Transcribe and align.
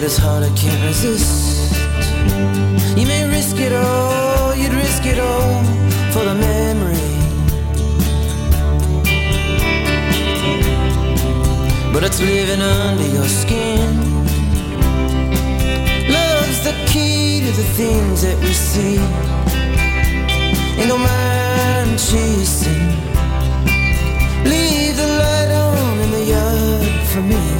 but 0.00 0.06
it's 0.06 0.16
hard, 0.16 0.42
I 0.42 0.48
can't 0.56 0.82
resist. 0.86 1.74
You 2.96 3.06
may 3.06 3.28
risk 3.28 3.56
it 3.58 3.70
all, 3.70 4.54
you'd 4.54 4.72
risk 4.72 5.04
it 5.04 5.18
all 5.18 5.62
for 6.12 6.24
the 6.24 6.34
memory. 6.34 7.10
But 11.92 12.04
it's 12.04 12.18
living 12.18 12.62
under 12.62 13.08
your 13.08 13.28
skin. 13.28 13.88
Love's 16.08 16.64
the 16.64 16.74
key 16.86 17.40
to 17.40 17.52
the 17.60 17.68
things 17.76 18.22
that 18.22 18.38
we 18.40 18.54
see. 18.54 18.96
Ain't 20.78 20.88
no 20.88 20.96
mind 20.96 21.98
chasing. 21.98 22.88
Leave 24.48 24.96
the 24.96 25.08
light 25.22 25.50
on 25.50 25.98
in 25.98 26.10
the 26.10 26.24
yard 26.24 27.06
for 27.08 27.20
me. 27.20 27.59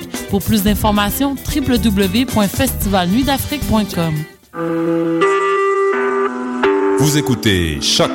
Pour 0.31 0.41
plus 0.41 0.63
d'informations, 0.63 1.35
www.festivalnuitdafrique.com. 1.35 4.13
Vous 6.99 7.17
écoutez 7.17 7.81
Choc 7.81 8.09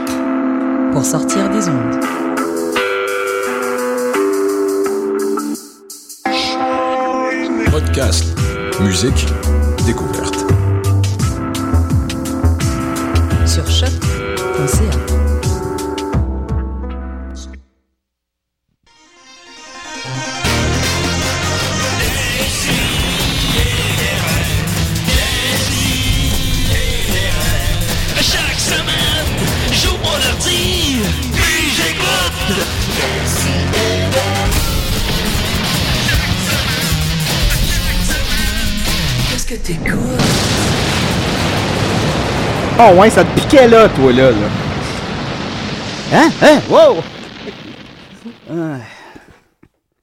Pour 0.93 1.05
sortir 1.05 1.51
des 1.51 1.69
ondes. 1.69 2.01
Podcast, 7.71 8.25
musique, 8.81 9.27
découverte. 9.85 10.47
Sur 13.45 13.71
choc.ca. 13.71 14.96
Oh 42.79 42.93
ouais, 43.01 43.09
ça 43.11 43.25
te 43.25 43.41
piquait 43.41 43.69
là, 43.69 43.89
toi, 43.89 44.13
là. 44.13 44.31
là. 44.31 44.37
Hein? 46.13 46.29
Hein? 46.43 46.61
Wow! 46.69 46.97
Ah. 48.51 48.79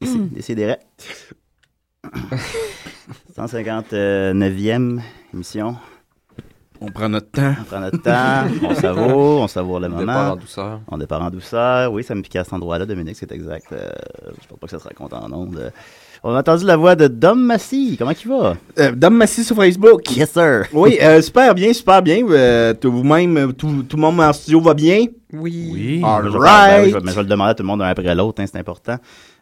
Décidérez. 0.02 0.78
159e 3.38 5.02
émission. 5.34 5.76
On 6.82 6.88
prend 6.92 7.08
notre 7.10 7.30
temps. 7.32 7.54
On 7.62 7.64
prend 7.64 7.80
notre 7.80 8.02
temps, 8.02 8.46
on 8.68 8.76
savoure, 8.76 9.42
on 9.42 9.48
savoure 9.48 9.80
le 9.80 9.88
On 9.88 9.92
moment. 9.92 10.02
départ 10.02 10.32
en 10.34 10.36
douceur. 10.36 10.82
On 10.90 10.98
départ 10.98 11.22
en 11.22 11.30
douceur. 11.30 11.94
Oui, 11.94 12.04
ça 12.04 12.16
me 12.16 12.22
piquait 12.22 12.40
à 12.40 12.44
cet 12.44 12.54
endroit-là, 12.54 12.86
Dominique, 12.86 13.16
c'est 13.18 13.32
exact. 13.32 13.72
Euh, 13.72 13.90
je 14.42 14.48
pense 14.48 14.60
pas 14.60 14.68
que 14.68 14.72
ça 14.72 14.80
se 14.80 14.88
raconte 14.88 15.14
en 15.14 15.32
ondes. 15.32 15.72
On 16.26 16.34
a 16.34 16.40
entendu 16.40 16.64
la 16.66 16.78
voix 16.78 16.96
de 16.96 17.08
Dom 17.08 17.38
Massy. 17.44 17.98
Comment 18.00 18.12
il 18.12 18.30
va? 18.30 18.56
Euh, 18.80 18.92
Dame 18.96 19.16
Massy 19.16 19.44
sur 19.44 19.58
Facebook. 19.58 20.10
Yes, 20.16 20.32
sir. 20.32 20.64
Oui, 20.72 20.98
euh, 21.02 21.22
super 21.22 21.54
bien, 21.54 21.74
super 21.74 22.02
bien. 22.02 22.26
Euh, 22.30 22.74
tout- 22.74 22.92
Vous-même, 22.94 23.52
tout, 23.54 23.84
tout 23.84 23.98
le 23.98 24.02
monde 24.02 24.22
en 24.22 24.32
studio 24.32 24.62
va 24.62 24.74
bien? 24.74 25.06
Oui. 25.34 25.70
Oui. 25.74 26.02
All 26.06 26.24
je, 26.26 26.30
vais- 26.30 26.38
right. 26.40 26.72
ben 26.78 26.84
oui, 26.86 26.90
je 26.92 26.94
vais- 26.96 27.02
mais 27.04 27.12
je 27.12 27.16
vais 27.18 27.24
le 27.24 27.28
demander 27.28 27.52
à 27.52 27.54
tout 27.56 27.64
le 27.64 27.68
monde 27.68 27.82
un 27.82 27.86
après 27.88 28.16
l'autre, 28.16 28.42
hein, 28.42 28.46
c'est 28.50 28.58
important. 28.58 28.96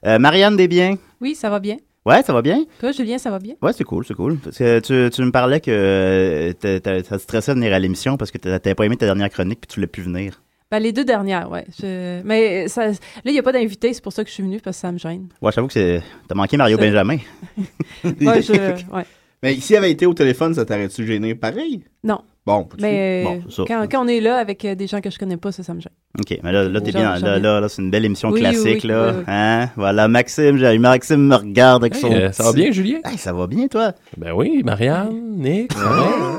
Euh, 0.07 0.17
Marianne 0.17 0.55
Desbiens. 0.57 0.95
Oui, 1.21 1.35
ça 1.35 1.51
va 1.51 1.59
bien. 1.59 1.77
Ouais, 2.03 2.23
ça 2.23 2.33
va 2.33 2.41
bien? 2.41 2.63
Toi, 2.79 2.91
Julien, 2.93 3.19
ça 3.19 3.29
va 3.29 3.37
bien? 3.37 3.53
Ouais, 3.61 3.73
c'est 3.73 3.83
cool, 3.83 4.03
c'est 4.07 4.15
cool. 4.15 4.37
Parce 4.37 4.57
que 4.57 4.79
tu, 4.79 5.07
tu 5.11 5.21
me 5.23 5.29
parlais 5.31 5.59
que 5.59 6.51
ça 6.63 6.79
te 6.79 7.17
stressait 7.21 7.53
de 7.53 7.59
venir 7.59 7.73
à 7.75 7.79
l'émission 7.79 8.17
parce 8.17 8.31
que 8.31 8.39
t'as- 8.39 8.57
t'avais 8.59 8.73
pas 8.73 8.85
aimé 8.87 8.97
ta 8.97 9.05
dernière 9.05 9.29
chronique 9.29 9.59
puis 9.61 9.67
tu 9.67 9.75
voulais 9.75 9.85
plus 9.87 10.01
venir. 10.01 10.41
Ben, 10.71 10.79
les 10.79 10.93
deux 10.93 11.03
dernières, 11.03 11.51
ouais. 11.51 11.65
Je- 11.79 12.21
Mais 12.23 12.67
ça... 12.69 12.87
là, 12.87 12.93
il 13.25 13.33
n'y 13.33 13.39
a 13.39 13.43
pas 13.43 13.51
d'invité, 13.51 13.93
c'est 13.93 14.01
pour 14.01 14.13
ça 14.13 14.23
que 14.23 14.29
je 14.29 14.33
suis 14.35 14.43
venue, 14.43 14.59
parce 14.61 14.77
que 14.77 14.81
ça 14.81 14.91
me 14.91 14.97
gêne. 14.97 15.27
Ouais, 15.41 15.51
j'avoue 15.51 15.67
que 15.67 15.73
c'est. 15.73 16.01
T'as 16.29 16.35
manqué 16.35 16.55
Mario 16.57 16.77
Benjamin. 16.77 17.17
Ouais, 18.03 18.41
je... 18.41 18.53
ouais. 18.95 19.05
Mais 19.43 19.55
s'il 19.55 19.75
avait 19.75 19.91
été 19.91 20.05
au 20.05 20.13
téléphone, 20.13 20.53
ça 20.53 20.65
t'aurait-tu 20.65 21.05
gêné? 21.05 21.35
Pareil? 21.35 21.83
Non. 22.03 22.21
Bon, 22.43 22.67
de 22.75 22.81
Mais 22.81 23.23
Bon, 23.23 23.41
ça. 23.51 23.63
quand, 23.67 23.85
quand 23.91 24.03
on 24.03 24.07
est 24.07 24.19
là 24.19 24.37
avec 24.37 24.65
euh, 24.65 24.73
des 24.73 24.87
gens 24.87 24.99
que 24.99 25.11
je 25.11 25.19
connais 25.19 25.37
pas, 25.37 25.51
ça, 25.51 25.61
ça 25.61 25.75
me 25.75 25.79
gêne. 25.79 25.91
OK, 26.19 26.39
mais 26.43 26.51
là, 26.51 26.63
là 26.67 26.81
t'es 26.81 26.91
bien. 26.91 27.17
Là, 27.19 27.37
là, 27.37 27.61
là, 27.61 27.69
c'est 27.69 27.81
une 27.83 27.91
belle 27.91 28.03
émission 28.03 28.29
Oui, 28.31 28.39
classique, 28.41 28.81
oui, 28.83 28.89
là. 28.89 29.09
oui, 29.11 29.13
oui. 29.19 29.23
Hein? 29.27 29.69
Voilà, 29.77 30.07
Maxime, 30.07 30.57
j'ai- 30.57 30.77
Maxime 30.79 31.27
me 31.27 31.35
regarde 31.35 31.83
avec 31.83 31.93
Hey, 31.95 32.01
son. 32.01 32.11
euh, 32.11 32.31
ça 32.31 32.43
va 32.43 32.51
bien, 32.53 32.71
Julien? 32.71 32.97
Hey, 33.05 33.17
ça 33.19 33.31
va 33.31 33.45
bien, 33.47 33.67
toi? 33.67 33.91
Ben 34.17 34.33
oui, 34.33 34.61
Marianne, 34.65 35.35
Nick, 35.37 35.71
ça 35.71 35.79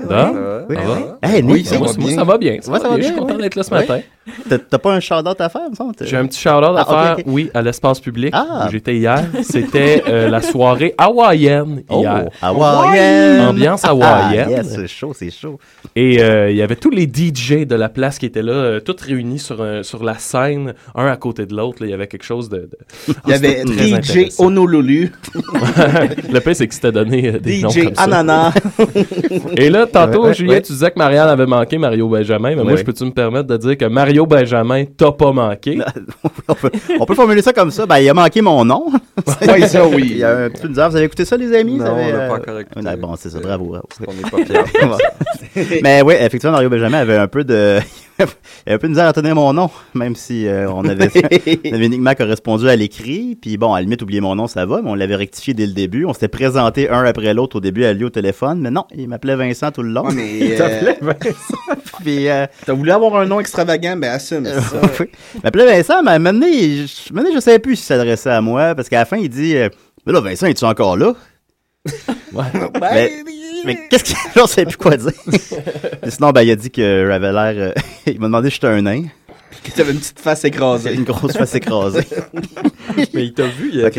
va? 0.08 0.24
Dom? 0.24 0.66
Oui, 0.68 0.76
Ça 0.76 0.82
va? 0.82 1.18
Hey, 1.22 1.42
Nick, 1.42 1.52
Oui, 1.54 1.64
ça 1.64 1.78
moi, 1.78 1.86
va 1.86 1.92
moi, 1.94 2.06
bien. 2.08 2.16
ça 2.16 2.24
va 2.24 2.38
bien. 2.38 2.56
Ça 2.60 2.70
va 2.72 2.80
ça 2.80 2.88
va 2.88 2.96
bien. 2.96 3.06
Je 3.08 3.12
suis 3.12 3.20
content 3.20 3.38
d'être 3.38 3.54
là 3.54 3.62
ce 3.62 3.70
matin. 3.70 4.00
T'as 4.48 4.58
t'as 4.58 4.78
pas 4.78 4.92
un 4.94 5.00
shout-out 5.00 5.40
à 5.40 5.48
faire, 5.48 5.70
me 5.70 5.74
semble? 5.74 5.94
J'ai 6.00 6.16
un 6.16 6.26
petit 6.26 6.40
shout-out 6.40 6.76
à 6.76 6.84
Ah, 6.86 7.14
faire, 7.16 7.24
oui, 7.26 7.50
à 7.54 7.62
l'espace 7.62 7.98
public 8.00 8.30
Ah. 8.36 8.66
où 8.66 8.70
j'étais 8.70 8.96
hier. 8.96 9.24
C'était 9.42 10.02
euh, 10.08 10.28
la 10.28 10.42
soirée 10.42 10.94
hawaïenne 10.98 11.82
Oh, 11.88 12.00
hier. 12.00 12.28
Hawaïenne! 12.42 13.40
Ambiance 13.48 13.82
Ah, 13.84 13.90
hawaïenne. 13.90 14.50
yes, 14.50 14.74
c'est 14.74 14.86
chaud, 14.88 15.12
c'est 15.14 15.30
chaud. 15.30 15.58
Et 15.94 16.22
euh, 16.22 16.50
il 16.50 16.56
y 16.56 16.62
avait 16.62 16.76
tous 16.76 16.88
les 16.90 17.02
DJ 17.04 17.66
de 17.66 17.74
la 17.74 17.90
place 17.90 18.18
qui 18.18 18.24
étaient 18.24 18.42
là, 18.42 18.52
euh, 18.52 18.80
tous 18.80 18.96
réunis 19.02 19.38
sur, 19.38 19.60
un- 19.62 19.82
sur 19.82 20.02
la 20.04 20.14
scène, 20.16 20.72
un 20.94 21.06
à 21.06 21.16
côté 21.16 21.44
de 21.44 21.54
l'autre. 21.54 21.78
Il 21.82 21.90
y 21.90 21.92
avait 21.92 22.06
quelque 22.06 22.24
chose 22.24 22.48
de... 22.48 22.60
de- 23.08 23.14
Il 23.26 23.30
y 23.30 23.34
avait 23.34 23.62
DJ. 24.02 24.28
Honolulu, 24.38 25.12
Le 26.32 26.40
pire, 26.40 26.56
c'est 26.56 26.66
que 26.66 26.74
c'était 26.74 26.92
donné 26.92 27.28
euh, 27.34 27.38
des 27.38 27.60
noms 27.60 27.68
DJ 27.68 27.84
comme 27.84 27.94
ça. 27.94 28.02
Ananas. 28.04 28.54
Et 29.56 29.68
là, 29.68 29.86
tantôt, 29.86 30.24
Ouais, 30.26 30.34
Julien, 30.34 30.54
ouais. 30.54 30.62
tu 30.62 30.72
disais 30.72 30.90
que 30.90 30.98
Marianne 30.98 31.28
avait 31.28 31.46
manqué 31.46 31.76
Mario 31.76 32.08
Benjamin, 32.08 32.50
mais 32.50 32.62
moi, 32.62 32.72
Ouais. 32.72 32.78
je 32.78 32.84
peux-tu 32.84 33.04
me 33.04 33.10
permettre 33.10 33.48
de 33.48 33.56
dire 33.58 33.76
que 33.76 33.84
Mario 33.84 34.24
Benjamin 34.24 34.84
t'a 34.86 35.12
pas 35.12 35.32
manqué? 35.32 35.78
on, 36.48 36.54
peut, 36.54 36.70
on 37.00 37.04
peut 37.04 37.14
formuler 37.14 37.42
ça 37.42 37.52
comme 37.52 37.70
ça. 37.70 37.84
Ben, 37.84 37.98
il 37.98 38.08
a 38.08 38.14
manqué 38.14 38.40
mon 38.40 38.64
nom. 38.64 38.86
oui, 39.42 39.68
ça, 39.68 39.84
Il 39.86 39.94
oui. 39.94 40.14
y 40.18 40.24
a 40.24 40.44
un 40.44 40.48
petit 40.50 40.62
peu 40.62 40.68
bizarre. 40.68 40.88
Vous 40.90 40.96
avez 40.96 41.04
écouté 41.04 41.24
ça, 41.26 41.36
les 41.36 41.54
amis? 41.54 41.76
Non, 41.76 41.84
avez, 41.96 42.12
on 42.14 42.16
l'a 42.16 42.28
pas 42.28 42.34
encore 42.36 42.58
écouté. 42.60 42.80
ouais, 42.80 42.96
bon, 42.96 43.14
c'est 43.16 43.28
ça. 43.30 43.40
Bravo. 43.40 43.66
bravo. 43.66 43.86
On 44.06 44.12
n'est 44.14 44.46
pas 44.46 44.64
fiers. 45.54 45.81
Mais 45.82 46.02
oui, 46.02 46.14
effectivement, 46.18 46.52
Mario 46.52 46.70
Benjamin 46.70 46.98
avait 46.98 47.16
un 47.16 47.26
peu 47.26 47.44
de. 47.44 47.78
il 48.18 48.22
avait 48.66 48.74
un 48.74 48.78
peu 48.78 48.86
de 48.86 48.92
misère 48.92 49.06
à 49.06 49.12
tenir 49.12 49.34
mon 49.34 49.52
nom, 49.52 49.70
même 49.94 50.14
si 50.14 50.46
euh, 50.46 50.70
on 50.70 50.84
avait, 50.84 51.10
on 51.64 51.74
avait 51.74 51.86
uniquement 51.86 52.14
correspondu 52.14 52.68
à 52.68 52.76
l'écrit. 52.76 53.36
Puis 53.40 53.56
bon, 53.56 53.74
à 53.74 53.78
la 53.78 53.82
limite, 53.82 54.02
oublier 54.02 54.20
mon 54.20 54.34
nom, 54.36 54.46
ça 54.46 54.64
va, 54.64 54.80
mais 54.82 54.90
on 54.90 54.94
l'avait 54.94 55.16
rectifié 55.16 55.54
dès 55.54 55.66
le 55.66 55.72
début. 55.72 56.04
On 56.04 56.12
s'était 56.12 56.28
présenté 56.28 56.88
un 56.88 57.04
après 57.04 57.34
l'autre 57.34 57.56
au 57.56 57.60
début 57.60 57.84
à 57.84 57.92
lui 57.92 58.04
au 58.04 58.10
téléphone, 58.10 58.60
mais 58.60 58.70
non, 58.70 58.84
il 58.94 59.08
m'appelait 59.08 59.36
Vincent 59.36 59.72
tout 59.72 59.82
le 59.82 59.90
long. 59.90 60.06
Ouais, 60.06 60.14
mais 60.14 60.60
euh, 60.60 61.12
Puis, 62.00 62.28
euh, 62.28 62.46
t'as 62.64 62.72
voulu 62.72 62.90
avoir 62.92 63.16
un 63.16 63.26
nom 63.26 63.40
extravagant, 63.40 63.96
ben 63.96 64.12
assume. 64.12 64.44
c'est 64.44 64.60
ça. 64.60 64.80
oui. 65.00 65.06
Il 65.34 65.40
m'appelait 65.42 65.66
Vincent, 65.66 66.02
mais 66.02 66.18
maintenant, 66.18 66.46
je, 66.46 67.12
maintenant, 67.12 67.30
je 67.34 67.40
savais 67.40 67.58
plus 67.58 67.76
s'il 67.76 67.86
s'adressait 67.86 68.30
à 68.30 68.40
moi, 68.40 68.74
parce 68.74 68.88
qu'à 68.88 69.00
la 69.00 69.04
fin, 69.04 69.16
il 69.16 69.28
dit 69.28 69.56
euh, 69.56 69.68
Mais 70.06 70.12
là, 70.12 70.20
Vincent, 70.20 70.46
es-tu 70.46 70.64
encore 70.64 70.96
là 70.96 71.14
Mais- 72.80 73.10
Mais 73.64 73.78
qu'est-ce 73.88 74.04
qu'il 74.04 74.16
je 74.36 74.46
sais 74.46 74.64
plus 74.64 74.76
quoi 74.76 74.96
dire. 74.96 75.12
Sinon, 76.08 76.30
ben, 76.30 76.42
il 76.42 76.50
a 76.50 76.56
dit 76.56 76.70
que 76.70 77.04
j'avais 77.08 77.32
l'air. 77.32 77.54
euh, 77.56 77.72
il 78.06 78.18
m'a 78.18 78.26
demandé 78.26 78.48
si 78.50 78.54
j'étais 78.56 78.66
un 78.68 78.82
nain. 78.82 79.04
que 79.62 79.70
t'avais 79.70 79.92
une 79.92 79.98
petite 80.00 80.18
face 80.18 80.44
écrasée. 80.44 80.94
Une 80.94 81.04
grosse 81.04 81.36
face 81.36 81.54
écrasée. 81.54 82.04
mais 83.14 83.24
il 83.26 83.32
t'a 83.32 83.46
vu, 83.46 83.70
il 83.72 83.84
a, 83.84 83.90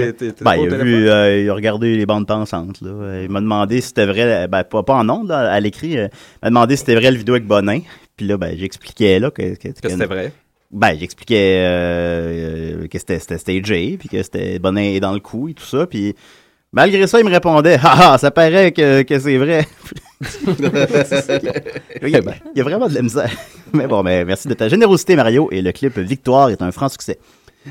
Ben, 0.41 0.55
il 0.55 0.73
a 0.73 0.77
vu, 0.77 1.09
euh, 1.09 1.41
il 1.43 1.49
a 1.49 1.53
regardé 1.53 1.95
les 1.95 2.05
bandes 2.05 2.27
pensantes. 2.27 2.81
Là. 2.81 3.21
Il 3.23 3.29
m'a 3.29 3.39
demandé 3.39 3.79
si 3.79 3.87
c'était 3.87 4.05
vrai, 4.05 4.47
ben, 4.49 4.63
pas, 4.65 4.83
pas 4.83 4.95
en 4.95 5.07
ondes, 5.09 5.29
là, 5.29 5.49
à 5.51 5.59
l'écrit. 5.61 5.97
euh, 5.97 6.07
il 6.11 6.39
m'a 6.43 6.49
demandé 6.49 6.75
si 6.75 6.81
c'était 6.81 6.95
vrai 6.95 7.11
le 7.11 7.17
vidéo 7.17 7.35
avec 7.35 7.47
Bonin. 7.47 7.79
Puis 8.17 8.27
là, 8.27 8.35
ben, 8.37 8.55
j'expliquais 8.57 9.19
là 9.19 9.31
que, 9.31 9.55
que, 9.55 9.69
Que 9.69 9.89
c'était 9.89 10.05
vrai. 10.05 10.33
Ben, 10.71 10.97
j'expliquais 10.99 11.63
euh, 11.65 12.87
que 12.87 12.97
c'était 12.97 13.19
c'était 13.19 13.37
stagé, 13.37 13.95
puis 13.99 14.09
que 14.09 14.21
c'était 14.23 14.59
bonnet 14.59 14.99
dans 14.99 15.13
le 15.13 15.19
coup 15.19 15.47
et 15.49 15.53
tout 15.53 15.63
ça, 15.65 15.85
puis 15.85 16.15
malgré 16.73 17.07
ça, 17.07 17.19
il 17.19 17.25
me 17.25 17.29
répondait 17.31 17.77
«Ah, 17.83 18.13
ah, 18.13 18.17
ça 18.17 18.31
paraît 18.31 18.71
que, 18.73 19.03
que 19.03 19.19
c'est 19.19 19.37
vrai.» 19.37 19.65
il, 22.01 22.09
y 22.09 22.15
a- 22.15 22.19
il 22.19 22.57
y 22.57 22.61
a 22.61 22.63
vraiment 22.63 22.87
de 22.87 22.93
la 22.95 23.01
misère. 23.01 23.29
Mais 23.73 23.87
bon, 23.87 24.03
mais 24.03 24.23
merci 24.23 24.47
de 24.47 24.53
ta 24.53 24.67
générosité, 24.69 25.15
Mario, 25.15 25.49
et 25.51 25.61
le 25.61 25.71
clip 25.71 25.97
Victoire 25.97 26.49
est 26.49 26.61
un 26.61 26.71
franc 26.71 26.89
succès. 26.89 27.17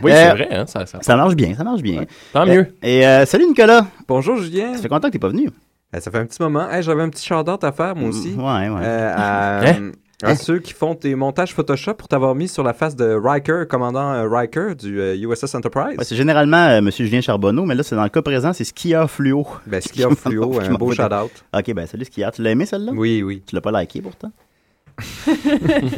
Oui, 0.03 0.11
Euh, 0.11 0.15
c'est 0.17 0.31
vrai, 0.31 0.49
hein, 0.51 0.65
ça, 0.67 0.85
ça- 0.87 0.99
Ça 1.01 1.17
marche 1.17 1.35
bien, 1.37 1.55
ça 1.55 1.63
marche 1.65 1.81
bien. 1.83 2.05
Tant 2.33 2.43
Euh, 2.43 2.53
mieux. 2.55 2.67
Et 2.83 3.07
euh, 3.07 3.25
salut 3.25 3.47
Nicolas, 3.47 3.87
Bonjour 4.09 4.37
Julien. 4.39 4.75
ça 4.75 4.83
fait 4.83 4.89
longtemps 4.89 5.09
que 5.09 5.13
t'es 5.13 5.19
pas 5.21 5.29
venu. 5.29 5.49
Euh, 5.95 6.01
ça 6.01 6.11
fait 6.11 6.19
un 6.19 6.27
petit 6.27 6.43
moment. 6.43 6.69
Hey, 6.71 6.83
J'avais 6.83 7.03
un 7.03 7.09
petit 7.11 7.25
shout-out 7.25 7.63
à 7.63 7.71
faire 7.73 7.95
moi 7.95 8.09
aussi. 8.09 8.31
Ouais, 8.37 8.69
ouais. 8.69 8.81
Euh, 8.83 9.13
à, 9.17 9.61
Hein? 9.69 9.93
À 10.23 10.37
ceux 10.37 10.59
qui 10.59 10.73
font 10.73 10.95
tes 10.95 11.15
montages 11.15 11.53
Photoshop 11.53 11.95
pour 11.95 12.09
t'avoir 12.09 12.35
mis 12.35 12.49
sur 12.49 12.63
la 12.63 12.73
face 12.73 12.97
de 12.97 13.13
Riker, 13.13 13.65
commandant 13.69 14.13
euh, 14.13 14.29
Riker 14.29 14.75
du 14.75 15.01
euh, 15.01 15.17
USS 15.17 15.55
Enterprise. 15.55 15.99
Ouais, 15.99 16.05
c'est 16.05 16.17
généralement 16.17 16.69
euh, 16.69 16.81
Monsieur 16.81 17.05
Julien 17.05 17.21
Charbonneau, 17.21 17.65
mais 17.65 17.75
là, 17.75 17.83
c'est 17.83 17.97
dans 17.97 18.05
le 18.05 18.09
cas 18.09 18.23
présent, 18.23 18.53
c'est 18.53 18.65
Skieur 18.65 19.11
Fluo. 19.11 19.47
Ben, 19.67 19.81
Skier 19.83 20.15
Fluo, 20.15 20.61
un 20.61 20.75
beau 20.75 20.93
shout-out. 20.93 21.31
Ok, 21.55 21.73
ben 21.75 21.87
salut 21.87 22.05
Skieur. 22.05 22.33
Tu 22.33 22.43
l'as 22.43 22.51
aimé 22.51 22.67
celle-là? 22.67 22.93
Oui, 22.95 23.23
oui. 23.23 23.43
Tu 23.47 23.55
l'as 23.55 23.61
pas 23.61 23.73
liké 23.73 24.01
pourtant? 24.01 24.31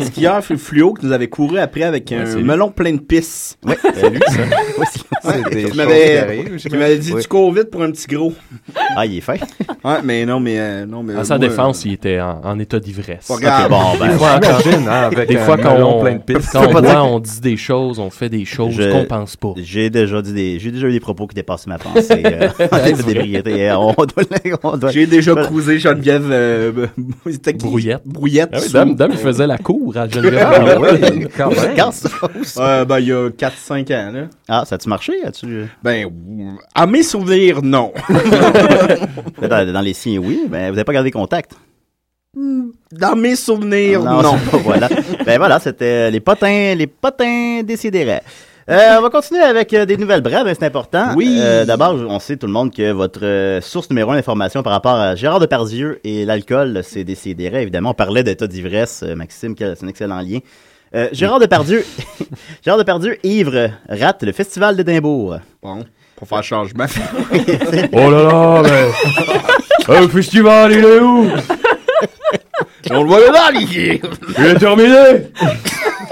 Skieur 0.00 0.43
fluo 0.44 0.94
qui 0.94 1.06
nous 1.06 1.12
avait 1.12 1.29
couru 1.29 1.58
après 1.58 1.82
avec 1.82 2.11
un 2.12 2.25
melon 2.37 2.70
plein 2.70 2.93
de 2.94 3.00
pisse. 3.00 3.56
Oui, 3.64 3.75
c'est 3.82 4.11
lui, 4.11 4.20
ça. 4.29 4.38
Oui, 4.79 4.85
c'est- 4.93 5.00
C'est 5.23 5.50
des 5.55 5.62
Qui 5.62 5.69
choses 5.69 5.76
m'avait- 5.76 6.99
dit 6.99 7.12
Oui. 7.14 7.23
tu 7.23 7.29
cours 7.29 7.50
vite 7.52 7.70
pour 7.70 7.82
un 7.82 7.91
petit 7.91 8.06
gros. 8.06 8.32
Ah, 8.96 9.06
il 9.06 9.17
est 9.19 9.20
fin. 9.23 9.35
Ouais, 9.85 9.96
mais 10.05 10.26
non, 10.26 10.38
mais 10.38 10.58
euh, 10.58 10.87
non, 10.87 11.02
mais. 11.02 11.14
À 11.14 11.25
sa 11.25 11.38
moi, 11.38 11.49
défense, 11.49 11.85
il 11.87 11.94
était 11.94 12.20
en, 12.20 12.41
en 12.44 12.58
état 12.58 12.79
d'ivresse. 12.79 13.26
Pas 13.29 13.37
grave. 13.38 13.64
Ok, 13.64 13.70
bon, 13.70 13.99
ben. 13.99 14.12
Des 14.12 14.19
fois, 14.19 14.41
quand, 14.41 14.88
hein, 14.88 15.11
avec 15.12 15.29
des 15.29 15.37
un 15.37 15.44
fois, 15.44 15.56
quand 15.56 15.75
melon 15.75 15.99
on, 15.99 16.02
plein 16.02 16.14
de 16.17 16.23
pistes. 16.23 16.50
quand 16.52 16.85
on 17.06 17.20
dit 17.20 17.40
des 17.40 17.56
choses, 17.56 17.99
on 17.99 18.11
fait 18.11 18.29
des 18.29 18.44
choses 18.44 18.76
qu'on 18.93 19.05
pense 19.06 19.37
pas. 19.37 19.55
J'ai 19.56 19.88
déjà 19.90 20.20
dit 20.20 20.32
des, 20.35 20.58
j'ai 20.58 20.70
déjà 20.70 20.88
eu 20.88 20.93
des 20.93 21.00
propos 21.00 21.26
qui 21.26 21.35
dépassent 21.35 21.67
ma 21.67 21.79
pensée. 21.79 22.23
Euh. 22.25 22.49
Euh, 22.75 24.76
doit- 24.76 24.90
J'ai 24.90 25.06
déjà 25.06 25.35
cruisé 25.35 25.79
Geneviève. 25.79 26.26
Euh? 26.31 26.87
Brouillette. 27.58 28.02
Brouillette. 28.05 28.50
Dame, 28.87 28.95
Dame, 28.97 29.11
il 29.13 29.19
faisait 29.19 29.47
la 29.47 29.59
cour 29.59 29.97
à 29.97 30.09
Geneviève. 30.09 30.47
Ah, 30.51 30.79
ouais, 30.81 31.29
quand 31.37 31.51
même. 31.51 31.75
Quand 31.77 31.93
ça? 31.93 32.09
Euh, 32.59 32.85
ben, 32.85 32.99
il 33.01 33.07
y 33.09 33.13
a 33.13 33.29
4-5 33.31 33.93
ans, 33.95 34.13
là. 34.13 34.21
Ah, 34.49 34.65
ça 34.67 34.75
a-tu 34.77 34.89
marché? 34.89 35.13
As-tu... 35.25 35.67
Ben, 35.83 36.09
à 36.75 36.87
mes 36.87 37.03
souvenirs, 37.03 37.61
non. 37.63 37.93
Dans, 39.43 39.73
dans 39.73 39.81
les 39.81 39.93
siens, 39.95 40.19
oui, 40.23 40.43
mais 40.51 40.69
vous 40.69 40.75
n'avez 40.77 40.85
pas 40.85 40.93
gardé 40.93 41.11
contact? 41.11 41.53
Dans 42.37 43.17
mes 43.17 43.37
souvenirs, 43.37 44.03
non. 44.03 44.23
c'est 44.45 44.51
pas- 44.51 44.57
voilà. 44.59 44.89
ben 45.25 45.39
voilà, 45.39 45.59
c'était 45.61 46.11
les 46.11 46.21
potins, 46.21 46.75
les 46.75 46.87
potins 46.87 47.63
décideraient. 47.63 48.23
Euh, 48.70 48.96
on 48.99 49.02
va 49.02 49.11
continuer 49.11 49.43
avec 49.43 49.75
euh, 49.75 49.84
des 49.84 49.99
nouvelles 49.99 50.22
brèves, 50.22 50.46
hein, 50.46 50.52
c'est 50.58 50.64
important. 50.64 51.08
Oui. 51.16 51.37
Euh, 51.38 51.66
D'abord, 51.66 51.94
on 52.08 52.19
sait 52.19 52.37
tout 52.38 52.46
le 52.46 52.52
monde 52.52 52.72
que 52.75 52.93
votre 52.93 53.22
euh, 53.22 53.61
source 53.61 53.90
numéro 53.90 54.12
un 54.12 54.14
d'information 54.14 54.62
par 54.62 54.72
rapport 54.72 54.94
à 54.94 55.14
Gérard 55.14 55.38
Depardieu 55.38 56.00
et 56.02 56.25
l'alcool, 56.25 56.81
c'est 56.82 57.05
décidéré. 57.05 57.61
Évidemment, 57.61 57.90
on 57.90 57.94
parlait 57.94 58.22
d'état 58.22 58.46
d'ivresse, 58.46 59.02
euh, 59.06 59.14
Maxime, 59.14 59.55
c'est 59.58 59.84
un 59.84 59.88
excellent 59.88 60.20
lien. 60.20 60.38
Euh, 60.94 61.08
Gérard 61.12 61.40
Depardieu, 61.40 61.84
Gérard 62.64 62.78
Depardieu, 62.78 63.19
ivre, 63.26 63.69
rate 63.88 64.22
le 64.22 64.32
festival 64.32 64.76
d'Édimbourg. 64.76 65.40
Bon, 65.62 65.84
pour 66.16 66.26
faire 66.26 66.43
changement. 66.43 66.87
Oh 67.93 68.11
là 68.11 68.22
là, 68.22 68.62
mais. 68.62 70.00
Le 70.00 70.08
festival, 70.08 70.72
il 70.72 70.78
est 70.84 71.00
où? 71.00 71.28
On 72.91 73.03
le 73.03 73.09
voit 73.09 73.21
là, 73.31 73.51
les 73.53 74.01
Il 74.39 74.45
est 74.47 74.55
terminé 74.59 74.95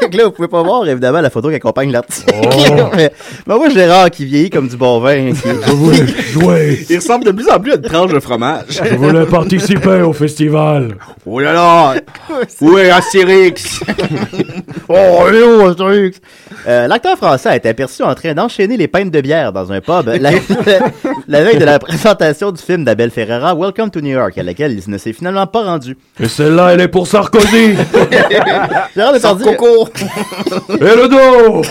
Donc 0.00 0.14
là, 0.14 0.24
vous 0.24 0.30
pouvez 0.32 0.48
pas 0.48 0.62
voir, 0.62 0.86
évidemment, 0.88 1.20
la 1.20 1.30
photo 1.30 1.48
qui 1.48 1.54
accompagne 1.56 1.92
l'article. 1.92 2.32
Oh. 2.42 2.90
mais, 2.96 3.12
mais 3.46 3.54
moi, 3.56 3.68
Gérard 3.68 4.10
qui 4.10 4.24
vieillit 4.24 4.50
comme 4.50 4.68
du 4.68 4.76
bon 4.76 4.98
vin. 5.00 5.32
qui- 5.32 5.48
Je 5.66 5.70
voulais 5.72 6.06
jouer. 6.06 6.86
Il 6.90 6.96
ressemble 6.96 7.24
de 7.24 7.30
plus 7.32 7.48
en 7.48 7.60
plus 7.60 7.72
à 7.72 7.76
une 7.76 7.82
tranche 7.82 8.12
de 8.12 8.20
fromage. 8.20 8.64
Je 8.70 8.94
voulais 8.96 9.26
participer 9.26 10.00
au 10.02 10.12
festival. 10.12 10.96
Oh 11.26 11.38
là 11.40 11.52
là! 11.52 11.94
Où 12.60 12.78
est 12.78 12.90
Astérix? 12.90 13.80
Oh, 14.88 15.26
il 15.30 15.36
est 15.36 15.42
où, 15.42 15.60
Astérix? 15.68 16.18
Euh, 16.66 16.86
L'acteur 16.86 17.16
français 17.16 17.48
a 17.50 17.56
été 17.56 17.68
aperçu 17.68 18.02
en 18.02 18.14
train 18.14 18.34
d'enchaîner 18.34 18.76
les 18.76 18.86
pintes 18.88 19.10
de 19.10 19.20
bière 19.20 19.52
dans 19.52 19.72
un 19.72 19.80
pub 19.80 20.06
la, 20.06 20.30
la 21.28 21.42
veille 21.44 21.58
de 21.58 21.64
la 21.64 21.78
présentation 21.78 22.52
du 22.52 22.62
film 22.62 22.84
d'Abel 22.84 23.10
Ferrara, 23.10 23.54
Welcome 23.54 23.90
to 23.90 24.00
New 24.00 24.12
York, 24.12 24.36
à 24.38 24.42
laquelle 24.42 24.72
il 24.72 24.90
ne 24.90 24.98
s'est 24.98 25.12
finalement 25.12 25.46
pas 25.46 25.62
rendu. 25.64 25.96
Et 26.20 26.28
elle 26.68 26.80
est 26.80 26.88
pour 26.88 27.06
Sarkozy. 27.06 27.74
Gérard 28.96 29.12
Depardieu, 29.14 29.44
Coco! 29.56 29.88
Et 30.70 30.96
le 30.96 31.08
dos 31.08 31.62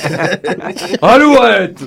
Alouette 1.01 1.79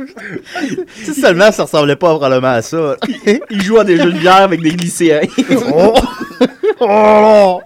si 1.04 1.14
seulement 1.14 1.52
ça 1.52 1.64
ressemblait 1.64 1.96
pas 1.96 2.08
probablement 2.08 2.54
à 2.54 2.62
ça. 2.62 2.96
Il 3.50 3.62
joue 3.62 3.78
à 3.78 3.84
des 3.84 3.96
jeux 3.96 4.12
de 4.12 4.18
bière 4.18 4.36
avec 4.36 4.62
des 4.62 4.70
lycéens. 4.70 5.20
Oh! 5.74 5.94
Oh! 6.82 7.60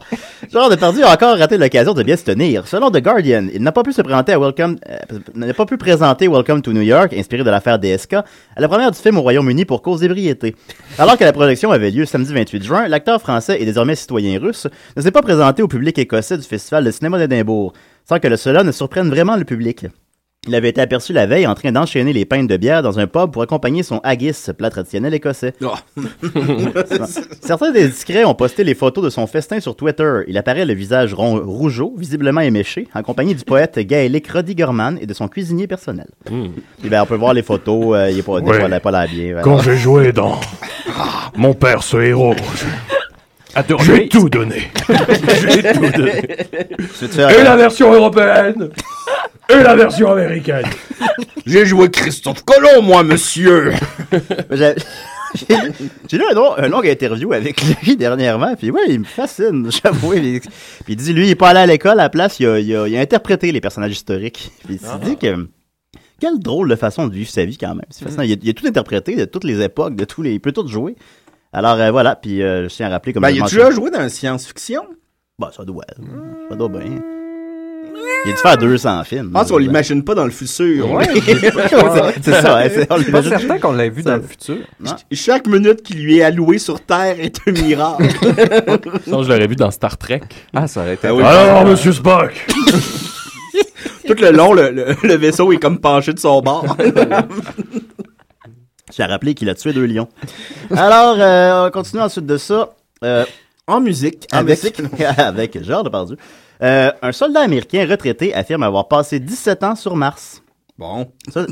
Gérard 0.51 0.71
Depardieu 0.71 1.05
a 1.05 1.13
encore 1.13 1.39
raté 1.39 1.57
l'occasion 1.57 1.95
de 1.95 2.03
bien 2.03 2.17
se 2.17 2.25
tenir. 2.25 2.67
Selon 2.67 2.91
The 2.91 3.01
Guardian, 3.01 3.47
il 3.55 3.63
n'a 3.63 3.71
pas 3.71 3.85
pu 3.85 3.93
se 3.93 4.03
présenter 4.03 4.33
à 4.33 4.41
Welcome, 4.41 4.77
euh, 4.89 5.19
n'a 5.35 5.55
pas 5.55 5.67
pu 5.67 5.77
présenter 5.77 6.27
Welcome 6.27 6.63
to 6.63 6.73
New 6.73 6.83
York, 6.83 7.13
inspiré 7.13 7.45
de 7.45 7.51
l'affaire 7.51 7.79
DSK, 7.79 8.15
à 8.15 8.25
la 8.59 8.69
première 8.69 8.91
du 8.91 8.99
film 8.99 9.17
au 9.19 9.23
Royaume-Uni 9.23 9.65
pour 9.65 9.83
cause 9.83 10.01
d'ébriété. 10.01 10.57
Alors 10.99 11.17
que 11.17 11.23
la 11.23 11.33
projection 11.33 11.71
avait 11.71 11.93
lieu 11.93 12.05
samedi 12.07 12.35
28 12.35 12.65
juin, 12.65 12.89
l'acteur 12.89 13.21
français 13.21 13.57
et 13.61 13.65
désormais 13.65 13.95
citoyen 13.95 14.41
russe 14.41 14.67
ne 14.97 15.03
s'est 15.03 15.13
pas 15.13 15.23
présenté 15.23 15.63
au 15.63 15.69
public 15.69 15.97
écossais 15.97 16.37
du 16.37 16.45
Festival 16.45 16.85
de 16.85 16.91
cinéma 16.91 17.19
d'Édimbourg, 17.19 17.73
sans 18.09 18.19
que 18.19 18.35
cela 18.37 18.65
ne 18.65 18.73
surprenne 18.73 19.09
vraiment 19.09 19.37
le 19.37 19.45
public. 19.45 19.87
Il 20.47 20.55
avait 20.55 20.69
été 20.69 20.81
aperçu 20.81 21.13
la 21.15 21.25
veille 21.27 21.47
en 21.47 21.55
train 21.55 21.73
d'enchaîner 21.73 22.13
les 22.13 22.27
pintes 22.27 22.49
de 22.49 22.57
bière 22.59 22.83
dans 22.83 22.99
un 22.99 23.07
pub 23.07 23.31
pour 23.31 23.41
accompagner 23.43 23.83
son 23.83 23.99
haggis, 24.05 24.33
plat 24.59 24.69
traditionnel 24.69 25.15
écossais. 25.15 25.55
Oh. 25.63 25.73
Certains 27.41 27.71
des 27.73 27.89
discrets 27.89 28.25
ont 28.25 28.35
posté 28.35 28.63
les 28.63 28.75
photos 28.75 29.03
de 29.05 29.11
son 29.11 29.27
festin 29.27 29.61
sur 29.61 29.75
Twitter. 29.75 30.21
Il 30.29 30.37
apparaît 30.37 30.67
le 30.67 30.75
visage 30.75 31.15
rond, 31.15 31.41
rougeau, 31.43 31.95
visiblement 31.97 32.43
éméché, 32.43 32.89
en 32.95 33.03
compagnie 33.03 33.35
du 33.35 33.45
poète 33.45 33.79
gaélique 33.79 34.31
Roddy 34.31 34.55
Gorman 34.55 34.99
et 35.01 35.07
de 35.07 35.15
son 35.15 35.29
cuisinier 35.29 35.67
personnel. 35.67 36.09
Puis 36.27 36.91
ben, 36.91 37.03
on 37.03 37.07
peut 37.07 37.17
voir 37.17 37.33
les 37.33 37.43
photos, 37.43 37.97
euh, 37.97 38.11
il 38.11 38.19
est 38.19 38.23
pas, 38.23 38.33
Ouais. 38.35 38.59
pas, 38.61 38.69
là- 38.69 38.81
pas 38.81 38.91
là 38.91 39.07
bien. 39.07 39.27
voilà. 39.29 39.43
Quand 39.43 39.59
j'ai 39.61 39.77
joué 39.77 40.13
dans 40.13 40.39
Mon 41.37 41.55
père, 41.55 41.83
ce 41.83 41.97
héros, 41.97 42.35
j'ai 43.87 44.09
tout 44.09 44.29
donné. 44.29 44.71
J'ai 45.49 45.73
tout 45.73 45.91
donné. 45.97 46.23
Et 47.39 47.43
la 47.45 47.57
version 47.57 47.93
européenne 47.93 48.69
Et 49.51 49.63
la 49.63 49.77
version 49.77 50.11
américaine 50.13 50.65
J'ai 51.47 51.67
joué 51.67 51.91
Christophe 51.91 52.43
Colomb, 52.45 52.83
moi, 52.83 53.03
monsieur! 53.03 53.73
J'ai 56.09 56.17
lu 56.19 56.25
un, 56.31 56.35
long- 56.35 56.57
un 56.57 56.69
long 56.69 56.83
interview 56.85 57.33
avec 57.33 57.61
lui 57.83 57.97
dernièrement, 57.97 58.55
puis 58.55 58.71
ouais, 58.71 58.83
il 58.89 59.01
me 59.01 59.05
fascine, 59.05 59.69
j'avoue. 59.71 60.11
Puis 60.13 60.41
il 60.89 60.97
dit, 60.97 61.13
lui, 61.13 61.27
il 61.27 61.31
est 61.31 61.35
pas 61.35 61.49
allé 61.49 61.59
à 61.61 61.67
l'école, 61.67 61.93
à 61.99 62.05
la 62.05 62.09
place, 62.09 62.39
il 62.39 62.47
a, 62.47 62.61
il 62.61 62.75
a- 62.77 62.87
il 62.87 62.97
a 62.97 63.01
interprété 63.01 63.51
les 63.51 63.61
personnages 63.61 63.93
historiques. 63.93 64.53
Puis 64.65 64.75
il 64.75 64.81
s'est 64.81 64.99
dit 65.05 65.17
que... 65.17 65.49
Quelle 66.21 66.39
drôle 66.39 66.69
de 66.71 66.77
façon 66.77 67.09
de 67.09 67.13
vivre 67.13 67.29
sa 67.29 67.45
vie, 67.45 67.59
quand 67.59 67.75
même. 67.75 67.85
C'est 67.91 68.05
fascinant. 68.05 68.23
Il, 68.23 68.33
a, 68.33 68.37
il 68.41 68.49
a 68.49 68.53
tout 68.53 68.67
interprété, 68.67 69.17
de 69.17 69.25
toutes 69.25 69.43
les 69.45 69.61
époques, 69.61 69.97
de 69.97 70.05
tous 70.05 70.23
les... 70.23 70.33
Il 70.33 70.41
peut 70.41 70.53
tout 70.53 70.67
jouer. 70.69 70.95
Alors, 71.53 71.75
euh, 71.81 71.91
voilà, 71.91 72.15
puis 72.15 72.41
euh, 72.41 72.69
je 72.69 72.75
tiens 72.75 72.87
à 72.87 72.91
rappeler 72.91 73.13
comme... 73.13 73.23
Ben, 73.23 73.31
il 73.31 73.43
a 73.43 73.47
déjà 73.47 73.73
joué 73.73 73.91
dans 73.91 73.99
la 73.99 74.09
science-fiction? 74.09 74.85
Bah, 75.41 75.51
ça 75.55 75.65
doit. 75.65 75.85
Ça 76.49 76.55
doit 76.55 76.69
bien. 76.69 77.03
Il 78.27 78.31
a 78.31 78.33
dû 78.35 78.39
faire 78.41 78.57
200 78.59 79.05
films. 79.05 79.27
Je 79.29 79.33
pense 79.33 79.51
qu'on 79.51 79.59
l'imagine 79.59 80.03
pas 80.03 80.15
dans 80.15 80.25
le 80.25 80.31
futur. 80.31 80.91
Ouais, 80.93 81.05
c'est 82.23 82.33
ça, 82.41 82.55
ouais, 82.57 82.71
c'est- 82.71 82.87
on 82.91 83.03
pas 83.13 83.23
certain 83.23 83.59
qu'on 83.59 83.73
l'ait 83.73 83.91
vu 83.91 84.03
Ça- 84.03 84.11
dans 84.13 84.17
le 84.17 84.23
futur. 84.23 84.57
Chaque 85.13 85.47
minute 85.47 85.83
qui 85.83 85.95
lui 85.95 86.19
est 86.19 86.23
allouée 86.23 86.59
sur 86.59 86.81
Terre 86.81 87.17
est 87.21 87.37
un 87.47 87.53
miracle. 87.53 88.05
Sinon, 89.05 89.23
je 89.23 89.29
l'aurais 89.29 89.47
vu 89.47 89.57
dans 89.57 89.71
Star 89.71 89.99
Trek. 89.99 90.23
Ah, 90.55 90.67
ça 90.67 90.81
aurait 90.81 90.95
été. 90.95 91.09
Ah 91.09 91.15
oui. 91.15 91.23
Alors, 91.23 91.65
monsieur 91.67 91.93
Spock 91.93 92.47
Tout 94.07 94.15
le 94.21 94.31
long, 94.33 94.53
le, 94.53 94.71
le- 94.71 94.97
le 95.03 95.15
vaisseau 95.17 95.51
est 95.53 95.57
comme 95.59 95.79
penché 95.79 96.13
de 96.13 96.19
son 96.19 96.41
bord. 96.43 96.77
J'ai 98.97 99.05
rappelé 99.05 99.35
qu'il 99.35 99.49
a 99.49 99.55
tué 99.55 99.73
deux 99.73 99.87
lions. 99.87 100.09
Alors, 100.71 101.17
euh, 101.19 101.67
on 101.67 101.71
continue 101.71 102.03
ensuite 102.03 102.27
de 102.27 102.37
ça. 102.37 102.71
Euh, 103.03 103.25
en 103.67 103.81
musique, 103.81 104.27
en 104.33 104.39
avec... 104.39 104.63
musique, 104.63 104.83
avec 105.19 105.63
Gérard 105.65 105.85
Depardieu. 105.85 106.17
Euh, 106.65 106.91
un 107.03 107.13
soldat 107.13 107.41
américain 107.41 107.87
retraité 107.89 108.35
affirme 108.35 108.63
avoir 108.63 108.89
passé 108.89 109.21
17 109.21 109.63
ans 109.65 109.77
sur 109.77 109.95
Mars. 109.97 110.41
Bon. 110.77 111.07
Ça- 111.33 111.47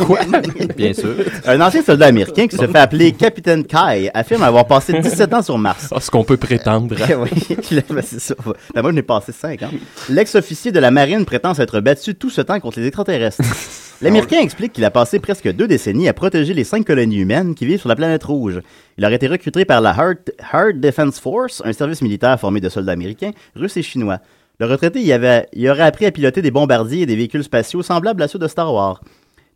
Bien 0.76 0.92
sûr. 0.92 1.14
un 1.46 1.60
ancien 1.60 1.80
soldat 1.82 2.06
américain 2.06 2.48
qui 2.48 2.56
se 2.56 2.66
fait 2.66 2.78
appeler 2.78 3.12
Capitaine 3.12 3.64
Kai 3.64 4.10
affirme 4.14 4.42
avoir 4.42 4.66
passé 4.66 4.98
17 5.00 5.32
ans 5.34 5.42
sur 5.42 5.58
Mars. 5.58 5.88
Ah, 5.94 6.00
ce 6.00 6.10
qu'on 6.10 6.24
peut 6.24 6.36
prétendre. 6.36 6.96
oui, 7.20 7.80
ben, 7.88 8.02
c'est 8.02 8.18
ça. 8.20 8.34
Ben, 8.74 8.82
moi, 8.82 8.90
je 8.90 8.96
n'ai 8.96 9.02
passé 9.02 9.30
5 9.30 9.62
ans. 9.62 9.70
L'ex-officier 10.08 10.72
de 10.72 10.80
la 10.80 10.90
marine 10.90 11.24
prétend 11.24 11.54
s'être 11.54 11.78
battu 11.80 12.16
tout 12.16 12.30
ce 12.30 12.40
temps 12.40 12.58
contre 12.58 12.80
les 12.80 12.86
extraterrestres. 12.88 13.42
L'Américain 14.02 14.40
explique 14.40 14.72
qu'il 14.72 14.84
a 14.84 14.90
passé 14.92 15.18
presque 15.20 15.52
deux 15.52 15.66
décennies 15.68 16.08
à 16.08 16.12
protéger 16.12 16.54
les 16.54 16.62
cinq 16.64 16.84
colonies 16.86 17.16
humaines 17.18 17.54
qui 17.56 17.66
vivent 17.66 17.80
sur 17.80 17.88
la 17.88 17.96
planète 17.96 18.22
rouge. 18.24 18.60
Il 18.96 19.04
aurait 19.04 19.16
été 19.16 19.26
recruté 19.28 19.64
par 19.64 19.80
la 19.80 19.90
Hard, 19.90 20.18
Hard 20.52 20.78
Defense 20.80 21.18
Force, 21.20 21.62
un 21.64 21.72
service 21.72 22.00
militaire 22.02 22.38
formé 22.40 22.60
de 22.60 22.68
soldats 22.68 22.92
américains, 22.92 23.32
russes 23.56 23.76
et 23.76 23.82
chinois. 23.82 24.18
Le 24.60 24.66
retraité 24.66 25.00
y, 25.00 25.12
avait, 25.12 25.46
y 25.54 25.68
aurait 25.70 25.82
appris 25.84 26.04
à 26.06 26.10
piloter 26.10 26.42
des 26.42 26.50
bombardiers 26.50 27.02
et 27.02 27.06
des 27.06 27.14
véhicules 27.14 27.44
spatiaux 27.44 27.82
semblables 27.82 28.20
à 28.22 28.26
ceux 28.26 28.40
de 28.40 28.48
Star 28.48 28.74
Wars. 28.74 29.00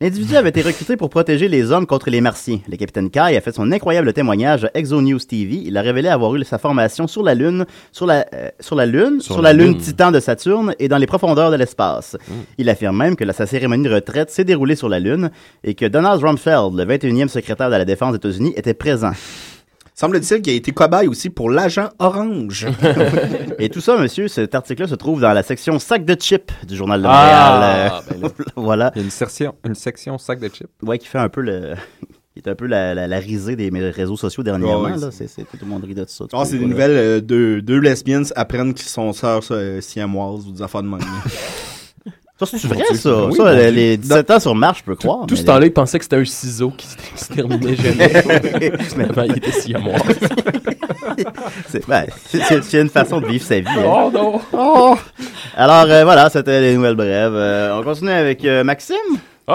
L'individu 0.00 0.37
avait 0.37 0.49
été 0.50 0.62
recruté 0.62 0.97
pour 0.97 1.11
protéger 1.11 1.49
les 1.49 1.73
hommes 1.73 1.87
contre 1.87 2.09
les 2.09 2.21
martiens. 2.21 2.61
Le 2.68 2.76
capitaine 2.76 3.11
Kai 3.11 3.37
a 3.37 3.40
fait 3.40 3.52
son 3.52 3.71
incroyable 3.73 4.12
témoignage 4.12 4.64
à 4.64 4.71
Exo 4.75 5.00
News 5.00 5.18
TV. 5.18 5.61
Il 5.64 5.76
a 5.76 5.82
révélé 5.82 6.09
avoir 6.09 6.35
eu 6.37 6.44
sa 6.44 6.59
formation 6.59 7.09
sur 7.09 7.25
la 7.25 7.35
Lune, 7.35 7.66
sur 7.90 8.06
la, 8.06 8.26
euh, 8.32 8.49
sur 8.61 8.76
la 8.76 8.87
Lune, 8.87 9.21
sur, 9.21 9.42
la, 9.42 9.52
Lune, 9.52 9.76
Titan 9.78 10.12
de 10.12 10.21
Saturne 10.21 10.75
et 10.78 10.87
dans 10.88 10.99
les 10.99 11.06
profondeurs 11.06 11.50
de 11.50 11.56
l'espace. 11.56 12.16
Il 12.59 12.68
affirme 12.68 12.97
même 12.97 13.16
que 13.16 13.25
la- 13.25 13.32
sa 13.32 13.47
cérémonie 13.47 13.85
de 13.88 13.92
retraite 13.94 14.30
s'est 14.30 14.44
déroulée 14.44 14.76
sur 14.76 14.88
la 14.88 15.00
Lune 15.00 15.30
et 15.64 15.75
que 15.75 15.87
Donald 15.87 16.21
Rumsfeld, 16.23 16.75
le 16.76 16.85
21e 16.85 17.28
secrétaire 17.28 17.71
de 17.71 17.76
la 17.76 17.85
Défense 17.85 18.12
des 18.12 18.16
États-Unis, 18.18 18.52
était 18.56 18.75
présent. 18.75 19.12
Semble-t-il 20.02 20.42
qu'il 20.42 20.52
a 20.52 20.56
été 20.56 20.73
cobaye 20.73 21.06
aussi 21.06 21.30
pour 21.30 21.49
l'agent 21.49 21.88
orange. 22.00 22.66
Et 23.61 23.68
tout 23.68 23.80
ça, 23.80 23.97
monsieur, 23.97 24.26
cet 24.26 24.52
article-là 24.52 24.88
se 24.88 24.97
trouve 24.97 25.21
dans 25.21 25.32
la 25.32 25.44
section 25.44 25.78
sac 25.78 26.04
de 26.04 26.14
chips 26.21 26.50
du 26.66 26.75
journal 26.75 27.00
de 27.00 27.06
Ah, 27.09 28.00
Montréal. 28.11 28.32
ben 28.35 28.44
voilà. 28.56 28.90
Il 28.97 28.99
y 28.99 29.02
a 29.02 29.04
une 29.04 29.11
section, 29.12 29.54
une 29.64 29.76
section 29.76 30.18
sac 30.18 30.40
de 30.40 30.49
chips. 30.49 30.66
Ouais, 30.82 30.99
qui 30.99 31.06
fait 31.06 31.18
un 31.18 31.28
peu 31.28 31.40
le. 31.40 31.75
qui 32.35 32.40
est 32.44 32.49
un 32.49 32.56
peu 32.56 32.66
la, 32.66 32.94
la, 32.97 33.06
la 33.06 33.18
risée 33.21 33.54
des 33.54 33.68
réseaux 33.90 34.16
sociaux 34.16 34.42
dernièrement. 34.42 34.82
Ouais, 34.82 34.90
ouais, 34.94 34.99
là. 34.99 35.11
c'est- 35.12 35.28
C'est, 35.28 35.42
c'est- 35.52 35.59
tout 35.59 35.64
le 35.64 35.68
monde 35.68 35.85
rit 35.85 35.94
de 35.94 36.04
ça. 36.09 36.25
Ah, 36.32 36.44
c'est 36.47 36.59
des 36.59 36.66
nouvelles, 36.66 36.90
euh, 36.97 37.21
deux, 37.21 37.62
deux 37.62 37.78
lesbiennes 37.78 38.25
apprennent 38.35 38.75
qu'ils 38.75 38.88
sont 38.88 39.12
sœurs 39.12 39.42
euh, 39.52 39.80
siamoises 39.80 40.49
ou 40.49 40.50
des 40.50 40.62
affaires 40.62 40.82
de 40.82 40.88
même. 40.88 40.99
Ça, 42.46 42.58
c'est 42.58 42.68
Mon 42.68 42.75
vrai, 42.75 42.94
ça? 42.94 43.25
Oui, 43.26 43.37
ça, 43.37 43.54
les, 43.54 43.62
Dieu. 43.70 43.70
les 43.72 43.96
17 43.99 44.30
ans 44.32 44.40
sur 44.40 44.54
Mars, 44.54 44.78
je 44.78 44.84
peux 44.84 44.96
croire. 44.96 45.26
Tout 45.26 45.37
ce 45.37 45.44
temps-là, 45.44 45.66
il 45.66 45.72
pensait 45.72 45.99
que 45.99 46.04
c'était 46.04 46.16
un 46.16 46.25
ciseau 46.25 46.72
qui 46.76 46.87
se, 46.87 47.28
terminait 47.34 47.76
jamais. 47.76 48.08
Finalement, 48.80 49.22
il 49.25 49.37
était 49.37 49.52
si 49.52 49.75
à 49.75 49.78
moi. 49.78 49.94
c'est, 51.68 51.87
ben, 51.87 52.06
c'est 52.26 52.80
une 52.80 52.88
façon 52.88 53.20
de 53.20 53.26
vivre 53.26 53.44
sa 53.44 53.61
vie. 53.61 53.66
hein. 53.68 53.82
Oh 53.87 54.11
non! 54.12 54.40
Oh! 54.52 54.96
Alors, 55.56 55.84
euh, 55.88 56.04
voilà, 56.04 56.30
c'était 56.30 56.61
les 56.61 56.75
nouvelles 56.75 56.94
brèves. 56.96 57.34
Euh, 57.34 57.78
on 57.78 57.82
continue 57.82 58.11
avec 58.11 58.44
euh, 58.44 58.64
Maxime? 58.64 58.96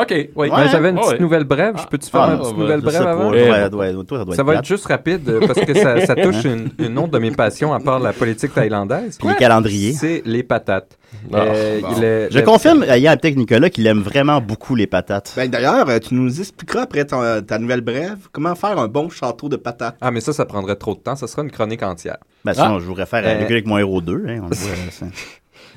OK, 0.01 0.11
oui. 0.11 0.27
Ouais. 0.35 0.49
Ben, 0.49 0.67
J'avais 0.69 0.89
une 0.89 0.97
Ah, 0.97 1.01
petite 1.01 1.13
ouais. 1.13 1.19
nouvelle 1.19 1.43
brève. 1.43 1.75
Je 1.81 1.85
peux-tu 1.87 2.09
faire 2.09 2.21
Ah, 2.21 2.27
ma 2.27 2.37
petite 2.37 2.55
bah, 2.55 2.61
nouvelle 2.61 2.81
brève 2.81 3.01
avant? 3.07 3.29
Ouais, 3.31 3.49
ouais, 3.49 3.49
ouais, 3.49 4.03
toi, 4.05 4.17
ça 4.19 4.25
doit 4.25 4.35
Ça 4.35 4.41
être 4.41 4.47
va 4.47 4.55
être 4.55 4.65
juste 4.65 4.85
rapide 4.85 5.29
euh, 5.29 5.39
parce 5.47 5.59
que 5.59 5.73
ça, 5.73 6.05
ça 6.05 6.15
touche 6.15 6.43
une, 6.45 6.69
une 6.79 6.97
autre 6.97 7.09
de 7.11 7.19
mes 7.19 7.31
passions 7.31 7.73
à 7.73 7.79
part 7.79 7.99
la 7.99 8.13
politique 8.13 8.53
thaïlandaise. 8.53 9.17
Puis 9.17 9.27
les 9.27 9.35
calendriers. 9.35 9.93
C'est 9.93 10.21
les 10.25 10.43
patates. 10.43 10.97
Ah, 11.33 11.37
Euh, 11.39 11.81
bon. 11.81 11.87
il 11.97 12.03
est- 12.03 12.27
Je 12.31 12.39
confirme, 12.41 12.83
ayant 12.83 13.15
peut-être 13.15 13.35
Nicolas, 13.37 13.69
qu'il 13.69 13.87
aime 13.87 14.01
vraiment 14.01 14.41
beaucoup 14.41 14.75
les 14.75 14.87
patates. 14.87 15.33
Ben, 15.35 15.49
D'ailleurs, 15.49 15.87
euh, 15.89 15.99
tu 15.99 16.13
nous 16.13 16.39
expliqueras 16.39 16.81
après 16.81 17.05
ton- 17.05 17.41
ta 17.41 17.57
nouvelle 17.59 17.81
brève 17.81 18.17
comment 18.31 18.55
faire 18.55 18.77
un 18.77 18.87
bon 18.87 19.09
château 19.09 19.47
de 19.49 19.55
patates. 19.55 19.95
Ah, 20.01 20.11
mais 20.11 20.19
ça, 20.19 20.33
ça 20.33 20.45
prendrait 20.45 20.75
trop 20.75 20.93
de 20.95 20.99
temps. 20.99 21.15
Ça 21.15 21.27
sera 21.27 21.43
une 21.43 21.51
chronique 21.51 21.81
entière. 21.83 22.17
Ben, 22.45 22.53
sinon, 22.53 22.79
je 22.79 22.85
vous 22.85 22.93
réfère 22.93 23.23
à 23.25 23.29
Euh, 23.29 23.41
avec 23.41 23.65
mon 23.65 23.77
héros 23.77 24.01
2. 24.01 24.23
Hein, 24.27 24.39
on 24.43 24.49
le 24.49 24.55
voit, 24.55 24.75
ça. 24.91 25.05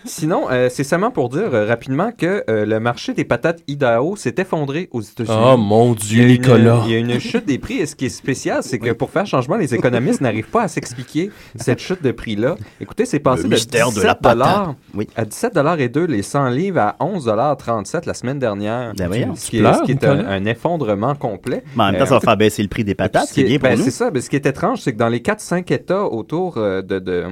Sinon, 0.05 0.47
euh, 0.51 0.69
c'est 0.71 0.85
seulement 0.85 1.11
pour 1.11 1.29
dire 1.29 1.53
euh, 1.55 1.67
rapidement 1.67 2.11
que 2.17 2.43
euh, 2.49 2.65
le 2.65 2.81
marché 2.81 3.13
des 3.13 3.25
patates 3.25 3.63
Idaho 3.69 4.17
s'est 4.17 4.35
effondré 4.39 4.89
aux 4.93 5.01
États-Unis. 5.03 5.37
Oh 5.39 5.57
mon 5.57 5.95
Il 5.95 5.99
y 6.03 6.07
Dieu, 6.07 6.23
a 6.23 6.25
une- 6.27 6.33
Nicolas. 6.33 6.83
il 6.87 6.91
y 6.93 6.95
a 6.95 6.99
une 6.99 7.19
chute 7.21 7.45
des 7.47 7.59
prix 7.59 7.75
et 7.79 7.87
ce 7.87 7.95
qui 7.95 8.07
est 8.07 8.09
spécial, 8.11 8.63
c'est 8.63 8.79
que 8.79 8.93
pour 8.93 9.11
faire 9.11 9.27
changement, 9.27 9.57
les 9.57 9.75
économistes 9.75 10.21
n'arrivent 10.21 10.51
pas 10.51 10.63
à 10.63 10.69
s'expliquer 10.69 11.31
cette 11.57 11.79
chute 11.81 12.03
de 12.03 12.13
prix-là. 12.13 12.57
Écoutez, 12.81 13.05
c'est 13.05 13.19
passé 13.21 13.43
Le 13.45 13.49
de 13.51 13.55
mystère 13.55 13.89
17 13.91 14.03
de 14.23 14.29
dollars 14.29 14.75
Oui. 14.95 15.07
à 15.17 15.25
17 15.25 15.55
dollars 15.55 15.81
et 15.81 15.89
2 15.89 16.05
les 16.07 16.23
100 16.23 16.49
livres 16.51 16.81
à 16.81 16.97
11 17.01 17.25
dollars 17.27 17.57
37 17.57 18.07
la 18.07 18.15
semaine 18.15 18.39
dernière. 18.39 18.95
Ben 18.97 19.07
voyons. 19.09 19.35
ce 19.37 19.51
qui 19.51 19.59
est, 19.59 19.75
ce 19.75 19.83
qui 19.83 19.93
est 19.93 20.05
un, 20.05 20.45
effondrement 20.47 21.15
complet. 21.15 21.63
Mais 21.77 21.83
en 21.85 21.87
même 21.93 21.97
temps, 21.97 22.03
Euh, 22.03 22.07
ça 22.07 22.15
va 22.15 22.21
faire 22.21 22.37
baisser 22.37 22.63
le 22.63 22.69
prix 22.69 22.85
des 22.85 22.95
patates. 22.95 23.29
ce 23.29 23.35
qui 23.35 23.41
C'est 23.41 23.47
est- 23.47 23.49
bien 23.49 23.59
pour 23.59 23.69
ben, 23.69 23.79
nous. 23.79 23.85
C'est 23.85 23.91
ça. 23.91 24.11
Ben, 24.11 24.21
ce 24.23 24.31
qui 24.31 24.37
est 24.37 24.47
étrange, 24.47 24.81
c'est 24.81 24.93
que 24.93 24.99
dans 24.99 25.09
les 25.09 25.21
4-5 25.21 25.71
États 25.71 26.05
autour 26.05 26.57
euh, 26.57 26.81
de, 26.83 26.99
de, 26.99 27.25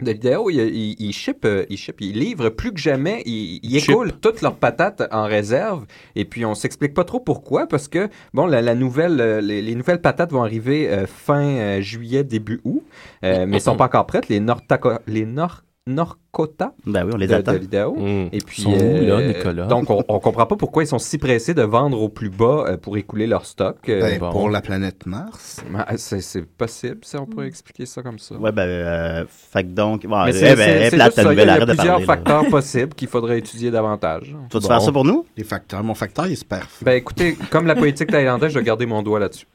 de 0.00 0.10
l'Idaho, 0.10 0.50
ils 0.50 0.58
il, 0.60 0.96
il 0.98 1.12
ship, 1.12 1.44
euh, 1.44 1.64
ils 1.68 1.76
ship, 1.76 2.00
ils 2.00 2.18
livrent 2.18 2.48
plus 2.50 2.72
que 2.72 2.80
jamais, 2.80 3.22
ils, 3.26 3.60
Ship. 3.78 3.90
écoulent 3.90 4.12
toutes 4.12 4.42
leurs 4.42 4.56
patates 4.56 5.02
en 5.12 5.24
réserve. 5.24 5.86
Et 6.16 6.24
puis, 6.24 6.44
on 6.44 6.54
s'explique 6.54 6.94
pas 6.94 7.04
trop 7.04 7.20
pourquoi, 7.20 7.66
parce 7.66 7.86
que, 7.88 8.08
bon, 8.32 8.46
la, 8.46 8.60
la 8.60 8.74
nouvelle, 8.74 9.20
euh, 9.20 9.40
les, 9.40 9.62
les 9.62 9.74
nouvelles 9.74 10.00
patates 10.00 10.32
vont 10.32 10.42
arriver 10.42 10.88
euh, 10.88 11.06
fin 11.06 11.44
euh, 11.44 11.80
juillet, 11.80 12.24
début 12.24 12.60
août, 12.64 12.82
euh, 13.24 13.46
mais 13.46 13.56
elles 13.56 13.62
sont 13.62 13.76
pas 13.76 13.84
encore 13.86 14.06
prêtes. 14.06 14.28
Les 14.28 14.40
North 14.40 14.64
les 15.06 15.26
Nord 15.26 15.62
Norcota 15.98 16.72
Ben 16.86 17.04
oui, 17.04 17.10
on 17.14 17.16
les 17.18 17.26
de, 17.26 17.34
attend. 17.34 17.52
de 17.52 17.58
l'Idaho. 17.58 17.94
Hum. 17.98 18.28
Et 18.32 18.38
puis, 18.38 18.62
Sont 18.62 18.70
où, 18.72 18.74
là, 18.78 19.16
euh, 19.18 19.28
Nicolas? 19.28 19.66
donc, 19.66 19.90
on, 19.90 20.02
on 20.08 20.18
comprend 20.18 20.46
pas 20.46 20.56
pourquoi 20.56 20.82
ils 20.82 20.86
sont 20.86 20.98
si 20.98 21.18
pressés 21.18 21.52
de 21.52 21.60
vendre 21.62 22.00
au 22.00 22.08
plus 22.08 22.30
bas 22.30 22.64
euh, 22.68 22.76
pour 22.78 22.96
écouler 22.96 23.26
leur 23.26 23.44
stock. 23.44 23.76
Euh, 23.90 24.00
Ben, 24.00 24.18
bon. 24.18 24.30
Pour 24.30 24.48
la 24.48 24.62
planète 24.62 25.04
Mars. 25.04 25.62
ben, 25.70 25.84
c'est 25.96 26.22
c'est 26.22 26.46
possible, 26.46 27.00
si 27.02 27.16
on 27.16 27.26
pourrait 27.26 27.48
expliquer 27.48 27.84
ça 27.84 28.02
comme 28.02 28.18
ça. 28.18 28.34
Ouais, 28.36 28.50
ben, 28.50 28.62
euh, 28.62 29.24
fait 29.28 29.62
que 29.64 29.68
donc. 29.68 30.06
Bon, 30.06 30.24
Mais 30.24 30.30
eh 30.30 30.32
c'est 30.32 30.56
ben, 30.56 30.56
c'est- 30.56 30.86
eh, 30.86 30.90
c'est 30.90 30.96
plate, 30.96 31.06
juste 31.08 31.16
ta 31.16 31.22
ça. 31.22 31.32
Il 31.34 31.38
y 31.38 31.42
a, 31.42 31.66
plusieurs 31.66 31.86
parler. 31.86 32.04
facteurs 32.06 32.46
possibles 32.48 32.94
qu'il 32.94 33.08
faudrait 33.08 33.38
étudier 33.38 33.70
davantage. 33.70 34.34
Tu 34.50 34.58
Bon. 34.58 34.66
faire 34.66 34.80
ça 34.80 34.90
pour 34.92 35.04
nous? 35.04 35.26
Les 35.36 35.44
facteurs. 35.44 35.84
Mon 35.84 35.94
facteur, 35.94 36.26
il 36.26 36.32
est 36.32 36.36
super. 36.36 36.66
Ben 36.80 36.92
écoutez, 36.92 37.36
comme 37.50 37.66
la 37.66 37.74
politique 37.74 38.10
thaïlandaise, 38.10 38.52
je 38.52 38.58
vais 38.58 38.64
garder 38.64 38.86
mon 38.86 39.02
doigt 39.02 39.20
là-dessus. 39.20 39.46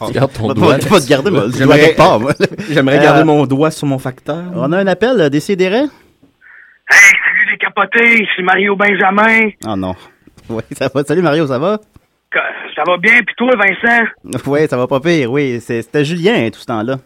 Regarde 0.00 0.32
ton 0.32 0.48
Pas, 0.48 0.54
doigt. 0.54 0.78
pas, 0.78 0.88
pas 0.88 1.00
te 1.00 1.08
garder, 1.08 1.30
moi. 1.30 1.44
J'aimerais-. 1.56 1.94
J'aimerais 2.70 2.98
Euh, 2.98 3.02
garder 3.02 3.24
mon 3.24 3.46
doigt 3.46 3.70
sur 3.70 3.86
mon 3.86 3.98
facteur. 3.98 4.42
On 4.54 4.72
a 4.72 4.78
un 4.78 4.86
appel, 4.86 5.20
euh, 5.20 5.28
Décidéré? 5.28 5.78
Hey, 5.78 5.88
salut 6.90 7.50
les 7.52 7.58
capotés, 7.58 8.26
c'est 8.36 8.42
Mario 8.42 8.76
Benjamin. 8.76 9.50
Oh 9.66 9.76
non. 9.76 9.94
Oui, 10.48 10.62
ça 10.76 10.90
va. 10.92 11.04
Salut 11.04 11.22
Mario, 11.22 11.46
ça 11.46 11.58
va? 11.58 11.78
Ça 12.74 12.82
va 12.86 12.96
bien, 12.98 13.20
puis 13.24 13.34
toi, 13.36 13.50
Vincent? 13.56 14.04
Oui, 14.46 14.66
ça 14.68 14.76
va 14.76 14.86
pas 14.86 15.00
pire, 15.00 15.30
oui. 15.30 15.60
C'est- 15.60 15.82
C'était 15.82 16.04
Julien, 16.04 16.48
tout 16.50 16.58
ce 16.60 16.66
temps-là. 16.66 16.96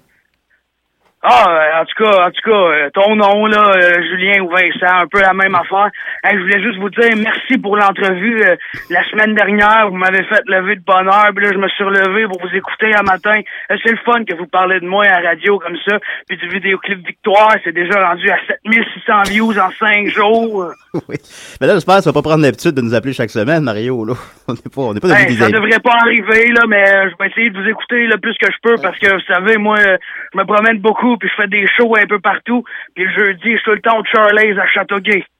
Ah, 1.29 1.45
euh, 1.51 1.83
en 1.83 1.85
tout 1.87 2.05
cas, 2.05 2.27
en 2.29 2.31
tout 2.31 2.49
cas, 2.49 2.57
euh, 2.57 2.91
ton 2.95 3.17
nom, 3.17 3.47
là, 3.47 3.73
euh, 3.75 4.01
Julien 4.01 4.43
ou 4.43 4.49
Vincent, 4.49 5.03
un 5.03 5.09
peu 5.09 5.21
la 5.21 5.35
même 5.35 5.57
affaire. 5.57 5.91
Hey, 6.23 6.39
je 6.39 6.43
voulais 6.43 6.63
juste 6.63 6.79
vous 6.79 6.89
dire 6.91 7.11
merci 7.17 7.59
pour 7.59 7.77
l'entrevue. 7.77 8.45
la 8.91 9.05
semaine 9.11 9.35
dernière, 9.35 9.89
vous 9.91 9.97
m'avez 9.97 10.23
fait 10.23 10.43
lever 10.47 10.77
de 10.77 10.85
bonheur, 10.87 11.31
puis 11.35 11.45
là, 11.45 11.51
je 11.53 11.59
me 11.59 11.69
suis 11.69 11.83
relevé 11.83 12.29
pour 12.29 12.41
vous 12.41 12.55
écouter 12.55 12.95
un 12.95 13.03
matin. 13.03 13.41
C'est 13.69 13.91
le 13.91 13.99
fun 14.05 14.23
que 14.25 14.37
vous 14.37 14.47
parlez 14.47 14.79
de 14.79 14.87
moi 14.87 15.05
à 15.05 15.21
la 15.21 15.31
radio 15.31 15.59
comme 15.59 15.77
ça. 15.85 15.99
Puis 16.29 16.37
du 16.37 16.47
vidéoclip 16.47 17.05
Victoire, 17.05 17.57
c'est 17.65 17.75
déjà 17.75 18.09
rendu 18.09 18.31
à 18.31 18.37
7600 18.47 19.23
views 19.29 19.59
en 19.59 19.71
5 19.81 20.07
jours. 20.07 20.71
oui. 21.09 21.17
Mais 21.61 21.67
là, 21.67 21.75
j'espère 21.75 21.97
que 21.97 22.03
tu 22.03 22.09
vas 22.09 22.13
pas 22.13 22.23
prendre 22.23 22.43
l'habitude 22.43 22.71
de 22.71 22.83
nous 22.83 22.95
appeler 22.95 23.13
chaque 23.13 23.31
semaine, 23.31 23.65
Mario, 23.65 24.05
là. 24.05 24.15
On 24.49 24.53
n'est 24.53 24.61
pas, 24.73 24.81
on 24.81 24.95
n'est 24.95 25.01
pas 25.01 25.09
Hey, 25.09 25.35
ça 25.35 25.51
devrait 25.51 25.81
pas 25.83 25.97
arriver, 26.03 26.53
là, 26.53 26.67
mais 26.69 26.85
je 27.11 27.17
vais 27.19 27.29
essayer 27.31 27.51
de 27.51 27.61
vous 27.61 27.69
écouter 27.69 28.07
le 28.07 28.17
plus 28.19 28.37
que 28.39 28.47
je 28.47 28.57
peux 28.63 28.77
parce 28.81 28.97
que, 28.97 29.13
vous 29.13 29.27
savez, 29.27 29.57
moi, 29.57 29.77
je 29.81 30.39
me 30.39 30.45
promène 30.45 30.79
beaucoup 30.79 31.16
puis 31.19 31.29
je 31.29 31.43
fais 31.43 31.49
des 31.49 31.67
shows 31.77 31.95
un 31.97 32.07
peu 32.07 32.21
partout. 32.21 32.65
Puis 32.95 33.05
le 33.05 33.11
jeudi, 33.13 33.53
je 33.53 33.57
suis 33.57 33.63
tout 33.65 33.71
le 33.73 33.81
temps 33.81 33.99
au 33.99 34.05
Charlie's 34.05 34.59
à 34.59 34.67
Châteauguay. 34.67 35.25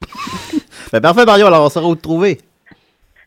Ben, 0.93 1.01
parfait, 1.01 1.25
Mario, 1.25 1.47
alors 1.47 1.67
on 1.67 1.69
saura 1.69 1.89
où 1.89 1.97
te 1.97 2.03
trouver. 2.03 2.39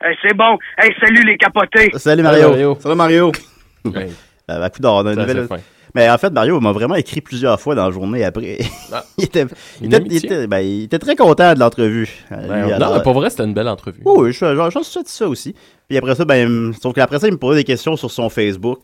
Hey, 0.02 0.16
c'est 0.22 0.34
bon. 0.34 0.58
Hey, 0.78 0.94
salut 1.02 1.24
les 1.24 1.38
capotés. 1.38 1.92
Salut, 1.96 2.24
Mario. 2.24 2.50
Mario. 2.50 2.78
Ça 2.80 2.88
va, 2.90 2.96
Mario? 2.96 3.32
Hey, 3.86 4.12
Ben, 4.48 4.60
ben, 4.60 4.70
coudonc, 4.70 5.00
on 5.02 5.06
a 5.08 5.14
une 5.14 5.20
nouvelle... 5.20 5.48
Mais 5.96 6.10
en 6.10 6.18
fait, 6.18 6.30
Mario 6.30 6.60
m'a 6.60 6.72
vraiment 6.72 6.96
écrit 6.96 7.22
plusieurs 7.22 7.60
fois 7.60 7.76
dans 7.76 7.86
la 7.86 7.92
journée 7.92 8.24
après. 8.24 8.60
Ah. 8.94 9.04
il, 9.18 9.26
était, 9.26 9.46
il, 9.82 9.88
Une 9.88 9.94
était, 9.94 10.04
il, 10.04 10.08
amitié. 10.12 10.18
était, 10.18 10.48
ben, 10.48 10.60
il 10.60 10.84
était 10.84 11.00
très 11.00 11.16
content 11.16 11.54
de 11.54 11.60
l'entrevue. 11.60 12.10
Euh, 12.32 12.48
Ben, 12.48 12.80
non, 12.80 12.96
mais 12.96 13.02
pour 13.02 13.14
vrai, 13.14 13.30
c'était 13.30 13.44
une 13.44 13.54
belle 13.54 13.68
entrevue. 13.68 14.02
Oui, 14.06 14.14
oui, 14.18 14.32
je 14.32 14.38
suis 14.38 14.56
genre, 14.56 14.70
j'en 14.72 14.84
suis 14.84 15.00
ça 15.06 15.28
aussi. 15.28 15.56
Puis 15.88 15.98
après 15.98 16.16
ça, 16.16 16.26
ben, 16.26 16.72
sauf 16.80 16.94
qu'après 16.94 17.20
ça, 17.20 17.28
il 17.28 17.34
me 17.34 17.38
posait 17.40 17.60
des 17.60 17.64
questions 17.64 17.96
sur 17.96 18.12
son 18.12 18.30
Facebook. 18.30 18.80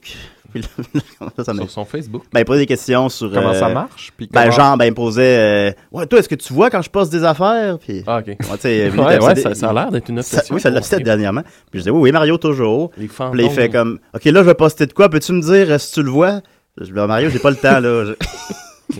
Puis 0.55 0.63
là, 0.93 1.01
ça, 1.37 1.43
ça 1.43 1.53
me- 1.53 1.59
Sur 1.61 1.69
son 1.69 1.85
Facebook. 1.85 2.23
ben, 2.31 2.39
il 2.39 2.45
posait 2.45 2.61
des 2.61 2.65
questions 2.65 3.09
sur. 3.09 3.29
Comment 3.31 3.49
euh, 3.49 3.59
ça 3.59 3.67
marche? 3.67 4.13
Puis 4.15 4.29
Ben, 4.31 4.49
genre, 4.51 4.77
ben, 4.77 4.85
il 4.85 4.91
me 4.91 4.95
posait. 4.95 5.21
euh, 5.37 5.71
ouais, 5.91 6.05
toi, 6.07 6.19
est-ce 6.19 6.29
que 6.29 6.35
tu 6.35 6.53
vois 6.53 6.69
quand 6.69 6.81
je 6.81 6.89
poste 6.89 7.11
des 7.11 7.23
affaires? 7.25 7.77
Puis. 7.79 8.03
Ah, 8.07 8.19
ok. 8.19 8.27
Ouais, 8.27 9.35
ça, 9.35 9.53
ça 9.55 9.69
a 9.69 9.73
l'air 9.73 9.91
d'être 9.91 10.07
une 10.09 10.21
ça- 10.21 10.37
obsession. 10.37 10.55
Oui, 10.55 10.61
ça 10.61 10.69
l'obsède 10.69 11.03
dernièrement. 11.03 11.41
Puis 11.41 11.51
je 11.73 11.79
disais, 11.79 11.91
oui, 11.91 11.99
oui, 11.99 12.11
Mario, 12.13 12.37
toujours. 12.37 12.91
Les 12.97 13.07
Puis 13.07 13.17
là, 13.33 13.43
il 13.43 13.49
fait 13.49 13.69
comme, 13.69 13.99
OK, 14.13 14.23
là, 14.25 14.39
je 14.41 14.45
vais 14.47 14.53
poster 14.53 14.85
de 14.85 14.93
quoi? 14.93 15.09
Peux-tu 15.09 15.33
me 15.33 15.41
dire 15.41 15.69
euh, 15.71 15.77
si 15.77 15.91
tu 15.93 16.03
le 16.03 16.09
vois? 16.11 16.39
Je 16.79 16.85
dis, 16.85 16.91
Ben, 16.93 17.05
Mario, 17.07 17.29
j'ai 17.29 17.39
pas 17.39 17.49
le 17.49 17.57
temps, 17.57 17.79
là. 17.81 18.13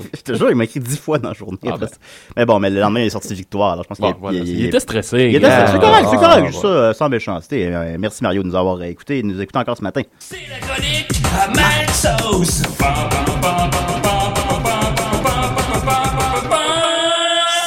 Je... 0.16 0.22
te 0.22 0.34
jure, 0.34 0.50
il 0.50 0.56
m'a 0.56 0.64
écrit 0.66 0.80
dix 0.80 0.98
fois 0.98 1.18
dans 1.20 1.30
la 1.30 1.34
journée. 1.34 1.58
Ah, 1.68 1.78
ben. 1.78 1.88
Mais 2.36 2.46
bon, 2.46 2.60
mais 2.60 2.70
le 2.70 2.80
lendemain, 2.80 3.02
il 3.02 3.06
est 3.08 3.10
sorti 3.10 3.34
victoire. 3.34 3.74
Alors, 3.74 3.84
je 3.84 3.88
pense 3.90 4.00
Bon, 4.00 4.12
qu'il 4.12 4.22
voilà, 4.22 4.38
il- 4.38 4.48
il, 4.48 4.60
il- 4.60 4.66
était 4.68 4.80
stressé. 4.80 5.28
il 5.30 5.36
était- 5.36 5.46
Ah, 5.48 5.68
c'est 5.72 5.80
correct, 5.80 6.08
c'est 6.10 6.18
correct, 6.18 6.44
ah, 6.44 6.48
juste 6.48 6.62
ça, 6.62 6.94
sans 6.94 7.10
méchanceté. 7.10 7.68
Euh, 7.74 7.96
merci 8.00 8.24
Mario 8.24 8.44
de 8.44 8.48
nous 8.48 8.56
avoir 8.56 8.82
écoutés 8.84 9.20
et 9.20 9.22
de 9.22 9.28
nous 9.28 9.42
écouter 9.42 9.60
encore 9.60 9.78
ce 9.78 9.84
matin. 9.84 10.02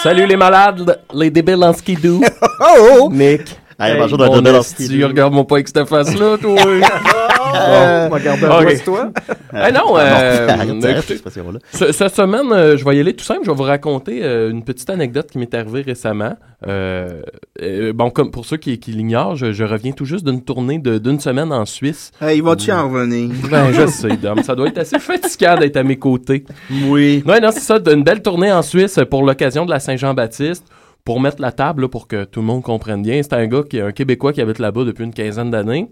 Salut 0.02 0.26
les 0.26 0.36
malades, 0.36 1.00
les 1.12 1.30
débiles 1.30 1.62
en 1.64 1.72
skidoo. 1.72 2.20
Oh! 2.60 3.08
Nick. 3.12 3.56
Ah, 3.80 3.90
Hey, 3.92 3.98
bonjour, 3.98 4.18
de 4.18 4.50
esti, 4.58 5.04
regarde-moi 5.04 5.46
pas 5.46 5.54
avec 5.56 5.68
cette 5.68 5.84
face-là, 5.88 6.36
toi. 6.42 6.56
Euh, 6.66 8.08
Bon, 8.08 8.14
regarde 8.16 8.42
ok. 8.42 8.48
toi, 8.50 8.64
c'est 8.70 8.84
toi. 8.84 9.10
Eh 9.52 9.72
non, 9.72 9.94
Ah, 9.96 10.00
euh, 10.00 10.46
bon, 10.46 10.52
arrête, 10.52 10.68
écoutez, 10.68 10.94
cette 11.00 11.10
expression-là. 11.12 11.58
ce- 11.72 11.92
cette 11.92 12.14
semaine, 12.14 12.52
euh, 12.52 12.76
je 12.76 12.84
vais 12.84 12.96
y 12.96 13.00
aller 13.00 13.14
tout 13.14 13.24
simple. 13.24 13.40
Je 13.44 13.50
vais 13.50 13.56
vous 13.56 13.62
raconter 13.62 14.20
euh, 14.24 14.50
une 14.50 14.64
petite 14.64 14.90
anecdote 14.90 15.28
qui 15.30 15.38
m'est 15.38 15.54
arrivée 15.54 15.82
récemment. 15.82 16.36
Euh, 16.66 17.22
euh, 17.62 17.92
bon, 17.92 18.10
comme 18.10 18.32
pour 18.32 18.44
ceux 18.44 18.56
qui, 18.56 18.78
qui 18.80 18.90
l'ignorent, 18.90 19.36
je, 19.36 19.52
je 19.52 19.62
reviens 19.64 19.92
tout 19.92 20.04
juste 20.04 20.26
d'une 20.26 20.42
tournée 20.42 20.78
d'une 20.78 21.20
semaine 21.20 21.52
en 21.52 21.64
Suisse. 21.64 22.10
Hey, 22.20 22.40
vas-tu 22.40 22.72
en 22.72 22.90
revenir? 22.90 23.30
Ben, 23.48 23.72
je 23.72 23.86
sais, 23.86 24.16
Dom. 24.16 24.42
Ça 24.42 24.54
doit 24.56 24.66
être 24.68 24.78
assez 24.78 24.98
fatigant 24.98 25.56
d'être 25.56 25.76
à 25.76 25.84
mes 25.84 25.96
côtés. 25.96 26.44
Oui. 26.86 27.22
Ouais, 27.24 27.40
non, 27.40 27.50
c'est 27.52 27.60
ça. 27.60 27.78
D'une 27.78 28.02
belle 28.02 28.22
tournée 28.22 28.52
en 28.52 28.62
Suisse 28.62 28.98
pour 29.08 29.22
l'occasion 29.22 29.64
de 29.64 29.70
la 29.70 29.78
Saint-Jean-Baptiste. 29.78 30.64
Pour 31.08 31.20
mettre 31.22 31.40
la 31.40 31.52
table, 31.52 31.80
là, 31.80 31.88
pour 31.88 32.06
que 32.06 32.24
tout 32.24 32.40
le 32.40 32.46
monde 32.46 32.62
comprenne 32.62 33.00
bien, 33.00 33.22
c'est 33.22 33.32
un 33.32 33.46
gars 33.46 33.62
qui 33.62 33.78
est 33.78 33.80
un 33.80 33.92
Québécois 33.92 34.34
qui 34.34 34.42
habite 34.42 34.58
là-bas 34.58 34.84
depuis 34.84 35.04
une 35.04 35.14
quinzaine 35.14 35.50
d'années. 35.50 35.88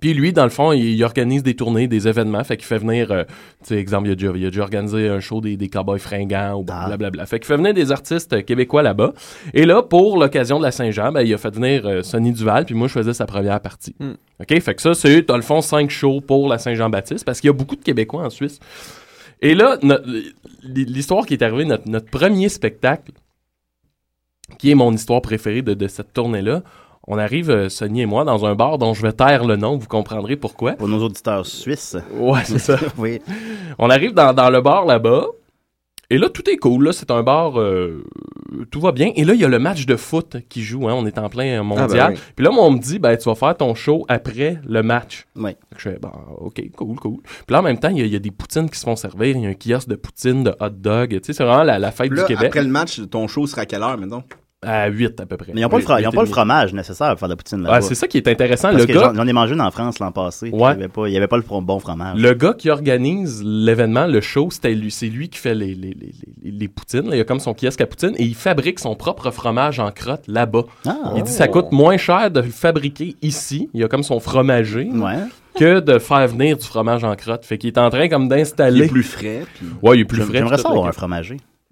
Puis 0.00 0.12
lui, 0.12 0.32
dans 0.32 0.42
le 0.42 0.50
fond, 0.50 0.72
il, 0.72 0.82
il 0.82 1.04
organise 1.04 1.44
des 1.44 1.54
tournées, 1.54 1.86
des 1.86 2.08
événements. 2.08 2.42
Fait 2.42 2.56
qu'il 2.56 2.66
fait 2.66 2.78
venir, 2.78 3.12
euh, 3.12 3.22
tu 3.62 3.68
sais, 3.68 3.76
exemple, 3.76 4.08
il 4.08 4.10
a, 4.10 4.14
déjà, 4.16 4.32
il 4.34 4.44
a 4.44 4.48
déjà 4.50 4.62
organisé 4.62 5.06
un 5.06 5.20
show 5.20 5.40
des, 5.40 5.56
des 5.56 5.68
cowboys 5.68 6.00
fringants 6.00 6.54
ou 6.54 6.66
Ah. 6.68 6.86
blablabla. 6.88 7.26
Fait 7.26 7.38
qu'il 7.38 7.46
fait 7.46 7.56
venir 7.56 7.74
des 7.74 7.92
artistes 7.92 8.32
euh, 8.32 8.42
québécois 8.42 8.82
là-bas. 8.82 9.12
Et 9.54 9.66
là, 9.66 9.84
pour 9.84 10.18
l'occasion 10.18 10.58
de 10.58 10.64
la 10.64 10.72
Saint-Jean, 10.72 11.12
ben, 11.12 11.22
il 11.22 11.32
a 11.32 11.38
fait 11.38 11.54
venir 11.54 11.86
euh, 11.86 12.02
Sonny 12.02 12.32
Duval, 12.32 12.64
puis 12.64 12.74
moi, 12.74 12.88
je 12.88 12.94
faisais 12.94 13.14
sa 13.14 13.26
première 13.26 13.60
partie. 13.60 13.94
Hmm. 14.00 14.14
OK? 14.40 14.60
Fait 14.60 14.74
que 14.74 14.82
ça, 14.82 14.94
c'est, 14.94 15.22
dans 15.22 15.36
le 15.36 15.42
fond, 15.42 15.60
cinq 15.60 15.90
shows 15.90 16.22
pour 16.22 16.48
la 16.48 16.58
Saint-Jean-Baptiste, 16.58 17.24
parce 17.24 17.40
qu'il 17.40 17.46
y 17.46 17.50
a 17.50 17.56
beaucoup 17.56 17.76
de 17.76 17.84
Québécois 17.84 18.24
en 18.24 18.30
Suisse. 18.30 18.58
Et 19.40 19.54
là, 19.54 19.78
l'histoire 20.64 21.24
qui 21.24 21.34
est 21.34 21.42
arrivée, 21.42 21.66
notre, 21.66 21.88
notre 21.88 22.10
premier 22.10 22.48
spectacle, 22.48 23.12
qui 24.58 24.70
est 24.70 24.74
mon 24.74 24.92
histoire 24.92 25.22
préférée 25.22 25.62
de, 25.62 25.74
de 25.74 25.88
cette 25.88 26.12
tournée-là, 26.12 26.62
on 27.08 27.18
arrive, 27.18 27.50
euh, 27.50 27.68
Sonny 27.68 28.02
et 28.02 28.06
moi, 28.06 28.24
dans 28.24 28.46
un 28.46 28.54
bar 28.54 28.78
dont 28.78 28.94
je 28.94 29.02
vais 29.02 29.12
taire 29.12 29.44
le 29.44 29.56
nom, 29.56 29.76
vous 29.76 29.88
comprendrez 29.88 30.36
pourquoi. 30.36 30.72
Pour 30.74 30.86
nos 30.88 31.02
auditeurs 31.02 31.44
suisses. 31.46 31.96
Ouais, 32.16 32.40
c'est 32.44 32.58
ça. 32.60 32.78
oui. 32.98 33.20
On 33.78 33.90
arrive 33.90 34.12
dans, 34.14 34.32
dans 34.32 34.50
le 34.50 34.60
bar 34.60 34.86
là-bas, 34.86 35.26
et 36.10 36.18
là, 36.18 36.28
tout 36.28 36.48
est 36.50 36.58
cool. 36.58 36.84
Là, 36.84 36.92
c'est 36.92 37.10
un 37.10 37.22
bar, 37.22 37.58
euh, 37.58 38.04
tout 38.70 38.80
va 38.80 38.92
bien. 38.92 39.10
Et 39.16 39.24
là, 39.24 39.32
il 39.32 39.40
y 39.40 39.44
a 39.44 39.48
le 39.48 39.58
match 39.58 39.86
de 39.86 39.96
foot 39.96 40.36
qui 40.50 40.62
joue. 40.62 40.86
Hein, 40.86 40.92
on 40.94 41.06
est 41.06 41.16
en 41.18 41.30
plein 41.30 41.62
mondial. 41.62 41.88
Ah, 42.00 42.08
ben 42.08 42.14
oui. 42.14 42.20
Puis 42.36 42.44
là, 42.44 42.50
moi, 42.52 42.64
on 42.66 42.70
me 42.72 42.78
dit, 42.78 42.98
ben, 42.98 43.16
tu 43.16 43.24
vas 43.30 43.34
faire 43.34 43.56
ton 43.56 43.74
show 43.74 44.04
après 44.08 44.58
le 44.68 44.82
match. 44.82 45.26
Oui. 45.36 45.52
Je 45.76 45.88
fais, 45.88 45.98
bon, 45.98 46.10
OK, 46.38 46.62
cool, 46.76 46.96
cool. 47.00 47.16
Puis 47.22 47.44
là, 47.48 47.60
en 47.60 47.62
même 47.62 47.78
temps, 47.78 47.88
il 47.88 47.96
y, 47.98 48.02
a- 48.02 48.04
il 48.04 48.12
y 48.12 48.16
a 48.16 48.18
des 48.18 48.30
poutines 48.30 48.68
qui 48.68 48.78
se 48.78 48.84
font 48.84 48.94
servir. 48.94 49.36
Il 49.36 49.42
y 49.42 49.46
a 49.46 49.48
un 49.48 49.54
kiosque 49.54 49.88
de 49.88 49.94
poutines, 49.96 50.44
de 50.44 50.54
hot 50.60 50.68
dog. 50.68 51.08
Tu 51.12 51.20
sais, 51.24 51.32
c'est 51.32 51.44
vraiment 51.44 51.62
la, 51.64 51.78
la 51.78 51.90
fête 51.90 52.10
Là, 52.12 52.22
du 52.22 52.28
Québec. 52.28 52.46
après 52.48 52.62
le 52.62 52.68
match, 52.68 53.00
ton 53.10 53.26
show 53.26 53.46
sera 53.46 53.62
à 53.62 53.66
quelle 53.66 53.82
heure, 53.82 53.96
mettons? 53.96 54.22
À 54.64 54.86
8 54.88 55.20
à 55.20 55.26
peu 55.26 55.36
près. 55.36 55.50
Mais 55.52 55.60
ils 55.60 55.64
n'ont 55.64 55.68
pas, 55.68 55.78
le, 55.78 55.82
fra- 55.82 56.00
ils 56.00 56.06
ont 56.06 56.10
Huit 56.10 56.14
et 56.14 56.16
pas 56.18 56.22
le 56.22 56.28
fromage 56.28 56.72
nécessaire 56.72 57.10
pour 57.10 57.18
faire 57.18 57.28
de 57.28 57.32
la 57.32 57.36
poutine 57.36 57.62
là-bas. 57.62 57.76
Ah, 57.78 57.80
c'est 57.80 57.96
ça 57.96 58.06
qui 58.06 58.16
est 58.16 58.28
intéressant. 58.28 58.68
Parce 58.70 58.82
le 58.82 58.86
que 58.86 58.92
gars, 58.92 59.10
j'en 59.12 59.14
j'en 59.16 59.26
ai 59.26 59.32
mangé 59.32 59.54
une 59.54 59.60
en 59.60 59.72
France 59.72 59.98
l'an 59.98 60.12
passé. 60.12 60.50
Ouais. 60.50 60.52
Il 60.52 60.58
n'y 60.58 60.64
avait, 60.84 60.88
pas- 60.88 61.08
il 61.08 61.12
y 61.12 61.16
avait 61.16 61.26
pas 61.26 61.36
le 61.36 61.42
bon 61.60 61.80
fromage. 61.80 62.16
Le 62.20 62.32
gars 62.34 62.54
qui 62.54 62.70
organise 62.70 63.42
l'événement, 63.44 64.06
le 64.06 64.20
show, 64.20 64.48
c'était 64.52 64.72
lui, 64.74 64.92
c'est 64.92 65.08
lui 65.08 65.28
qui 65.28 65.38
fait 65.40 65.56
les, 65.56 65.74
les, 65.74 65.90
les, 65.98 66.12
les- 66.44 66.50
les 66.52 66.68
poutines. 66.68 67.10
là. 67.10 67.16
Il 67.16 67.20
a 67.20 67.24
comme 67.24 67.40
son 67.40 67.54
kiosque 67.54 67.80
à 67.80 67.86
poutine 67.86 68.12
et 68.18 68.22
il 68.22 68.36
fabrique 68.36 68.78
son 68.78 68.94
propre 68.94 69.32
fromage 69.32 69.80
en 69.80 69.90
crotte 69.90 70.22
là-bas. 70.28 70.62
Ah, 70.86 70.96
Il 71.16 71.24
dit 71.24 71.32
ça 71.32 71.48
coûte 71.48 71.72
moins 71.72 71.96
cher 71.96 72.30
de 72.30 72.38
le 72.40 72.48
fabriquer 72.50 73.16
ici. 73.20 73.68
Il 73.74 73.82
a 73.82 73.88
comme 73.88 74.04
son 74.04 74.20
fromager 74.20 74.88
ouais. 74.92 75.16
que 75.56 75.80
de 75.80 75.98
faire 75.98 76.28
venir 76.28 76.56
du 76.56 76.64
fromage 76.64 77.02
en 77.02 77.16
crotte. 77.16 77.44
Fait 77.44 77.58
qu'il 77.58 77.68
est 77.68 77.78
en 77.78 77.90
train 77.90 78.08
comme 78.08 78.24
Il 78.24 78.28
d'installer. 78.28 78.84
est 78.84 78.88
plus 78.88 79.02
frais. 79.02 79.42
Puis... 79.56 79.66
Ouais, 79.82 79.96
il 79.98 80.02
est 80.02 80.04
plus 80.04 80.18
J'aime- 80.18 80.28
frais. 80.28 80.38
J'aimerais 80.38 80.58
ça 80.58 80.68
avoir 80.68 80.86
un 80.86 80.90
kit. 80.90 80.96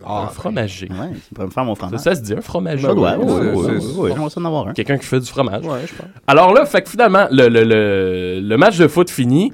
Fromager. 0.01 0.27
un 0.27 0.29
fromager. 0.29 0.89
Ouais, 0.91 1.17
tu 1.29 1.35
pourrais 1.35 1.47
me 1.47 1.53
faire 1.53 1.65
mon 1.65 1.75
fromage. 1.75 2.01
ça 2.01 2.15
se 2.15 2.21
dit 2.21 2.33
un 2.33 2.41
fromager. 2.41 2.87
Ça 2.87 2.95
doit, 2.95 3.17
Ouais, 3.17 3.25
oui, 3.25 3.57
ouais, 3.57 3.79
oui, 3.99 4.11
j'aimerais 4.13 4.31
ça 4.31 4.41
en 4.41 4.45
avoir 4.45 4.69
un. 4.69 4.73
Quelqu'un 4.73 4.99
qui 4.99 5.07
fait 5.07 5.21
du 5.21 5.27
fromage. 5.27 5.65
Ouais, 5.65 5.81
je 5.87 5.95
pense. 5.95 6.07
Alors 6.27 6.53
là, 6.55 6.65
fait 6.67 6.83
que 6.83 6.89
finalement, 6.91 7.27
le, 7.31 7.49
le, 7.49 7.65
le, 7.65 8.41
le 8.41 8.57
match 8.57 8.77
de 8.79 8.89
foot 8.89 9.11
fini. 9.11 9.53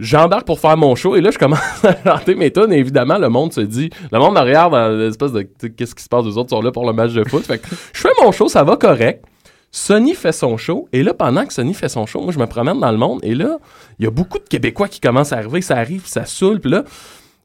J'embarque 0.00 0.46
pour 0.46 0.60
faire 0.60 0.76
mon 0.76 0.94
show 0.94 1.16
et 1.16 1.20
là, 1.20 1.32
je 1.32 1.38
commence 1.38 1.58
à 1.84 1.96
chanter 2.04 2.36
mes 2.36 2.52
tunes 2.52 2.72
et 2.72 2.78
évidemment, 2.78 3.18
le 3.18 3.28
monde 3.28 3.52
se 3.52 3.60
dit, 3.62 3.90
le 4.12 4.18
monde 4.20 4.34
me 4.34 4.40
regarde 4.40 4.72
dans 4.72 4.90
l'espèce 4.96 5.32
de, 5.32 5.42
qu'est-ce 5.42 5.92
qui 5.96 6.04
se 6.04 6.08
passe, 6.08 6.24
les 6.24 6.38
autres 6.38 6.50
sont 6.50 6.62
là 6.62 6.70
pour 6.70 6.86
le 6.86 6.92
match 6.92 7.12
de 7.14 7.24
foot. 7.28 7.44
Fait 7.44 7.58
que 7.58 7.66
je 7.92 8.00
fais 8.00 8.10
mon 8.22 8.30
show, 8.30 8.46
ça 8.48 8.62
va 8.62 8.76
correct. 8.76 9.24
Sonny 9.72 10.14
fait 10.14 10.30
son 10.30 10.56
show 10.56 10.88
et 10.92 11.02
là, 11.02 11.14
pendant 11.14 11.44
que 11.44 11.52
Sonny 11.52 11.74
fait 11.74 11.88
son 11.88 12.06
show, 12.06 12.20
moi, 12.20 12.32
je 12.32 12.38
me 12.38 12.46
promène 12.46 12.78
dans 12.78 12.92
le 12.92 12.96
monde 12.96 13.18
et 13.24 13.34
là, 13.34 13.58
il 13.98 14.04
y 14.04 14.06
a 14.08 14.10
beaucoup 14.12 14.38
de 14.38 14.44
Québécois 14.44 14.86
qui 14.86 15.00
commencent 15.00 15.32
à 15.32 15.38
arriver, 15.38 15.62
ça 15.62 15.76
arrive, 15.76 16.06
ça 16.06 16.24
saoule, 16.26 16.60
puis 16.60 16.70
là, 16.70 16.84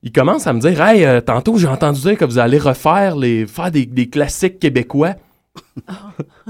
ils 0.03 0.11
commencent 0.11 0.47
à 0.47 0.53
me 0.53 0.59
dire, 0.59 0.79
hey, 0.81 1.05
euh, 1.05 1.21
tantôt, 1.21 1.57
j'ai 1.57 1.67
entendu 1.67 2.01
dire 2.01 2.17
que 2.17 2.25
vous 2.25 2.37
allez 2.37 2.57
refaire 2.59 3.15
les, 3.15 3.47
faire 3.47 3.71
des, 3.71 3.85
des 3.85 4.09
classiques 4.09 4.59
québécois. 4.59 5.15
Là, 5.87 5.93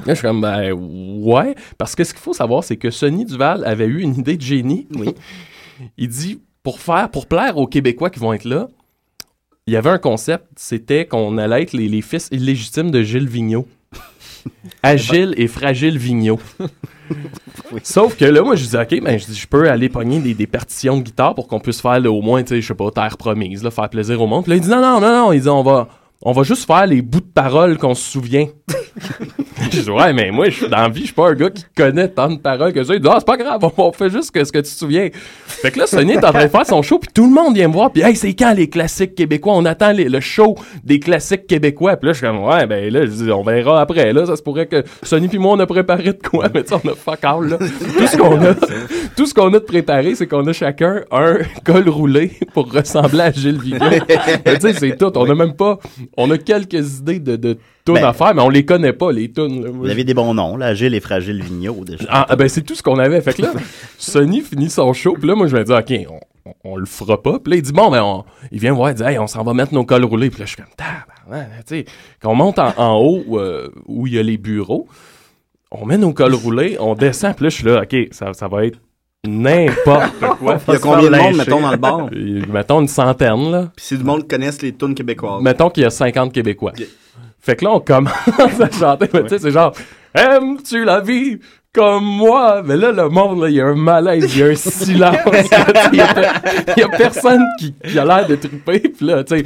je 0.08 0.14
suis 0.14 0.24
comme, 0.24 0.42
ben, 0.42 0.72
ouais. 0.74 1.54
Parce 1.78 1.96
que 1.96 2.04
ce 2.04 2.14
qu'il 2.14 2.22
faut 2.22 2.34
savoir, 2.34 2.64
c'est 2.64 2.78
que 2.78 2.90
Sonny 2.90 3.26
Duval 3.26 3.64
avait 3.64 3.86
eu 3.86 4.02
une 4.02 4.16
idée 4.16 4.38
de 4.38 4.42
génie. 4.42 4.88
Oui. 4.96 5.10
Il 5.98 6.08
dit, 6.08 6.42
pour 6.64 6.80
faire, 6.80 7.10
pour 7.10 7.28
plaire 7.28 7.58
aux 7.58 7.68
Québécois 7.68 8.10
qui 8.10 8.20
vont 8.20 8.34
être 8.34 8.46
là, 8.46 8.68
il 9.66 9.74
y 9.74 9.78
avait 9.78 9.90
un 9.90 9.98
concept, 9.98 10.46
c'était 10.58 11.06
qu'on 11.06 11.38
allait 11.38 11.64
être 11.64 11.72
les, 11.72 11.88
les 11.88 12.02
fils 12.02 12.28
illégitimes 12.32 12.92
de 12.92 13.02
Gilles 13.02 13.30
Vigneault. 13.30 13.66
Agile 14.84 15.34
et 15.38 15.48
fragile 15.48 15.98
Vigneault. 15.98 16.40
Sauf 17.84 18.18
que 18.18 18.26
là, 18.26 18.42
moi, 18.42 18.56
je 18.56 18.66
dis, 18.66 18.76
OK, 18.78 19.02
ben, 19.04 19.18
je 19.18 19.26
dis, 19.26 19.36
je 19.36 19.48
peux 19.48 19.70
aller 19.70 19.90
pogner 19.90 20.20
des, 20.20 20.34
des 20.34 20.48
partitions 20.48 20.98
de 20.98 21.04
guitare 21.04 21.36
pour 21.36 21.48
qu'on 21.48 21.60
puisse 21.60 21.82
faire, 21.82 22.00
là, 22.00 22.12
au 22.12 22.22
moins, 22.22 22.44
tu 22.44 22.50
sais, 22.50 22.62
je 22.62 22.68
sais 22.68 22.74
pas, 22.74 22.90
terre 22.92 23.18
promise, 23.18 23.64
là, 23.64 23.72
faire 23.72 23.90
plaisir 23.90 24.22
au 24.22 24.28
monde. 24.28 24.44
Puis 24.44 24.52
là, 24.52 24.56
il 24.58 24.62
dit, 24.62 24.70
non, 24.70 24.82
non, 24.82 25.00
non, 25.00 25.12
non, 25.12 25.34
il 25.34 25.42
dit, 25.42 25.50
on 25.50 25.64
va, 25.64 25.88
on 26.26 26.32
va 26.32 26.44
juste 26.44 26.66
faire 26.66 26.86
les 26.86 27.02
bouts 27.02 27.20
de 27.20 27.26
paroles 27.26 27.78
qu'on 27.78 27.94
se 27.94 28.10
souvient. 28.10 28.48
je 29.72 29.82
dis, 29.82 29.90
ouais, 29.90 30.14
mais 30.14 30.32
moi, 30.32 30.46
je 30.50 30.56
suis 30.56 30.70
dans 30.70 30.78
la 30.78 30.90
vie, 30.90 31.02
je 31.02 31.06
suis 31.08 31.14
pas 31.14 31.30
un 31.30 31.34
gars 31.34 31.50
qui 31.50 31.66
connaît 31.76 32.08
tant 32.08 32.30
de 32.30 32.38
paroles 32.38 32.72
que 32.72 32.84
ça. 32.84 32.94
Il 32.94 33.02
dit, 33.02 33.08
ah, 33.12 33.16
c'est 33.20 33.26
pas 33.26 33.38
grave, 33.38 33.60
on, 33.78 33.92
fait 33.92 34.10
juste 34.10 34.32
que, 34.32 34.44
ce 34.44 34.52
que 34.52 34.60
tu 34.60 34.64
te 34.72 34.78
souviens. 34.78 35.10
Fait 35.46 35.72
que 35.72 35.80
là, 35.80 35.88
Sonny 35.88 36.14
est 36.14 36.24
en 36.24 36.32
train 36.32 36.46
de 36.46 36.50
faire 36.50 36.66
son 36.66 36.82
show, 36.82 37.00
puis 37.00 37.10
tout 37.14 37.26
le 37.26 37.34
monde 37.34 37.56
vient 37.56 37.68
me 37.68 37.74
voir, 37.74 37.92
puis 37.92 38.04
hey, 38.04 38.16
c'est 38.16 38.34
quand 38.34 38.54
les 38.54 38.70
classiques 38.70 39.16
québécois? 39.16 39.54
On 39.56 39.66
attend 39.66 39.92
les- 39.92 40.08
le 40.08 40.20
show 40.22 40.56
des 40.84 41.00
classiques 41.00 41.48
québécois. 41.48 41.98
Puis 41.98 42.08
là, 42.08 42.14
je 42.14 42.18
suis 42.20 42.28
comme, 42.28 42.44
ouais, 42.44 42.66
ben 42.68 42.92
là, 42.92 43.06
je 43.06 43.12
dis, 43.12 43.32
on 43.32 43.44
verra 43.44 43.82
après. 43.82 44.14
Là, 44.14 44.26
ça 44.26 44.36
se 44.36 44.42
pourrait 44.42 44.68
que 44.68 44.84
Sonny 45.02 45.28
puis 45.28 45.40
moi, 45.40 45.54
on 45.54 45.60
a 45.60 45.66
préparé 45.66 46.14
de 46.14 46.20
quoi, 46.24 46.48
mais 46.54 46.64
tu 46.64 46.70
sais, 46.70 46.82
on 46.84 46.90
a 46.90 46.96
fuck 46.96 47.24
all, 47.24 47.50
là. 47.50 47.58
Tout 47.58 48.08
ce 48.08 48.18
qu'on 48.18 48.42
a, 48.42 48.54
tout 49.16 49.26
ce 49.26 49.34
qu'on 49.34 49.48
a 49.54 49.60
de 49.60 49.66
préparé, 49.66 50.16
c'est 50.16 50.28
qu'on 50.28 50.46
a 50.48 50.54
chacun 50.54 51.02
un 51.12 51.40
col 51.66 51.90
roulé 51.90 52.32
pour 52.54 52.72
ressembler 52.72 53.22
à 53.22 53.32
Gilles 53.32 53.60
Vigneault. 53.60 53.84
Tu 54.46 54.60
sais, 54.60 54.74
c'est 54.74 54.98
tout. 54.98 55.12
On 55.16 55.30
a 55.30 55.36
même 55.36 55.54
pas, 55.54 55.80
on 56.18 56.30
a 56.32 56.38
quelques 56.38 57.00
idées 57.00 57.20
de, 57.20 57.36
de 57.36 57.54
tunes 57.86 57.96
Ben, 57.96 58.06
à 58.06 58.14
faire, 58.14 58.34
mais 58.36 58.42
on 58.42 58.50
les 58.50 58.66
connaît 58.66 58.94
pas, 58.94 59.12
les 59.12 59.32
tunes. 59.32 59.64
là. 59.64 59.70
Vous 59.72 59.90
avez 59.90 60.04
des 60.04 60.14
bons 60.14 60.34
noms, 60.34 60.58
là. 60.58 60.68
Agile 60.68 60.94
et 60.96 61.00
fragile 61.00 61.42
Vigneault, 61.44 61.84
déjà. 61.86 62.06
Ah, 62.10 62.26
ah, 62.30 62.36
ben 62.36 62.48
c'est 62.48 62.62
tout 62.62 62.76
ce 62.76 62.84
qu'on 62.84 63.00
avait. 63.00 63.22
Fait 63.22 63.34
que 63.34 63.42
là, 63.42 63.52
Sonny 63.98 64.42
finit 64.42 64.70
son 64.70 64.94
show, 64.94 65.14
puis 65.14 65.28
là, 65.28 65.36
moi, 65.36 65.48
je 65.48 65.56
vais 65.56 65.64
dire, 65.64 65.78
OK, 65.78 65.94
on, 66.10 66.20
on, 66.50 66.72
on 66.74 66.76
le 66.78 66.86
fera 66.86 67.22
pas. 67.22 67.40
Puis 67.40 67.52
là, 67.52 67.58
il 67.58 67.62
dit, 67.62 67.72
bon, 67.74 67.90
ben, 67.92 68.04
on- 68.04 68.24
il 68.52 68.60
vient 68.60 68.72
me 68.72 68.76
voir, 68.78 68.92
il 68.92 68.96
dit, 68.96 69.04
hey, 69.04 69.18
on 69.20 69.28
s'en 69.28 69.44
va 69.44 69.54
mettre 69.54 69.74
nos 69.74 69.86
cols 69.86 70.06
roulés. 70.06 70.30
Puis 70.30 70.40
là, 70.40 70.46
je 70.46 70.54
suis 70.54 70.62
comme, 70.62 70.72
tabarnak, 70.76 71.66
tu 71.66 71.78
sais, 71.78 71.86
quand 72.22 72.32
on 72.32 72.36
monte 72.36 72.60
en, 72.60 72.74
en 72.78 72.96
haut 73.00 73.40
euh, 73.40 73.70
où 73.88 74.08
il 74.08 74.14
y 74.14 74.20
a 74.20 74.24
les 74.24 74.38
bureaux, 74.38 74.88
on 75.72 75.86
met 75.86 75.98
nos 75.98 76.14
cols 76.14 76.36
roulés, 76.36 76.78
on 76.80 76.94
descend, 76.94 77.36
puis 77.36 77.46
là, 77.46 77.50
je 77.50 77.56
suis 77.56 77.66
là, 77.66 77.82
OK, 77.82 77.96
ça, 78.12 78.34
ça 78.34 78.48
va 78.48 78.66
être 78.66 78.78
n'importe 79.26 80.14
quoi. 80.40 80.58
Il 80.68 80.74
y 80.74 80.76
a 80.76 80.80
combien 80.80 81.10
de 81.10 81.16
monde, 81.16 81.38
mettons, 81.38 81.62
dans 81.62 81.72
le 81.72 81.78
bar? 81.78 82.08
Mettons 82.54 82.82
une 82.82 82.88
centaine, 82.88 83.52
là. 83.52 83.72
Puis 83.76 83.86
c'est 83.88 83.98
du 83.98 84.04
monde 84.04 84.28
connaisse 84.28 84.62
les 84.62 84.74
tunes 84.74 84.96
québécoises. 84.96 85.42
Mettons 85.42 85.70
qu'il 85.70 85.84
y 85.84 85.86
a 85.86 85.90
50 85.90 86.32
Québécois. 86.34 86.74
Fait 87.40 87.56
que 87.56 87.66
là, 87.66 87.72
on 87.72 87.80
commence 87.80 88.12
à 88.38 88.72
chanter, 88.72 89.10
mais 89.14 89.24
tu 89.24 89.30
sais, 89.30 89.40
c'est 89.40 89.52
genre, 89.52 89.74
aimes-tu 90.16 90.86
la 90.86 91.02
vie 91.02 91.40
comme 91.74 92.04
moi? 92.06 92.62
Mais 92.64 92.78
là, 92.78 92.92
le 92.92 93.10
monde, 93.10 93.42
là, 93.42 93.50
il 93.50 93.56
y 93.56 93.62
a 93.62 93.66
un 93.66 93.76
malaise, 93.76 94.34
il 94.34 94.40
y 94.40 94.44
a 94.44 94.48
un 94.48 94.56
silence. 94.56 95.18
Il 95.92 95.98
y, 95.98 96.02
a- 96.02 96.34
il 96.78 96.80
y 96.80 96.84
a 96.84 96.90
personne 96.90 97.44
qui, 97.60 97.74
qui 97.74 98.00
a 98.00 98.06
l'air 98.06 98.26
de 98.28 98.36
triper, 98.36 98.80
puis 98.80 99.06
là, 99.06 99.24
tu 99.26 99.38
sais, 99.40 99.44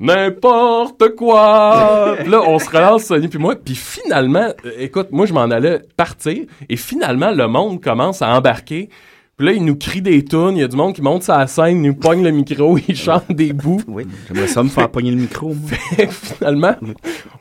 n'importe 0.00 1.14
quoi. 1.16 2.16
Là, 2.26 2.42
on 2.46 2.58
se 2.58 2.68
relance, 2.70 3.04
Sonny 3.04 3.28
puis 3.28 3.38
moi, 3.38 3.54
puis 3.56 3.74
finalement, 3.74 4.48
euh, 4.64 4.72
écoute, 4.78 5.08
moi, 5.10 5.26
je 5.26 5.32
m'en 5.32 5.42
allais 5.42 5.80
partir, 5.96 6.44
et 6.68 6.76
finalement, 6.76 7.30
le 7.30 7.46
monde 7.48 7.82
commence 7.82 8.22
à 8.22 8.28
embarquer. 8.28 8.88
Puis 9.36 9.46
là, 9.46 9.52
il 9.52 9.62
nous 9.66 9.76
crie 9.76 10.00
des 10.00 10.24
tunes, 10.24 10.52
il 10.52 10.60
y 10.60 10.62
a 10.62 10.68
du 10.68 10.76
monde 10.76 10.94
qui 10.94 11.02
monte 11.02 11.22
sur 11.22 11.36
la 11.36 11.46
scène, 11.46 11.84
il 11.84 11.90
nous 11.90 11.94
pogne 11.94 12.24
le 12.24 12.30
micro, 12.30 12.78
il 12.88 12.96
chante 12.96 13.30
des 13.30 13.52
bouts. 13.52 13.82
Oui. 13.86 14.06
J'aimerais 14.26 14.46
ça 14.46 14.62
me 14.62 14.70
faire 14.70 14.90
pogner 14.90 15.10
le 15.10 15.18
micro. 15.18 15.54
Finalement, 16.08 16.74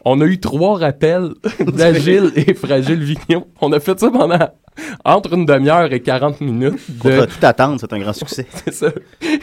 on 0.04 0.20
a 0.20 0.26
eu 0.26 0.38
trois 0.38 0.78
rappels 0.78 1.30
d'Agile 1.62 2.34
et 2.36 2.54
Fragile 2.54 3.02
Vignon. 3.02 3.48
On 3.62 3.72
a 3.72 3.80
fait 3.80 3.98
ça 3.98 4.12
pendant 4.12 4.50
entre 5.06 5.36
une 5.36 5.46
demi-heure 5.46 5.94
et 5.94 6.02
40 6.02 6.42
minutes. 6.42 6.80
Contre 7.00 7.22
De, 7.22 7.26
toute 7.28 7.44
attente, 7.46 7.80
c'est 7.80 7.94
un 7.94 8.00
grand 8.00 8.12
succès. 8.12 8.46
c'est 8.66 8.74
ça. 8.74 8.92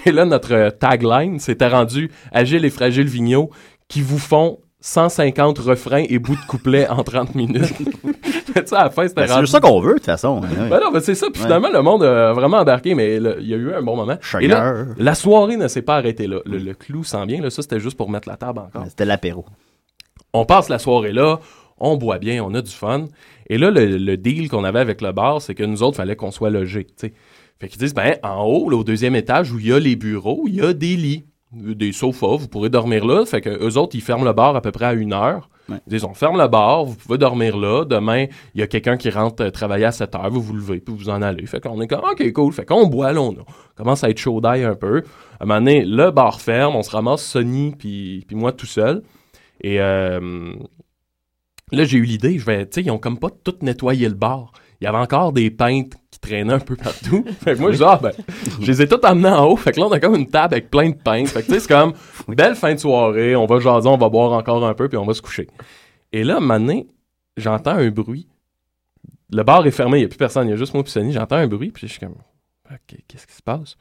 Et 0.04 0.12
là, 0.12 0.26
notre 0.26 0.52
euh, 0.52 0.70
tagline 0.70 1.38
s'était 1.38 1.68
rendu 1.68 2.10
Agile 2.32 2.66
et 2.66 2.70
Fragile 2.70 3.08
Vignon 3.08 3.48
qui 3.88 4.02
vous 4.02 4.18
font 4.18 4.58
150 4.82 5.58
refrains 5.58 6.04
et 6.06 6.18
bouts 6.18 6.36
de 6.36 6.46
couplets 6.46 6.86
en 6.88 7.02
30 7.02 7.34
minutes. 7.34 7.72
tu 8.60 8.66
sais, 8.66 8.74
à 8.76 8.84
la 8.84 8.90
fin, 8.90 9.06
c'était 9.08 9.22
Ben, 9.22 9.26
c'est 9.28 9.40
juste 9.40 9.52
ça 9.52 9.60
qu'on 9.60 9.80
veut, 9.80 9.90
de 9.94 9.98
toute 9.98 10.06
façon. 10.06 10.40
hein, 10.42 10.48
oui. 10.50 10.68
Ben 10.70 10.80
non, 10.80 10.90
ben 10.92 11.00
c'est 11.00 11.14
ça. 11.14 11.28
Puis 11.32 11.40
Ouais. 11.42 11.46
finalement, 11.46 11.70
le 11.72 11.82
monde 11.82 12.02
a 12.04 12.32
vraiment 12.32 12.58
embarqué, 12.58 12.94
mais 12.94 13.16
il 13.16 13.46
y 13.48 13.54
a 13.54 13.56
eu 13.56 13.72
un 13.74 13.82
bon 13.82 13.96
moment. 13.96 14.16
Et 14.40 14.48
là, 14.48 14.84
la 14.98 15.14
soirée 15.14 15.56
ne 15.56 15.68
s'est 15.68 15.82
pas 15.82 15.96
arrêtée 15.96 16.26
là. 16.26 16.38
Le, 16.46 16.58
le 16.58 16.74
clou 16.74 17.04
s'en 17.04 17.26
vient. 17.26 17.40
Là, 17.40 17.50
ça, 17.50 17.62
c'était 17.62 17.80
juste 17.80 17.96
pour 17.96 18.10
mettre 18.10 18.28
la 18.28 18.36
table 18.36 18.58
encore. 18.60 18.84
C'était 18.88 19.04
l'apéro. 19.04 19.44
On 20.32 20.44
passe 20.44 20.68
la 20.68 20.78
soirée 20.78 21.12
là, 21.12 21.40
on 21.78 21.96
boit 21.96 22.18
bien, 22.18 22.42
on 22.44 22.54
a 22.54 22.62
du 22.62 22.70
fun. 22.70 23.06
Et 23.48 23.58
là, 23.58 23.70
le, 23.70 23.98
le 23.98 24.16
deal 24.16 24.48
qu'on 24.48 24.64
avait 24.64 24.78
avec 24.80 25.00
le 25.02 25.12
bar, 25.12 25.42
c'est 25.42 25.54
que 25.54 25.64
nous 25.64 25.82
autres, 25.82 25.96
fallait 25.96 26.16
qu'on 26.16 26.30
soit 26.30 26.50
logés, 26.50 26.84
tu 26.86 26.92
sais. 27.08 27.12
Fait 27.60 27.68
qu'ils 27.68 27.78
disent, 27.78 27.94
ben, 27.94 28.16
en 28.24 28.42
haut, 28.44 28.68
là, 28.70 28.76
au 28.78 28.84
deuxième 28.84 29.14
étage, 29.14 29.52
où 29.52 29.58
il 29.60 29.66
y 29.68 29.72
a 29.72 29.78
les 29.78 29.94
bureaux, 29.94 30.44
il 30.48 30.56
y 30.56 30.60
a 30.62 30.72
des 30.72 30.96
lits, 30.96 31.24
des 31.52 31.92
sofas, 31.92 32.36
vous 32.36 32.48
pourrez 32.48 32.70
dormir 32.70 33.04
là. 33.04 33.24
Fait 33.26 33.40
que 33.40 33.50
eux 33.50 33.76
autres, 33.78 33.94
ils 33.94 34.00
ferment 34.00 34.24
le 34.24 34.32
bar 34.32 34.56
à 34.56 34.60
peu 34.62 34.72
près 34.72 34.86
à 34.86 34.92
une 34.94 35.12
heure. 35.12 35.48
Ouais. 35.68 35.78
Ferme 36.14 36.38
le 36.38 36.48
bar, 36.48 36.84
vous 36.84 36.94
pouvez 36.96 37.18
dormir 37.18 37.56
là. 37.56 37.84
Demain, 37.84 38.26
il 38.54 38.60
y 38.60 38.62
a 38.62 38.66
quelqu'un 38.66 38.96
qui 38.96 39.10
rentre 39.10 39.44
euh, 39.44 39.50
travailler 39.50 39.84
à 39.84 39.92
7 39.92 40.14
heures, 40.14 40.30
vous 40.30 40.42
vous 40.42 40.54
levez, 40.54 40.80
puis 40.80 40.94
vous 40.94 41.08
en 41.08 41.22
allez. 41.22 41.46
Fait 41.46 41.60
qu'on 41.60 41.80
est 41.80 41.86
comme, 41.86 42.00
OK, 42.00 42.32
cool. 42.32 42.52
Fait 42.52 42.64
qu'on 42.64 42.86
boit, 42.86 43.12
là, 43.12 43.20
on, 43.20 43.36
commence 43.76 44.04
à 44.04 44.10
être 44.10 44.18
chaud 44.18 44.40
d'ail 44.40 44.64
un 44.64 44.74
peu. 44.74 45.02
À 45.38 45.44
un 45.44 45.46
moment 45.46 45.60
donné, 45.60 45.84
le 45.84 46.10
bar 46.10 46.40
ferme, 46.40 46.76
on 46.76 46.82
se 46.82 46.90
ramasse 46.90 47.24
Sonny, 47.24 47.74
puis 47.78 48.24
puis 48.26 48.36
moi 48.36 48.52
tout 48.52 48.66
seul. 48.66 49.02
Et 49.60 49.80
euh, 49.80 50.52
là, 51.70 51.84
j'ai 51.84 51.98
eu 51.98 52.04
l'idée, 52.04 52.38
je 52.38 52.44
vais, 52.44 52.66
tu 52.66 52.74
sais, 52.74 52.82
ils 52.82 52.90
ont 52.90 52.98
comme 52.98 53.18
pas 53.18 53.30
tout 53.30 53.54
nettoyé 53.62 54.08
le 54.08 54.14
bar. 54.14 54.52
Il 54.80 54.84
y 54.84 54.86
avait 54.88 54.98
encore 54.98 55.32
des 55.32 55.50
peintes 55.50 55.94
traînaient 56.22 56.54
un 56.54 56.58
peu 56.58 56.76
partout. 56.76 57.24
fait 57.44 57.54
que 57.54 57.60
moi, 57.60 57.72
je 57.72 57.76
dis, 57.76 57.84
ah, 57.84 58.00
ben, 58.02 58.12
je 58.60 58.66
les 58.66 58.80
ai 58.82 58.88
toutes 58.88 59.04
amenées 59.04 59.28
en 59.28 59.44
haut. 59.46 59.56
Fait 59.56 59.72
que 59.72 59.80
là, 59.80 59.86
on 59.86 59.92
a 59.92 60.00
comme 60.00 60.14
une 60.14 60.28
table 60.28 60.54
avec 60.54 60.70
plein 60.70 60.88
de 60.88 60.94
peintes. 60.94 61.28
Fait 61.28 61.42
que, 61.42 61.46
tu 61.46 61.52
sais, 61.54 61.60
c'est 61.60 61.68
comme, 61.68 61.92
belle 62.28 62.54
fin 62.54 62.72
de 62.72 62.78
soirée, 62.78 63.36
on 63.36 63.44
va 63.44 63.60
jaser, 63.60 63.88
on 63.88 63.98
va 63.98 64.08
boire 64.08 64.32
encore 64.32 64.64
un 64.66 64.72
peu, 64.74 64.88
puis 64.88 64.96
on 64.96 65.04
va 65.04 65.12
se 65.12 65.20
coucher. 65.20 65.48
Et 66.12 66.24
là, 66.24 66.38
donné, 66.40 66.86
j'entends 67.36 67.72
un 67.72 67.90
bruit. 67.90 68.28
Le 69.30 69.42
bar 69.42 69.66
est 69.66 69.70
fermé, 69.70 69.98
il 69.98 70.00
n'y 70.02 70.06
a 70.06 70.08
plus 70.08 70.18
personne, 70.18 70.46
il 70.46 70.50
y 70.50 70.54
a 70.54 70.56
juste 70.56 70.74
moi 70.74 70.82
et 70.86 70.88
Sonny. 70.90 71.12
J'entends 71.12 71.36
un 71.36 71.46
bruit, 71.48 71.70
puis 71.70 71.86
je 71.86 71.92
suis 71.92 72.00
comme, 72.00 72.16
OK, 72.70 72.98
qu'est-ce 73.08 73.26
qui 73.26 73.34
se 73.34 73.42
passe? 73.42 73.76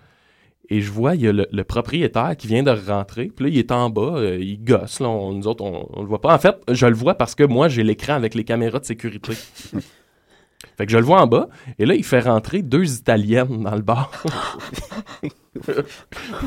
Et 0.69 0.80
je 0.80 0.89
vois, 0.89 1.15
il 1.15 1.21
y 1.21 1.27
a 1.27 1.34
le, 1.34 1.45
le 1.51 1.63
propriétaire 1.65 2.36
qui 2.38 2.47
vient 2.47 2.63
de 2.63 2.71
rentrer. 2.71 3.25
Puis 3.25 3.43
là, 3.45 3.49
il 3.51 3.58
est 3.58 3.71
en 3.73 3.89
bas, 3.89 4.13
euh, 4.15 4.38
il 4.39 4.63
gosse. 4.63 5.01
Là, 5.01 5.10
on- 5.10 5.34
nous 5.34 5.47
autres, 5.47 5.65
on, 5.65 5.89
on 5.91 6.01
le 6.01 6.08
voit 6.08 6.21
pas. 6.21 6.34
En 6.34 6.39
fait, 6.39 6.56
je 6.71 6.86
le 6.86 6.93
vois 6.93 7.15
parce 7.15 7.36
que 7.36 7.43
moi, 7.43 7.67
j'ai 7.67 7.84
l'écran 7.84 8.13
avec 8.13 8.36
les 8.36 8.45
caméras 8.45 8.80
de 8.80 8.86
sécurité. 8.86 9.34
fait 10.82 10.88
que 10.88 10.91
je 10.94 10.98
le 10.98 11.04
vois 11.04 11.22
en 11.22 11.28
bas. 11.28 11.48
Et 11.78 11.86
là, 11.86 11.94
il 11.94 12.04
fait 12.04 12.22
rentrer 12.22 12.63
deux 12.63 12.91
Italiennes 12.98 13.62
dans 13.63 13.76
le 13.76 13.84
bar. 13.84 14.12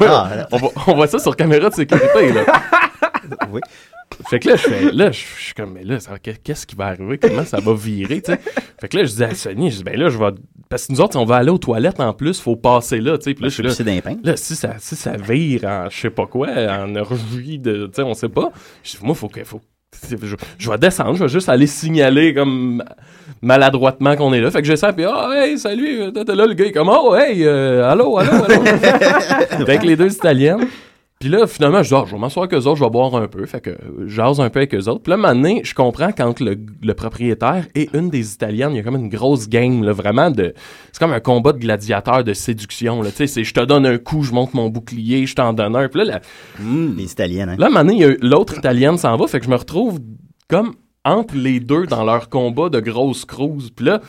Ah, 0.00 0.48
on, 0.50 0.56
voit, 0.56 0.72
on 0.86 0.94
voit 0.94 1.06
ça 1.06 1.18
sur 1.18 1.36
caméra 1.36 1.68
de 1.68 1.74
sécurité. 1.74 2.32
Là. 2.32 2.44
Oui. 3.52 3.60
Fait 4.28 4.38
que 4.38 4.48
là, 4.48 4.56
je 4.56 4.62
fais, 4.62 4.92
là, 4.92 5.10
je 5.10 5.18
je 5.18 5.42
suis 5.44 5.54
comme, 5.54 5.72
mais 5.72 5.84
là, 5.84 5.98
qu'est-ce 6.22 6.66
qui 6.66 6.74
va 6.76 6.86
arriver? 6.86 7.16
Comment 7.16 7.44
ça 7.44 7.60
va 7.60 7.74
virer, 7.74 8.20
tu 8.20 8.32
sais? 8.32 8.40
Fait 8.78 8.88
que 8.88 8.98
là, 8.98 9.04
je 9.04 9.14
dis 9.14 9.24
à 9.24 9.34
Sonny, 9.34 9.70
je 9.70 9.78
dis, 9.78 9.84
ben 9.84 9.98
là, 9.98 10.08
je 10.08 10.18
vais. 10.18 10.30
Parce 10.68 10.86
que 10.86 10.92
nous 10.92 11.00
autres, 11.00 11.18
on 11.18 11.24
va 11.24 11.36
aller 11.36 11.50
aux 11.50 11.58
toilettes 11.58 12.00
en 12.00 12.12
plus, 12.12 12.40
faut 12.40 12.56
passer 12.56 13.00
là, 13.00 13.16
tu 13.16 13.24
sais. 13.24 13.34
Puis 13.34 13.44
là, 13.44 13.48
je 13.48 13.54
suis 13.54 13.62
là. 13.62 14.36
Si 14.36 14.56
ça, 14.56 14.74
si 14.78 14.96
ça 14.96 15.16
vire 15.16 15.64
en 15.64 15.88
je 15.88 16.00
sais 16.00 16.10
pas 16.10 16.26
quoi, 16.26 16.48
en 16.48 16.94
orgie 16.96 17.58
de. 17.58 17.86
Tu 17.86 17.94
sais, 17.94 18.02
on 18.02 18.14
sait 18.14 18.28
pas. 18.28 18.52
Je 18.82 18.90
dis, 18.92 18.98
moi, 19.02 19.14
faut 19.14 19.28
que. 19.28 19.42
Faut, 19.44 19.60
je, 20.10 20.16
je 20.58 20.70
vais 20.70 20.78
descendre, 20.78 21.16
je 21.16 21.22
vais 21.22 21.28
juste 21.28 21.48
aller 21.48 21.66
signaler 21.66 22.34
comme 22.34 22.82
maladroitement 23.44 24.16
qu'on 24.16 24.32
est 24.32 24.40
là. 24.40 24.50
Fait 24.50 24.60
que 24.60 24.66
j'essaie, 24.66 24.92
puis 24.92 25.04
ah, 25.04 25.30
hey, 25.34 25.58
salut, 25.58 26.02
euh, 26.02 26.10
t'es 26.10 26.34
là, 26.34 26.46
le 26.46 26.54
gars, 26.54 26.64
est 26.66 26.72
comme, 26.72 26.88
oh, 26.90 27.14
hey, 27.14 27.44
euh, 27.44 27.88
allô, 27.90 28.18
allô, 28.18 28.32
allô. 28.32 28.62
avec 29.60 29.82
les 29.84 29.96
deux 29.96 30.12
Italiennes. 30.12 30.66
Puis 31.20 31.28
là, 31.32 31.46
finalement, 31.46 31.82
je 31.82 31.88
dis, 31.88 31.94
ah, 31.94 32.04
je 32.06 32.12
vais 32.12 32.18
m'asseoir 32.20 32.44
avec 32.44 32.58
eux 32.58 32.66
autres, 32.66 32.76
je 32.76 32.84
vais 32.84 32.90
boire 32.90 33.14
un 33.14 33.28
peu. 33.28 33.46
Fait 33.46 33.60
que 33.60 33.70
euh, 33.70 33.76
j'ose 34.06 34.40
un 34.40 34.50
peu 34.50 34.58
avec 34.58 34.74
eux 34.74 34.88
autres. 34.88 35.00
Puis 35.02 35.10
là, 35.10 35.16
maintenant, 35.16 35.56
je 35.62 35.72
comprends 35.72 36.10
quand 36.12 36.38
le, 36.40 36.56
le 36.82 36.94
propriétaire 36.94 37.64
et 37.74 37.88
une 37.94 38.10
des 38.10 38.34
Italiennes, 38.34 38.72
il 38.72 38.76
y 38.76 38.80
a 38.80 38.82
comme 38.82 38.96
une 38.96 39.08
grosse 39.08 39.48
game, 39.48 39.84
là, 39.84 39.92
vraiment 39.92 40.30
de. 40.30 40.52
C'est 40.92 40.98
comme 40.98 41.12
un 41.12 41.20
combat 41.20 41.52
de 41.52 41.58
gladiateurs 41.58 42.24
de 42.24 42.32
séduction, 42.34 43.00
là. 43.00 43.10
Tu 43.10 43.16
sais, 43.18 43.26
c'est 43.26 43.44
je 43.44 43.54
te 43.54 43.60
donne 43.60 43.86
un 43.86 43.96
coup, 43.96 44.22
je 44.22 44.32
monte 44.32 44.52
mon 44.52 44.68
bouclier, 44.68 45.24
je 45.26 45.34
t'en 45.34 45.54
donne 45.54 45.76
un. 45.76 45.88
Puis 45.88 46.00
là, 46.04 46.04
la- 46.04 46.20
Les 46.96 47.10
Italiennes, 47.12 47.50
hein. 47.50 47.56
Là, 47.58 47.70
maintenant, 47.70 47.94
l'autre 48.20 48.58
Italienne 48.58 48.98
s'en 48.98 49.16
va, 49.16 49.26
fait 49.26 49.38
que 49.38 49.46
je 49.46 49.50
me 49.50 49.56
retrouve 49.56 50.00
comme 50.50 50.74
entre 51.04 51.36
les 51.36 51.60
deux 51.60 51.86
dans 51.86 52.04
leur 52.04 52.28
combat 52.28 52.68
de 52.68 52.80
grosse 52.80 53.24
cruise. 53.24 53.70
Puis 53.70 53.86
là, 53.86 54.00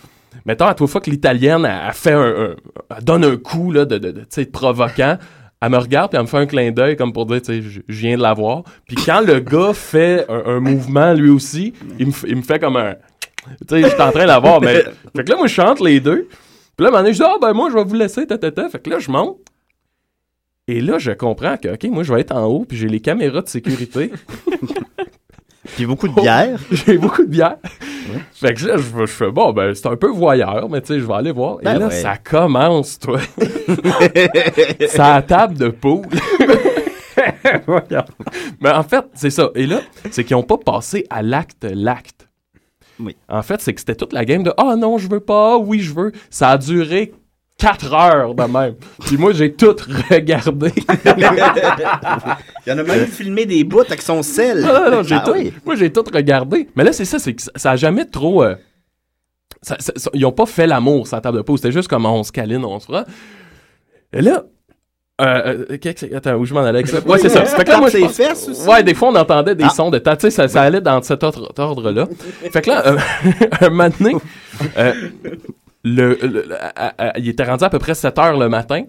mettons, 0.46 0.66
à 0.66 0.74
toute 0.74 0.90
fois 0.90 1.02
que 1.02 1.10
l'Italienne, 1.10 1.66
elle 1.66 1.94
fait 1.94 2.14
un, 2.14 2.56
donne 3.02 3.26
un 3.26 3.38
coup, 3.38 3.72
là, 3.72 3.86
de, 3.86 3.98
de, 3.98 4.44
provoquant, 4.46 5.18
elle 5.62 5.70
me 5.70 5.78
regarde 5.78 6.12
puis 6.12 6.18
elle 6.18 6.24
me 6.24 6.28
fait 6.28 6.38
un 6.38 6.46
clin 6.46 6.72
d'œil 6.72 6.96
comme 6.96 7.14
pour 7.14 7.26
dire, 7.26 7.42
tu 7.42 7.62
sais, 7.62 7.62
je 7.62 7.82
viens 7.88 8.18
de 8.18 8.22
la 8.22 8.34
voir. 8.34 8.64
Puis 8.88 8.98
quand 8.98 9.22
le 9.22 9.40
gars 9.40 9.74
fait 9.74 10.26
un, 10.30 10.60
mouvement, 10.60 11.14
lui 11.14 11.30
aussi, 11.30 11.74
il 12.00 12.08
me, 12.08 12.42
fait 12.42 12.60
comme 12.60 12.78
un... 12.78 12.94
Tu 12.94 13.76
sais, 13.76 13.82
je 13.82 13.88
suis 13.88 14.02
en 14.02 14.12
train 14.12 14.24
de 14.24 14.28
la 14.28 14.40
voir, 14.40 14.62
mais... 14.62 14.84
Fait 15.16 15.24
que 15.24 15.30
là, 15.30 15.38
moi, 15.38 15.48
je 15.48 15.54
chante 15.54 15.80
les 15.80 16.00
deux. 16.00 16.28
Puis 16.76 16.84
là, 16.84 16.86
à 16.86 16.90
un 16.90 16.92
moment 16.92 17.04
donné, 17.04 17.14
je 17.14 17.20
dis, 17.20 17.26
ah, 17.26 17.38
ben 17.42 17.54
moi, 17.54 17.70
je 17.70 17.76
vais 17.76 17.84
vous 17.84 17.96
laisser, 17.96 18.28
ta, 18.28 18.38
ta, 18.38 18.52
ta. 18.52 18.70
Fait 18.70 18.80
que 18.80 18.90
là, 18.90 19.00
je 19.00 19.10
monte. 19.10 19.38
Et 20.68 20.82
là, 20.82 20.98
je 20.98 21.12
comprends 21.12 21.58
que, 21.58 21.70
OK, 21.70 21.84
moi, 21.86 22.04
je 22.04 22.12
vais 22.12 22.22
être 22.22 22.36
en 22.36 22.46
haut, 22.46 22.66
puis 22.68 22.78
j'ai 22.78 22.88
les 22.88 23.00
caméras 23.00 23.42
de 23.42 23.48
sécurité. 23.48 24.12
Puis 25.76 25.86
beaucoup 25.86 26.08
de 26.08 26.14
bière. 26.14 26.60
j'ai 26.72 26.98
beaucoup 26.98 27.24
de 27.24 27.30
bière. 27.30 27.58
Fait 28.34 28.54
que 28.54 28.66
là, 28.66 28.78
je, 28.78 28.84
je 28.84 29.06
fais, 29.06 29.32
bon, 29.32 29.52
ben, 29.54 29.74
c'est 29.74 29.88
un 29.88 29.96
peu 29.96 30.10
voyeur, 30.10 30.70
mais 30.70 30.82
tu 30.82 30.88
sais, 30.88 31.00
je 31.00 31.06
vais 31.06 31.14
aller 31.14 31.32
voir. 31.32 31.58
Ben 31.64 31.76
Et 31.76 31.80
là, 31.80 31.88
ouais. 31.88 31.94
ça 31.94 32.18
commence, 32.18 33.00
toi. 33.00 33.20
la 34.98 35.22
table 35.22 35.58
de 35.58 35.70
poule. 35.70 36.06
mais 38.62 38.72
en 38.72 38.84
fait, 38.84 39.06
c'est 39.14 39.30
ça. 39.30 39.50
Et 39.56 39.66
là, 39.66 39.82
c'est 40.12 40.24
qu'ils 40.24 40.36
n'ont 40.36 40.44
pas 40.44 40.58
passé 40.58 41.06
à 41.10 41.22
l'acte 41.22 41.66
l'acte. 41.70 42.28
Oui. 43.00 43.16
En 43.28 43.42
fait, 43.42 43.62
c'est 43.62 43.74
que 43.74 43.80
c'était 43.80 43.96
toute 43.96 44.14
la 44.14 44.24
game 44.26 44.44
de 44.44 44.54
Ah 44.58 44.76
non, 44.78 44.98
je 44.98 45.10
veux 45.10 45.20
pas, 45.20 45.58
oui, 45.58 45.80
je 45.82 45.94
veux. 45.94 46.12
Ça 46.30 46.52
a 46.52 46.58
duré 46.58 47.14
4 47.58 47.94
heures 47.94 48.36
de 48.36 48.44
même. 48.44 48.76
Puis 49.06 49.18
moi, 49.18 49.32
j'ai 49.32 49.54
tout 49.54 49.76
regardé. 50.12 50.72
Il 51.18 52.70
y 52.70 52.72
en 52.72 52.78
a 52.78 52.84
même 52.84 53.06
filmé 53.08 53.46
des 53.46 53.64
bouts 53.64 53.80
avec 53.82 54.02
son 54.02 54.22
sel. 54.24 54.62
Non, 54.62 54.74
non, 54.86 54.92
non, 54.98 55.04
j'ai 55.04 55.16
Ah 55.16 55.24
tout- 55.26 55.32
oui. 55.34 55.54
Moi, 55.66 55.76
j'ai 55.76 55.92
tout 55.92 56.04
regardé. 56.14 56.68
Mais 56.76 56.84
là, 56.84 56.92
c'est 56.92 57.06
ça, 57.06 57.18
c'est 57.20 57.34
que 57.34 57.42
ça, 57.56 57.72
a 57.72 57.76
jamais 57.76 58.06
trop. 58.06 58.44
euh, 58.44 58.56
ça- 59.62 59.78
ça- 59.80 59.94
ça- 59.96 60.10
ils 60.14 60.26
ont 60.26 60.32
pas 60.32 60.46
fait 60.46 60.68
l'amour 60.68 61.08
sur 61.08 61.16
la 61.16 61.22
table 61.22 61.38
de 61.38 61.44
peau. 61.44 61.56
C'était 61.58 61.72
juste 61.72 61.88
comme 61.88 62.06
on 62.06 62.24
se 62.24 62.32
câline, 62.32 62.66
on 62.66 62.80
se 62.80 62.88
fera. 62.88 63.06
Et 64.14 64.22
là. 64.22 64.44
Euh, 65.22 65.64
euh, 65.72 66.18
attends, 66.18 66.36
où 66.36 66.44
je 66.44 66.54
m'en 66.54 66.60
allais 66.60 66.80
avec 66.80 66.88
ça? 66.88 67.00
Ouais, 67.00 67.18
c'est 67.20 67.30
ça. 67.30 67.46
Fait 67.46 67.64
que 67.64 67.70
là, 67.72 67.78
moi, 67.80 67.90
pense- 67.90 68.12
fesses 68.18 68.50
aussi. 68.50 68.68
Ouais, 68.68 68.84
des 68.84 68.94
fois, 68.94 69.08
on 69.08 69.16
entendait 69.16 69.56
des 69.56 69.64
Ah. 69.64 69.70
sons 69.70 69.90
de 69.90 69.98
ta. 69.98 70.18
Tu 70.18 70.24
sais, 70.24 70.30
ça, 70.30 70.50
ça 70.50 70.62
allait 70.64 70.82
dans 70.82 71.02
cet 71.04 71.24
ordre- 71.24 71.54
ordre-là. 71.58 72.06
fait 72.52 72.62
que 72.62 72.70
là, 72.70 72.86
euh, 72.86 72.98
un 73.62 73.70
euh, 74.78 74.94
le, 75.86 76.18
le- 76.22 76.28
le- 76.28 76.56
à- 76.62 76.94
à- 76.98 77.20
il 77.20 77.30
était 77.30 77.44
rendu 77.46 77.64
à 77.64 77.70
peu 77.70 77.80
près 77.80 77.96
7 77.96 78.18
heures 78.20 78.38
le 78.38 78.50
matin. 78.50 78.84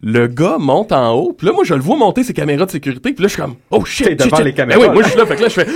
Le 0.00 0.28
gars 0.28 0.58
monte 0.60 0.92
en 0.92 1.12
haut, 1.12 1.32
puis 1.32 1.48
là, 1.48 1.52
moi, 1.52 1.64
je 1.64 1.74
le 1.74 1.80
vois 1.80 1.96
monter 1.96 2.22
ses 2.22 2.32
caméras 2.32 2.66
de 2.66 2.70
sécurité, 2.70 3.12
puis 3.12 3.20
là, 3.20 3.26
je 3.26 3.32
suis 3.32 3.42
comme, 3.42 3.56
oh 3.72 3.84
shit, 3.84 4.06
T'es 4.06 4.14
devant 4.14 4.36
shit. 4.36 4.44
les 4.44 4.54
caméras, 4.54 4.78
Ben 4.80 4.86
oui, 4.90 4.94
moi, 4.94 5.02
je 5.02 5.08
suis 5.08 5.18
là, 5.18 5.26
fait 5.26 5.34
que 5.34 5.42
là, 5.42 5.48
je 5.48 5.54
fais, 5.54 5.66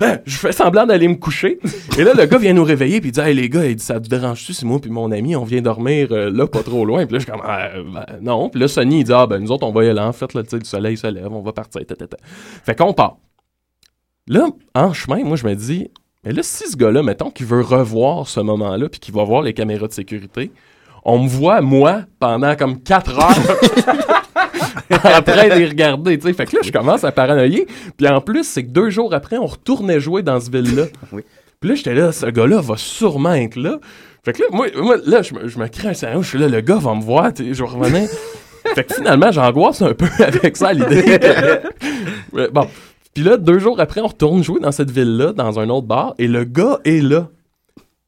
hein, 0.00 0.18
je 0.24 0.36
fais 0.38 0.52
semblant 0.52 0.86
d'aller 0.86 1.06
me 1.08 1.16
coucher. 1.16 1.58
Et 1.98 2.02
là, 2.04 2.12
le 2.16 2.24
gars 2.24 2.38
vient 2.38 2.54
nous 2.54 2.64
réveiller, 2.64 3.00
puis 3.02 3.10
il 3.10 3.12
dit, 3.12 3.20
hey, 3.20 3.34
les 3.34 3.50
gars, 3.50 3.66
il 3.66 3.76
dit, 3.76 3.84
ça 3.84 4.00
te 4.00 4.08
dérange-tu 4.08 4.54
si 4.54 4.64
moi 4.64 4.80
puis 4.80 4.90
mon 4.90 5.12
ami, 5.12 5.36
on 5.36 5.44
vient 5.44 5.60
dormir 5.60 6.08
euh, 6.10 6.30
là, 6.30 6.46
pas 6.46 6.62
trop 6.62 6.86
loin? 6.86 7.04
Puis 7.04 7.12
là, 7.12 7.18
je 7.18 7.24
suis 7.24 7.30
comme, 7.32 7.42
Ah, 7.44 7.68
ben, 7.74 8.06
non. 8.22 8.48
Puis 8.48 8.60
là, 8.62 8.66
Sonny, 8.68 9.00
il 9.00 9.04
dit, 9.04 9.12
ah, 9.12 9.26
ben, 9.26 9.38
nous 9.40 9.52
autres, 9.52 9.66
on 9.66 9.72
va 9.72 9.84
y 9.84 9.88
aller, 9.90 10.00
en 10.00 10.14
fait, 10.14 10.32
là, 10.32 10.42
tu 10.42 10.48
sais, 10.48 10.58
le 10.58 10.64
soleil 10.64 10.96
se 10.96 11.08
lève, 11.08 11.30
on 11.30 11.42
va 11.42 11.52
partir. 11.52 11.82
Fait 12.64 12.74
qu'on 12.74 12.94
part. 12.94 13.18
Là, 14.26 14.46
en 14.74 14.94
chemin, 14.94 15.22
moi, 15.22 15.36
je 15.36 15.46
me 15.46 15.54
dis, 15.54 15.90
mais 16.24 16.32
là, 16.32 16.42
si 16.42 16.68
ce 16.70 16.76
gars-là, 16.76 17.02
mettons, 17.02 17.30
qu'il 17.30 17.46
veut 17.46 17.62
revoir 17.62 18.28
ce 18.28 18.40
moment-là, 18.40 18.88
puis 18.88 19.00
qu'il 19.00 19.14
va 19.14 19.24
voir 19.24 19.42
les 19.42 19.54
caméras 19.54 19.86
de 19.88 19.92
sécurité, 19.92 20.50
on 21.04 21.18
me 21.20 21.28
voit, 21.28 21.60
moi, 21.62 22.02
pendant 22.18 22.54
comme 22.56 22.80
4 22.82 23.18
heures, 23.18 23.56
de 24.90 25.58
les 25.58 25.66
regarder, 25.66 26.18
tu 26.18 26.26
sais. 26.28 26.32
Fait 26.34 26.46
que 26.46 26.56
là, 26.56 26.62
je 26.62 26.70
commence 26.72 27.04
à 27.04 27.12
paranoïer. 27.12 27.66
Puis 27.96 28.06
en 28.08 28.20
plus, 28.20 28.44
c'est 28.44 28.64
que 28.64 28.70
deux 28.70 28.90
jours 28.90 29.14
après, 29.14 29.38
on 29.38 29.46
retournait 29.46 30.00
jouer 30.00 30.22
dans 30.22 30.40
ce 30.40 30.50
ville-là. 30.50 30.84
Oui. 31.12 31.22
Puis 31.60 31.68
là, 31.68 31.74
j'étais 31.74 31.94
là, 31.94 32.10
ce 32.10 32.24
gars-là 32.26 32.60
va 32.62 32.76
sûrement 32.78 33.34
être 33.34 33.56
là. 33.56 33.78
Fait 34.24 34.32
que 34.32 34.40
là, 34.42 34.48
moi, 34.50 34.66
moi, 34.76 34.96
là, 35.04 35.20
je 35.22 35.34
me, 35.34 35.46
je 35.48 35.58
me 35.58 35.68
crée 35.68 35.88
un 35.88 35.94
scénario. 35.94 36.22
Je 36.22 36.28
suis 36.28 36.38
là, 36.38 36.48
le 36.48 36.60
gars 36.62 36.76
va 36.76 36.94
me 36.94 37.02
voir, 37.02 37.32
tu 37.34 37.44
sais, 37.44 37.54
je 37.54 37.62
revenir. 37.64 38.08
fait 38.74 38.84
que 38.84 38.94
finalement, 38.94 39.30
j'angoisse 39.30 39.82
un 39.82 39.92
peu 39.92 40.06
avec 40.18 40.56
ça, 40.56 40.72
l'idée. 40.72 41.02
que- 41.18 42.50
bon. 42.50 42.66
Puis 43.14 43.24
là, 43.24 43.36
deux 43.36 43.58
jours 43.58 43.80
après, 43.80 44.00
on 44.00 44.06
retourne 44.06 44.42
jouer 44.42 44.60
dans 44.60 44.72
cette 44.72 44.90
ville-là, 44.90 45.32
dans 45.32 45.58
un 45.58 45.68
autre 45.68 45.86
bar, 45.86 46.14
et 46.18 46.28
le 46.28 46.44
gars 46.44 46.78
est 46.84 47.02
là. 47.02 47.28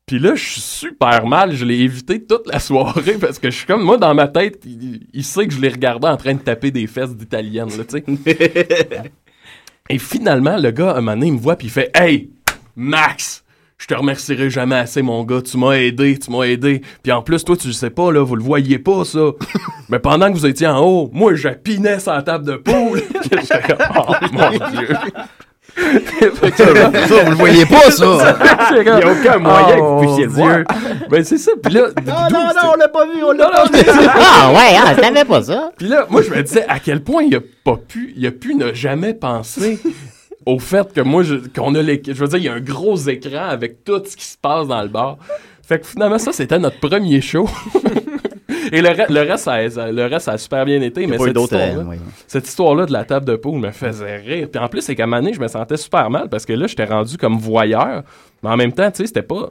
Puis 0.06 0.18
là, 0.18 0.34
je 0.34 0.42
suis 0.42 0.60
super 0.60 1.26
mal. 1.26 1.54
Je 1.54 1.64
l'ai 1.64 1.78
évité 1.78 2.22
toute 2.22 2.46
la 2.46 2.58
soirée 2.58 3.16
parce 3.20 3.38
que 3.38 3.50
je 3.50 3.56
suis 3.56 3.66
comme, 3.66 3.82
moi, 3.82 3.98
dans 3.98 4.14
ma 4.14 4.28
tête, 4.28 4.62
il, 4.66 5.06
il 5.12 5.24
sait 5.24 5.46
que 5.46 5.54
je 5.54 5.60
l'ai 5.60 5.68
regardé 5.68 6.08
en 6.08 6.16
train 6.16 6.34
de 6.34 6.40
taper 6.40 6.70
des 6.70 6.86
fesses 6.86 7.16
d'italienne, 7.16 7.68
là, 7.76 7.84
tu 7.84 8.02
sais. 8.24 9.02
Et 9.90 9.98
finalement, 9.98 10.56
le 10.56 10.70
gars, 10.70 10.92
un 10.92 11.00
moment 11.00 11.12
donné, 11.12 11.26
il 11.26 11.34
me 11.34 11.38
voit 11.38 11.56
puis 11.56 11.66
il 11.66 11.70
fait 11.70 11.90
Hey, 11.94 12.30
Max, 12.76 13.44
je 13.82 13.88
te 13.88 13.94
remercierai 13.94 14.48
jamais 14.48 14.76
assez, 14.76 15.02
mon 15.02 15.24
gars. 15.24 15.42
Tu 15.42 15.58
m'as 15.58 15.72
aidé, 15.72 16.16
tu 16.16 16.30
m'as 16.30 16.44
aidé. 16.44 16.82
Puis 17.02 17.10
en 17.10 17.20
plus, 17.20 17.42
toi, 17.42 17.56
tu 17.56 17.66
le 17.66 17.72
sais 17.72 17.90
pas, 17.90 18.12
là, 18.12 18.22
vous 18.22 18.36
le 18.36 18.42
voyez 18.42 18.78
pas, 18.78 19.04
ça. 19.04 19.18
Mais 19.88 19.98
pendant 19.98 20.28
que 20.32 20.38
vous 20.38 20.46
étiez 20.46 20.68
en 20.68 20.78
haut, 20.78 21.10
moi, 21.12 21.34
je 21.34 21.48
pinais 21.48 21.98
sur 21.98 22.12
la 22.12 22.22
table 22.22 22.46
de 22.46 22.56
poule. 22.56 23.02
Oh 23.96 24.12
mon 24.32 24.50
Dieu. 24.70 24.88
Ça, 25.74 27.24
vous 27.24 27.30
le 27.30 27.34
voyez 27.34 27.66
pas, 27.66 27.90
ça. 27.90 28.36
Il 28.70 28.84
y 28.84 28.88
a 28.88 29.10
aucun 29.10 29.38
moyen 29.38 29.76
que 29.76 29.80
vous 29.80 30.00
puissiez 30.00 30.24
le 30.24 30.30
voir. 30.30 30.58
Ben, 31.10 31.24
c'est 31.24 31.38
ça. 31.38 31.52
Puis 31.60 31.72
là, 31.72 31.88
Non, 32.06 32.12
d'où 32.28 32.34
non, 32.34 32.46
non, 32.54 32.70
on 32.74 32.76
l'a 32.76 32.88
pas 32.88 33.04
vu, 33.06 33.24
on 33.24 33.32
l'a 33.32 33.48
pas 33.48 33.64
vu. 33.64 33.84
Ah 33.84 34.52
ouais, 34.52 34.76
ah, 34.78 34.94
je 34.96 35.02
savais 35.02 35.24
pas 35.24 35.42
ça. 35.42 35.72
Puis 35.76 35.88
là, 35.88 36.06
moi, 36.08 36.22
je 36.22 36.30
me 36.30 36.42
disais 36.42 36.64
à 36.68 36.78
quel 36.78 37.02
point 37.02 37.22
il 37.24 37.34
a 37.34 37.40
pas 37.64 37.76
pu, 37.76 38.12
il 38.16 38.26
a 38.26 38.30
pu 38.30 38.54
ne 38.54 38.72
jamais 38.72 39.14
penser 39.14 39.78
au 40.46 40.58
fait 40.58 40.92
que 40.92 41.00
moi, 41.00 41.22
je- 41.22 41.36
qu'on 41.54 41.74
a 41.74 41.82
les, 41.82 42.00
je 42.04 42.12
veux 42.12 42.28
dire, 42.28 42.38
il 42.38 42.44
y 42.44 42.48
a 42.48 42.54
un 42.54 42.60
gros 42.60 42.96
écran 42.96 43.44
avec 43.48 43.84
tout 43.84 44.02
ce 44.04 44.16
qui 44.16 44.24
se 44.24 44.36
passe 44.38 44.66
dans 44.68 44.82
le 44.82 44.88
bar. 44.88 45.18
Fait 45.66 45.78
que 45.80 45.86
finalement, 45.86 46.18
ça, 46.18 46.32
c'était 46.32 46.58
notre 46.58 46.80
premier 46.80 47.20
show. 47.20 47.48
Et 48.72 48.80
le, 48.80 48.88
re- 48.88 49.12
le 49.12 49.20
reste, 49.20 49.44
ça, 49.44 49.54
a- 49.54 49.92
le 49.92 50.06
reste, 50.06 50.26
ça 50.26 50.32
a 50.32 50.38
super 50.38 50.64
bien 50.64 50.80
été. 50.80 51.06
Mais 51.06 51.18
cette 51.18 51.32
d'autres, 51.34 51.54
histoire-là, 51.56 51.84
oui. 51.90 51.96
cette 52.26 52.46
histoire-là 52.48 52.86
de 52.86 52.92
la 52.92 53.04
table 53.04 53.26
de 53.26 53.36
poule 53.36 53.58
me 53.58 53.70
faisait 53.70 54.16
rire. 54.16 54.48
Puis 54.50 54.62
en 54.62 54.68
plus, 54.68 54.80
c'est 54.82 54.94
qu'à 54.94 55.02
un 55.04 55.06
moment 55.06 55.20
donné, 55.20 55.34
je 55.34 55.40
me 55.40 55.48
sentais 55.48 55.76
super 55.76 56.08
mal 56.10 56.28
parce 56.28 56.46
que 56.46 56.52
là, 56.52 56.66
j'étais 56.66 56.84
rendu 56.84 57.16
comme 57.18 57.38
voyeur. 57.38 58.02
Mais 58.42 58.50
en 58.50 58.56
même 58.56 58.72
temps, 58.72 58.90
tu 58.90 58.98
sais, 58.98 59.06
c'était 59.06 59.22
pas. 59.22 59.50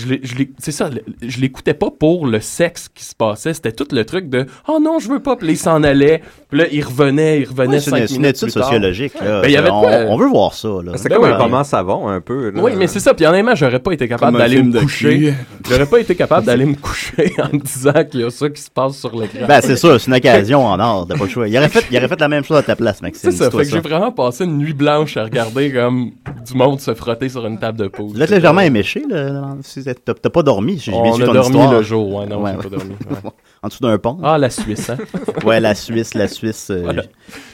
Je 0.00 0.06
l'ai- 0.08 0.20
je 0.22 0.34
l'ai- 0.36 0.50
c'est 0.58 0.72
ça, 0.72 0.88
je 1.22 1.40
l'écoutais 1.40 1.74
pas 1.74 1.90
pour 1.90 2.26
le 2.26 2.40
sexe 2.40 2.88
qui 2.94 3.04
se 3.04 3.14
passait. 3.14 3.54
C'était 3.54 3.72
tout 3.72 3.86
le 3.92 4.04
truc 4.04 4.28
de 4.28 4.46
Oh 4.68 4.78
non, 4.82 4.98
je 4.98 5.08
veux 5.08 5.20
pas. 5.20 5.36
Puis 5.36 5.46
là, 5.48 5.52
il 5.52 5.56
s'en 5.58 5.82
allait. 5.82 6.22
Puis 6.48 6.58
là, 6.60 6.66
il 6.72 6.82
revenait, 6.84 7.40
il 7.40 7.48
revenait 7.48 7.76
une- 7.76 7.80
cinq 7.80 8.06
c'est 8.08 8.14
une 8.14 8.22
minutes 8.22 8.36
étude 8.36 8.48
plus 8.48 8.54
tard. 8.60 8.64
sociologique, 8.64 9.12
là. 9.20 9.40
Ben, 9.42 9.50
y 9.50 9.56
avait 9.56 9.70
on, 9.70 9.80
quoi- 9.80 9.90
on 10.08 10.16
veut 10.16 10.28
voir 10.28 10.54
ça, 10.54 10.68
là. 10.84 10.92
C'est 10.96 11.08
Ben 11.08 11.16
comme 11.16 11.24
ouais. 11.24 11.30
un 11.32 11.36
roman 11.38 11.64
savon, 11.64 12.08
un 12.08 12.20
peu. 12.20 12.50
là. 12.50 12.60
Oui, 12.62 12.72
mais 12.76 12.86
c'est 12.86 13.00
ça. 13.00 13.14
Puis 13.14 13.26
honnêtement, 13.26 13.54
j'aurais 13.54 13.78
pas 13.78 13.92
été 13.92 14.08
capable 14.08 14.38
d'aller 14.38 14.62
me 14.62 14.80
coucher. 14.80 15.34
J'aurais 15.68 15.86
pas 15.86 15.98
été 16.00 16.14
capable 16.14 16.46
d'aller 16.46 16.64
me 16.66 16.74
coucher 16.76 17.32
en 17.38 17.54
me 17.56 17.60
disant 17.60 17.92
qu'il 18.10 18.20
y 18.20 18.24
a 18.24 18.30
ça 18.30 18.48
qui 18.48 18.60
se 18.62 18.70
passe 18.70 18.96
sur 18.96 19.14
l'écran. 19.18 19.46
Ben, 19.46 19.60
c'est 19.60 19.76
ça, 19.76 19.98
c'est 19.98 20.06
une 20.08 20.14
occasion 20.16 20.64
en 20.64 20.78
or, 20.80 21.06
t'as 21.08 21.16
pas 21.16 21.24
le 21.24 21.30
choix. 21.30 21.48
Il 21.48 21.56
aurait 21.58 21.68
fait, 21.68 21.84
il 21.90 21.96
aurait 21.96 22.08
fait 22.08 22.20
la 22.20 22.28
même 22.28 22.44
chose 22.44 22.56
à 22.56 22.62
ta 22.62 22.76
place, 22.76 23.02
Maxime. 23.02 23.30
C'est 23.30 23.36
ça, 23.36 23.50
fait 23.50 23.58
que 23.58 23.64
j'ai 23.64 23.80
vraiment 23.80 24.12
passé 24.12 24.44
une 24.44 24.58
nuit 24.58 24.72
blanche 24.72 25.16
à 25.16 25.24
regarder 25.24 25.72
comme 25.72 26.12
du 26.46 26.54
monde 26.54 26.80
se 26.80 26.94
frotter 26.94 27.28
sur 27.28 27.46
une 27.46 27.58
table 27.58 27.78
de 27.78 27.88
pause. 27.88 28.12
Vous 28.14 28.22
êtes 28.22 28.30
légèrement 28.30 28.60
éméché, 28.62 29.02
là. 29.08 29.54
T'as 29.94 30.14
t'as 30.14 30.30
pas 30.30 30.42
dormi, 30.42 30.78
j'ai 30.78 30.92
bien 30.92 31.12
ton 31.12 31.18
dormi 31.32 31.40
histoire. 31.40 31.72
le 31.72 31.82
jour, 31.82 32.14
ouais, 32.14 32.26
non, 32.26 32.42
Ouais. 32.42 32.54
pas 32.56 32.68
dormi. 32.68 32.90
ouais. 32.90 33.30
en 33.62 33.68
dessous 33.68 33.82
d'un 33.82 33.98
pont. 33.98 34.18
Ah, 34.22 34.38
la 34.38 34.50
Suisse, 34.50 34.88
hein? 34.90 34.96
ouais, 35.44 35.60
la 35.60 35.74
Suisse, 35.74 36.14
la 36.14 36.28
Suisse. 36.28 36.68
euh, 36.70 36.80
Voilà. 36.82 37.02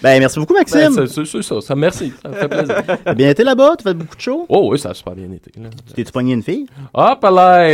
Ben, 0.03 0.19
merci 0.21 0.39
beaucoup, 0.39 0.55
Ben, 0.55 0.61
Maxime. 0.61 1.07
c'est- 1.07 1.25
c'est 1.25 1.43
ça, 1.43 1.61
ça, 1.61 1.75
merci, 1.75 2.13
ça 2.23 2.29
me 2.29 2.35
fait 2.35 2.49
plaisir. 2.49 2.83
T'as 3.05 3.15
bien 3.15 3.31
été 3.31 3.43
là-bas? 3.45 3.75
Tu 3.79 3.83
fais 3.85 3.95
beaucoup 3.95 4.17
de 4.17 4.21
shows? 4.21 4.47
Oh 4.49 4.69
oui, 4.71 4.79
ça 4.79 4.91
a 4.91 4.95
super 4.95 5.15
bien 5.15 5.31
été. 5.33 5.51
T'es-tu 5.95 6.13
pogné 6.13 6.35
une 6.35 6.43
fille? 6.43 6.67
Hop 6.95 7.23
là! 7.23 7.69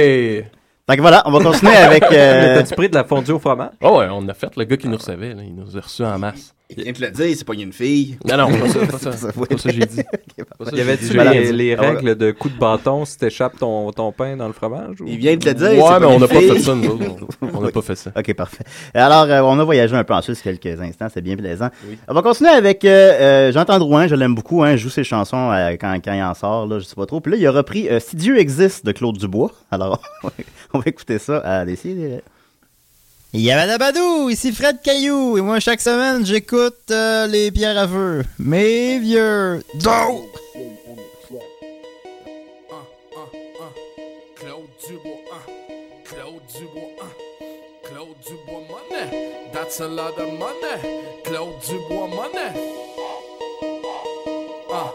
Que 0.97 1.01
voilà, 1.03 1.23
on 1.27 1.31
va 1.33 1.41
continuer 1.43 1.75
avec... 1.75 2.03
euh, 2.13 2.57
T'as-tu 2.59 2.75
pris 2.75 2.89
de 2.89 2.95
la 2.95 3.05
fondue 3.05 3.33
au 3.33 3.39
fromage? 3.39 3.71
Oh 3.83 3.99
ouais, 3.99 4.07
on 4.11 4.27
a 4.29 4.35
fait 4.35 4.55
le 4.57 4.65
gars 4.65 4.77
qui 4.77 4.89
nous 4.89 4.97
recevait, 4.97 5.35
là, 5.35 5.43
il 5.43 5.55
nous 5.55 5.77
a 5.77 5.81
reçus 5.81 6.05
en 6.05 6.19
masse. 6.19 6.55
Il 6.75 6.83
vient 6.85 6.93
de 6.93 6.97
te 6.97 7.03
le 7.05 7.11
dire, 7.11 7.37
c'est 7.37 7.45
pas 7.47 7.53
une 7.53 7.71
fille. 7.73 8.17
Non, 8.27 8.39
non, 8.39 8.59
pas 8.59 8.67
ça, 8.67 8.79
pas 8.91 8.99
ça. 8.99 9.13
Ça, 9.13 9.29
Pas 9.31 9.59
ça, 9.59 9.69
j'ai 9.71 9.85
dit. 9.85 10.03
Pas 10.59 10.65
ça, 10.65 10.71
Y 10.73 10.77
j'ai 10.77 10.81
avait-tu 10.81 11.05
dit, 11.05 11.13
les, 11.19 11.53
les 11.53 11.65
dit. 11.69 11.75
règles 11.75 12.15
de 12.17 12.31
coup 12.31 12.49
de 12.49 12.57
bâton 12.59 13.05
si 13.05 13.19
t'échappes 13.19 13.59
ton, 13.59 13.93
ton 13.93 14.11
pain 14.11 14.39
dans 14.39 14.47
le 14.47 14.55
fromage? 14.55 14.99
ou- 15.03 15.05
Il 15.07 15.19
vient 15.19 15.35
de 15.37 15.41
te 15.43 15.49
le 15.51 15.55
dire, 15.55 15.69
Ouais, 15.85 15.91
mais 16.01 16.01
pas 16.01 16.07
on 16.09 16.15
une 16.15 16.21
n'a 16.21 16.29
pas 16.29 16.41
fait 16.41 16.59
ça, 16.61 16.75
nous 16.75 16.89
autres. 16.89 17.27
On- 17.43 17.61
n'a 17.61 17.67
Oui. 17.67 17.73
pas 17.73 17.83
fait 17.83 17.95
ça. 17.97 18.11
OK, 18.17 18.33
parfait. 18.33 18.65
Alors, 18.95 19.25
euh, 19.25 19.41
on 19.43 19.59
a 19.59 19.65
voyagé 19.65 19.95
un 19.95 20.03
peu 20.05 20.15
en 20.15 20.23
Suisse 20.23 20.41
quelques 20.41 20.81
instants, 20.81 21.09
c'est 21.13 21.21
bien 21.21 21.37
plaisant. 21.37 21.69
On 22.09 22.15
va 22.15 22.23
continuer 22.23 22.51
avec 22.53 22.87
euh, 22.87 22.89
euh, 23.49 23.53
Jean 23.53 23.65
Drouin, 23.79 24.07
je 24.07 24.15
l'aime 24.15 24.35
beaucoup, 24.35 24.63
hein, 24.63 24.73
je 24.77 24.85
joue 24.85 24.89
ses 24.91 25.05
chansons 25.05 25.51
euh, 25.53 25.73
quand, 25.79 25.95
quand 26.03 26.15
il 26.15 26.23
en 26.23 26.33
sort, 26.33 26.67
là, 26.67 26.79
je 26.79 26.85
sais 26.85 26.95
pas 26.95 27.05
trop. 27.05 27.21
Puis 27.21 27.33
là, 27.33 27.39
il 27.39 27.47
a 27.47 27.53
repris 27.53 27.87
euh, 27.91 28.01
Si 28.01 28.17
Dieu 28.17 28.39
existe 28.39 28.87
de 28.87 28.93
Claude 28.93 29.19
Dubois. 29.19 29.51
Alors, 29.71 30.01
on 30.75 30.79
va 30.79 30.85
écouter 30.87 31.19
ça 31.19 31.39
à 31.39 31.65
l'essayer. 31.65 32.21
Yabadabadou, 33.35 34.29
ici 34.29 34.53
Fred 34.53 34.83
Caillou, 34.83 35.39
et 35.39 35.41
moi 35.41 35.59
chaque 35.59 35.81
semaine 35.81 36.25
j'écoute 36.27 36.91
euh, 36.91 37.27
les 37.27 37.51
pierres 37.51 37.79
à 37.79 37.89
feu. 37.89 38.23
Mes 38.39 38.99
vieux. 38.99 39.63
Do! 39.77 40.29
Claude 44.37 44.69
Dubois, 44.87 45.13
uh, 45.33 46.05
Claude 46.05 46.43
Dubois, 46.53 46.83
uh, 47.01 47.87
Claude 47.87 48.17
Dubois 48.27 48.65
money. 48.69 49.33
That's 49.53 49.81
a 49.81 49.89
lot 49.89 50.19
of 50.19 50.39
money. 50.39 50.77
Claude 51.25 51.61
Dubois 51.63 52.09
money. 52.09 52.53
Uh, 54.69 54.91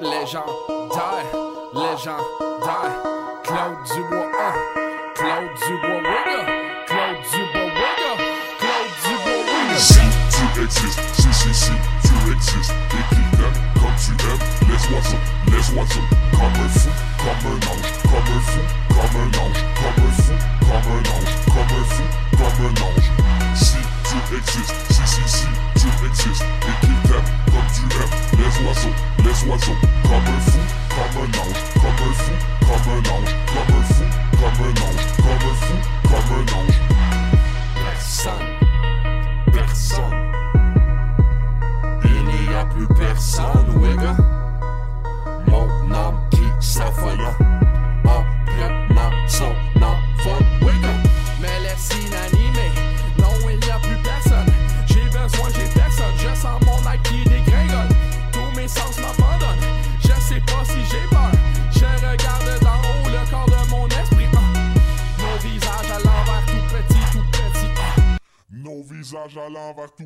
légendaire, 0.00 1.26
légendaire. 1.74 3.16
Claude 3.44 3.78
Dubois, 3.94 4.25
Si 9.78 9.98
tu 10.30 10.62
existes, 10.62 11.00
si 11.12 11.32
si 11.34 11.52
si, 11.52 11.70
tu 12.02 12.32
existes 12.32 12.72
et 12.92 13.14
qu'il 13.14 13.28
t'aime 13.36 13.66
comme 16.32 16.56
un 16.56 16.68
fou, 16.68 16.90
comme 17.18 17.46
un 17.46 17.60
ange, 17.66 17.90
comme 18.04 18.30
un 18.32 18.40
fou, 18.40 18.62
comme 18.88 19.16
un 19.20 19.28
ange, 19.38 19.60
comme 19.76 20.00
un 20.02 20.12
fou, 20.12 20.34
comme 20.60 20.88
un 20.92 21.04
ange, 21.12 21.32
comme 21.46 21.72
un 21.76 21.84
fou, 21.84 22.04
comme 22.38 22.58
un 22.64 22.72
ange. 22.82 23.08
Tu 24.04 24.18
existes, 24.36 24.80
si 24.90 25.04
si 25.06 25.24
si, 25.28 25.46
tu 25.74 25.88
existes 26.06 26.44
et 26.62 26.86
qu'il 26.86 26.98
t'aime 27.10 27.28
comme 27.46 27.68
tu 27.74 27.84
aimes 27.96 28.16
les 28.38 28.52
oiseaux, 28.66 28.96
les 29.18 29.38
oiseaux, 29.48 29.78
comme 30.04 30.26
un 30.26 30.40
fou, 30.40 30.60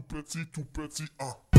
tout 0.00 0.16
petit, 0.16 0.46
tout 0.46 0.64
petit 0.64 1.04
1. 1.18 1.49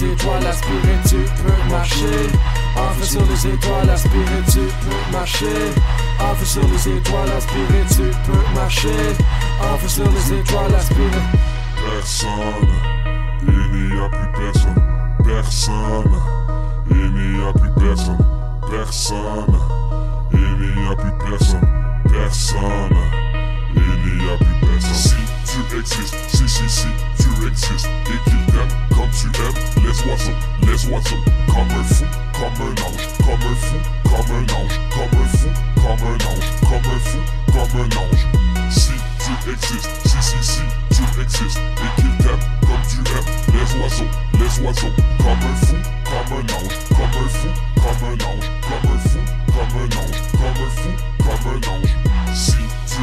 Les 0.00 0.12
étoiles 0.12 0.46
aspirées, 0.46 0.98
tu 1.08 1.16
peux 1.16 1.70
marcher. 1.70 2.28
En 2.76 3.04
sur 3.04 3.22
les 3.26 3.46
étoiles 3.46 3.90
aspirées, 3.90 4.44
tu 4.46 4.60
peux 4.60 5.12
marcher. 5.12 5.46
En 6.20 6.44
sur 6.44 6.62
les 6.62 6.96
étoiles 6.96 7.30
aspirées, 7.36 7.84
tu 7.88 8.10
peux 8.26 8.54
marcher. 8.54 8.88
En 9.60 9.88
sur 9.88 10.04
les 10.04 10.38
étoiles 10.38 10.74
aspirées. 10.74 11.28
Personne, 11.94 12.68
il 13.42 13.92
n'y 13.92 14.00
a 14.00 14.08
plus 14.08 14.32
personne, 14.36 14.82
personne, 15.24 16.20
il 16.90 17.12
n'y 17.12 17.48
a 17.48 17.52
plus 17.52 17.70
personne, 17.80 18.18
personne, 18.70 19.58
il 20.32 20.58
n'y 20.58 20.88
a 20.88 20.96
plus 20.96 21.30
personne, 21.30 21.68
personne, 22.10 23.07
Existes, 25.78 26.12
si 26.32 26.48
si 26.48 26.68
si, 26.68 26.88
tu 27.20 27.46
existes 27.46 27.88
et 28.06 28.30
qu'il 28.30 28.44
t'aime 28.46 28.68
comme 28.90 29.10
tu 29.10 29.26
aimes 29.26 29.84
les 29.84 30.10
oiseaux, 30.10 30.32
les 30.62 30.86
oiseaux, 30.90 31.22
comme 31.46 31.70
un 31.70 31.84
fou, 31.84 32.04
comme 32.32 32.66
un 32.66 32.74
ange, 32.82 33.06
comme 33.18 33.44
un 33.46 33.54
fou, 33.54 33.78
comme 34.02 34.30
un 34.34 34.42
ange, 34.58 34.80
comme 34.90 35.20
un 35.20 35.28
fou, 35.28 35.48
comme 35.76 36.02
un 36.02 36.18
ange, 36.26 36.48
comme 36.62 36.90
un 36.90 36.98
fou, 36.98 37.20
comme 37.52 37.80
un 37.80 37.90
ange. 37.96 38.22
Si 38.70 38.90
tu 39.20 39.50
existes, 39.52 39.88
si 40.04 40.20
si 40.20 40.42
si, 40.42 40.62
tu 40.90 41.20
existes 41.22 41.60
et 41.78 42.00
qu'il 42.00 42.16
t'aime 42.18 42.42
comme 42.66 42.84
tu 42.88 42.98
aimes 43.12 43.30
les 43.54 43.80
oiseaux, 43.80 44.10
les 44.34 44.52
oiseaux, 44.66 44.94
comme 45.18 45.42
un 45.46 45.56
fou, 45.64 45.76
comme 46.04 46.38
un 46.38 46.44
ange, 46.56 46.76
comme 46.88 47.14
un 47.22 47.28
fou, 47.28 47.50
comme 47.76 48.02
un 48.08 48.18
ange, 48.26 48.48
comme 48.66 48.90
un 48.90 48.98
fou, 48.98 49.22
comme 49.46 49.74
un 49.78 49.84
ange, 49.96 50.20
comme 50.32 50.58
un 50.58 50.70
fou, 50.74 50.92
comme 51.22 51.46
un 51.52 51.60
ange. 51.70 51.94
Si 52.34 52.56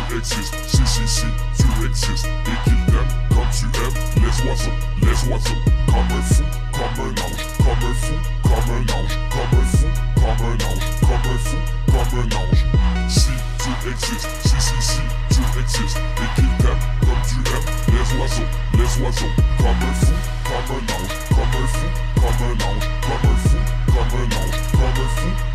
tu 0.10 0.18
existes, 0.18 0.56
si 0.68 0.86
si 0.86 1.08
si, 1.08 1.26
tu 1.58 1.86
existes, 1.86 2.26
et 2.26 2.70
qu'il 2.70 2.86
t'aime 2.86 3.12
comme 3.30 3.50
tu 3.52 3.66
aimes 3.66 3.98
les 4.18 4.50
oiseaux, 4.50 4.72
les 5.02 5.32
oiseaux, 5.32 5.62
comme 5.88 6.18
un 6.18 6.22
fou, 6.22 6.44
comme 6.74 7.06
un 7.06 7.12
ange, 7.24 7.46
comme 7.58 7.90
un 7.90 7.94
fou, 7.94 8.16
comme 8.44 8.70
un 8.76 8.84
ange, 8.94 9.16
comme 9.32 9.60
un 9.60 9.66
fou, 9.66 9.88
comme 10.16 10.46
un 10.46 10.58
ange, 10.66 10.88
comme 11.02 11.32
un 11.32 11.38
fou, 11.38 11.58
comme 11.88 12.20
un 12.20 12.36
ange. 12.36 12.66
Si 13.08 13.30
tu 13.60 13.90
existes, 13.90 14.28
si 14.44 14.60
si 14.60 14.82
si, 14.82 15.02
tu 15.30 15.60
existes, 15.60 15.98
et 16.18 16.42
qu'il 16.42 16.50
t'aime 16.58 16.82
comme 17.02 17.24
tu 17.28 17.38
aimes 17.52 17.70
les 17.94 18.20
oiseaux, 18.20 18.50
les 18.74 19.04
oiseaux, 19.04 19.34
comme 19.58 19.68
un 19.68 19.94
fou, 19.94 20.16
comme 20.44 20.76
un 20.76 20.84
ange, 20.94 21.16
comme 21.30 21.56
un 21.56 21.68
fou, 21.68 21.88
comme 22.16 22.42
un 22.44 22.56
ange, 22.66 22.88
comme 23.02 23.32
un 23.32 23.38
fou, 23.38 23.60
comme 23.88 24.20
un 24.20 24.28
ange, 24.36 24.60
comme 24.72 25.04
un 25.04 25.10
fou. 25.16 25.55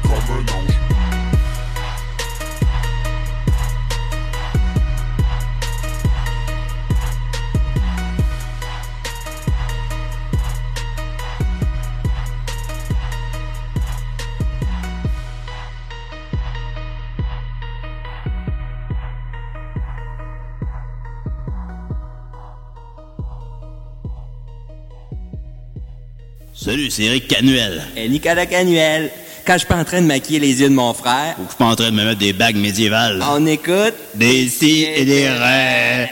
Salut, 26.70 26.88
c'est 26.88 27.02
Eric 27.02 27.26
Canuel. 27.26 27.83
Et 27.96 28.09
Nicolas 28.09 28.46
Canuel. 28.46 29.11
Quand 29.44 29.54
je 29.54 29.59
suis 29.59 29.66
pas 29.66 29.74
en 29.78 29.83
train 29.83 30.00
de 30.02 30.06
maquiller 30.06 30.38
les 30.38 30.61
yeux 30.61 30.68
de 30.68 30.74
mon 30.74 30.94
frère, 30.94 31.35
Ou 31.40 31.42
que 31.42 31.48
je 31.48 31.56
suis 31.56 31.59
pas 31.59 31.64
en 31.64 31.74
train 31.74 31.90
de 31.90 31.96
me 31.96 32.04
mettre 32.04 32.20
des 32.20 32.33
bagues 32.33 32.54
médiévales. 32.54 33.20
on 33.28 33.44
écoute 33.44 33.94
Des 34.14 34.46
si 34.46 34.85
et 34.85 35.04
des 35.04 35.28
ré. 35.28 36.11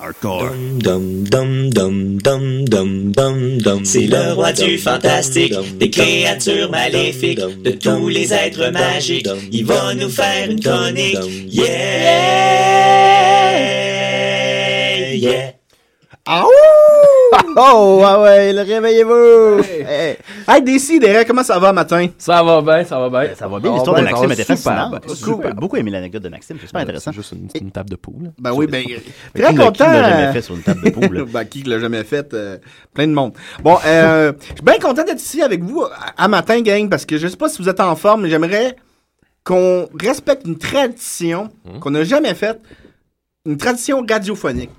Hardcore. 0.00 0.50
Dum 0.80 1.22
dum 1.22 1.70
dum 1.70 2.18
dum 2.18 2.64
dum 2.64 3.12
dum 3.12 3.58
dum. 3.58 3.84
C'est 3.84 4.06
le 4.06 4.32
roi 4.32 4.52
du 4.52 4.78
fantastique, 4.78 5.54
des 5.78 5.90
créatures 5.90 6.68
maléfiques, 6.68 7.38
de 7.38 7.70
tous 7.70 8.08
les 8.08 8.32
êtres 8.32 8.68
magiques. 8.72 9.28
Il 9.52 9.64
va 9.64 9.94
nous 9.94 10.10
faire 10.10 10.50
une 10.50 10.58
chronique. 10.58 11.20
Yeah, 11.48 11.68
yeah. 15.14 15.52
Ah 16.26 16.46
Oh, 17.56 18.02
ah 18.04 18.20
ouais, 18.20 18.52
le 18.52 18.60
réveillez-vous! 18.62 19.62
Hey, 19.88 20.16
Hey, 20.48 20.62
Décidérez, 20.62 21.24
comment 21.24 21.42
ça 21.42 21.58
va 21.58 21.72
matin? 21.72 22.06
Ça 22.18 22.42
va 22.42 22.60
bien, 22.60 22.84
ça 22.84 22.98
va 22.98 23.08
bien. 23.08 23.34
Ça 23.34 23.48
va 23.48 23.58
bien, 23.60 23.72
l'histoire 23.72 23.96
de 23.96 24.02
ben, 24.02 24.10
Maxime 24.10 24.32
était 24.32 24.44
fascinante. 24.44 25.02
J'ai 25.08 25.26
beaucoup, 25.26 25.54
beaucoup 25.54 25.76
aimé 25.76 25.90
l'anecdote 25.90 26.22
de 26.22 26.28
Maxime, 26.28 26.56
c'est 26.60 26.66
super 26.66 26.82
intéressant. 26.82 27.10
C'est 27.12 27.16
juste 27.16 27.32
une, 27.32 27.48
une 27.60 27.70
table 27.70 27.90
de 27.90 27.96
poule. 27.96 28.32
Ben 28.38 28.52
oui, 28.52 28.66
ben, 28.66 28.84
très 29.34 29.54
content. 29.54 29.72
qui 29.72 29.90
l'a 29.90 30.08
jamais 30.10 30.32
fait 30.32 30.42
sur 30.42 30.54
une 30.54 30.62
table 30.62 30.82
de 30.82 30.90
poule, 30.90 31.24
ben, 31.32 31.44
qui 31.44 31.62
l'a 31.62 31.78
jamais 31.78 32.04
fait? 32.04 32.32
euh, 32.34 32.58
plein 32.94 33.06
de 33.06 33.12
monde. 33.12 33.32
Bon, 33.62 33.78
euh, 33.86 34.32
je 34.40 34.46
suis 34.46 34.54
bien 34.64 34.78
content 34.78 35.04
d'être 35.04 35.20
ici 35.20 35.42
avec 35.42 35.62
vous 35.62 35.82
à, 35.82 36.24
à 36.24 36.28
matin, 36.28 36.60
gang, 36.60 36.88
parce 36.88 37.04
que 37.06 37.16
je 37.18 37.28
sais 37.28 37.36
pas 37.36 37.48
si 37.48 37.62
vous 37.62 37.68
êtes 37.68 37.80
en 37.80 37.96
forme, 37.96 38.22
mais 38.22 38.30
j'aimerais 38.30 38.76
qu'on 39.44 39.88
respecte 40.00 40.46
une 40.46 40.58
tradition 40.58 41.48
Hmm? 41.64 41.78
qu'on 41.78 41.90
n'a 41.90 42.04
jamais 42.04 42.34
faite, 42.34 42.60
une 43.46 43.56
tradition 43.56 44.04
radiophonique. 44.08 44.70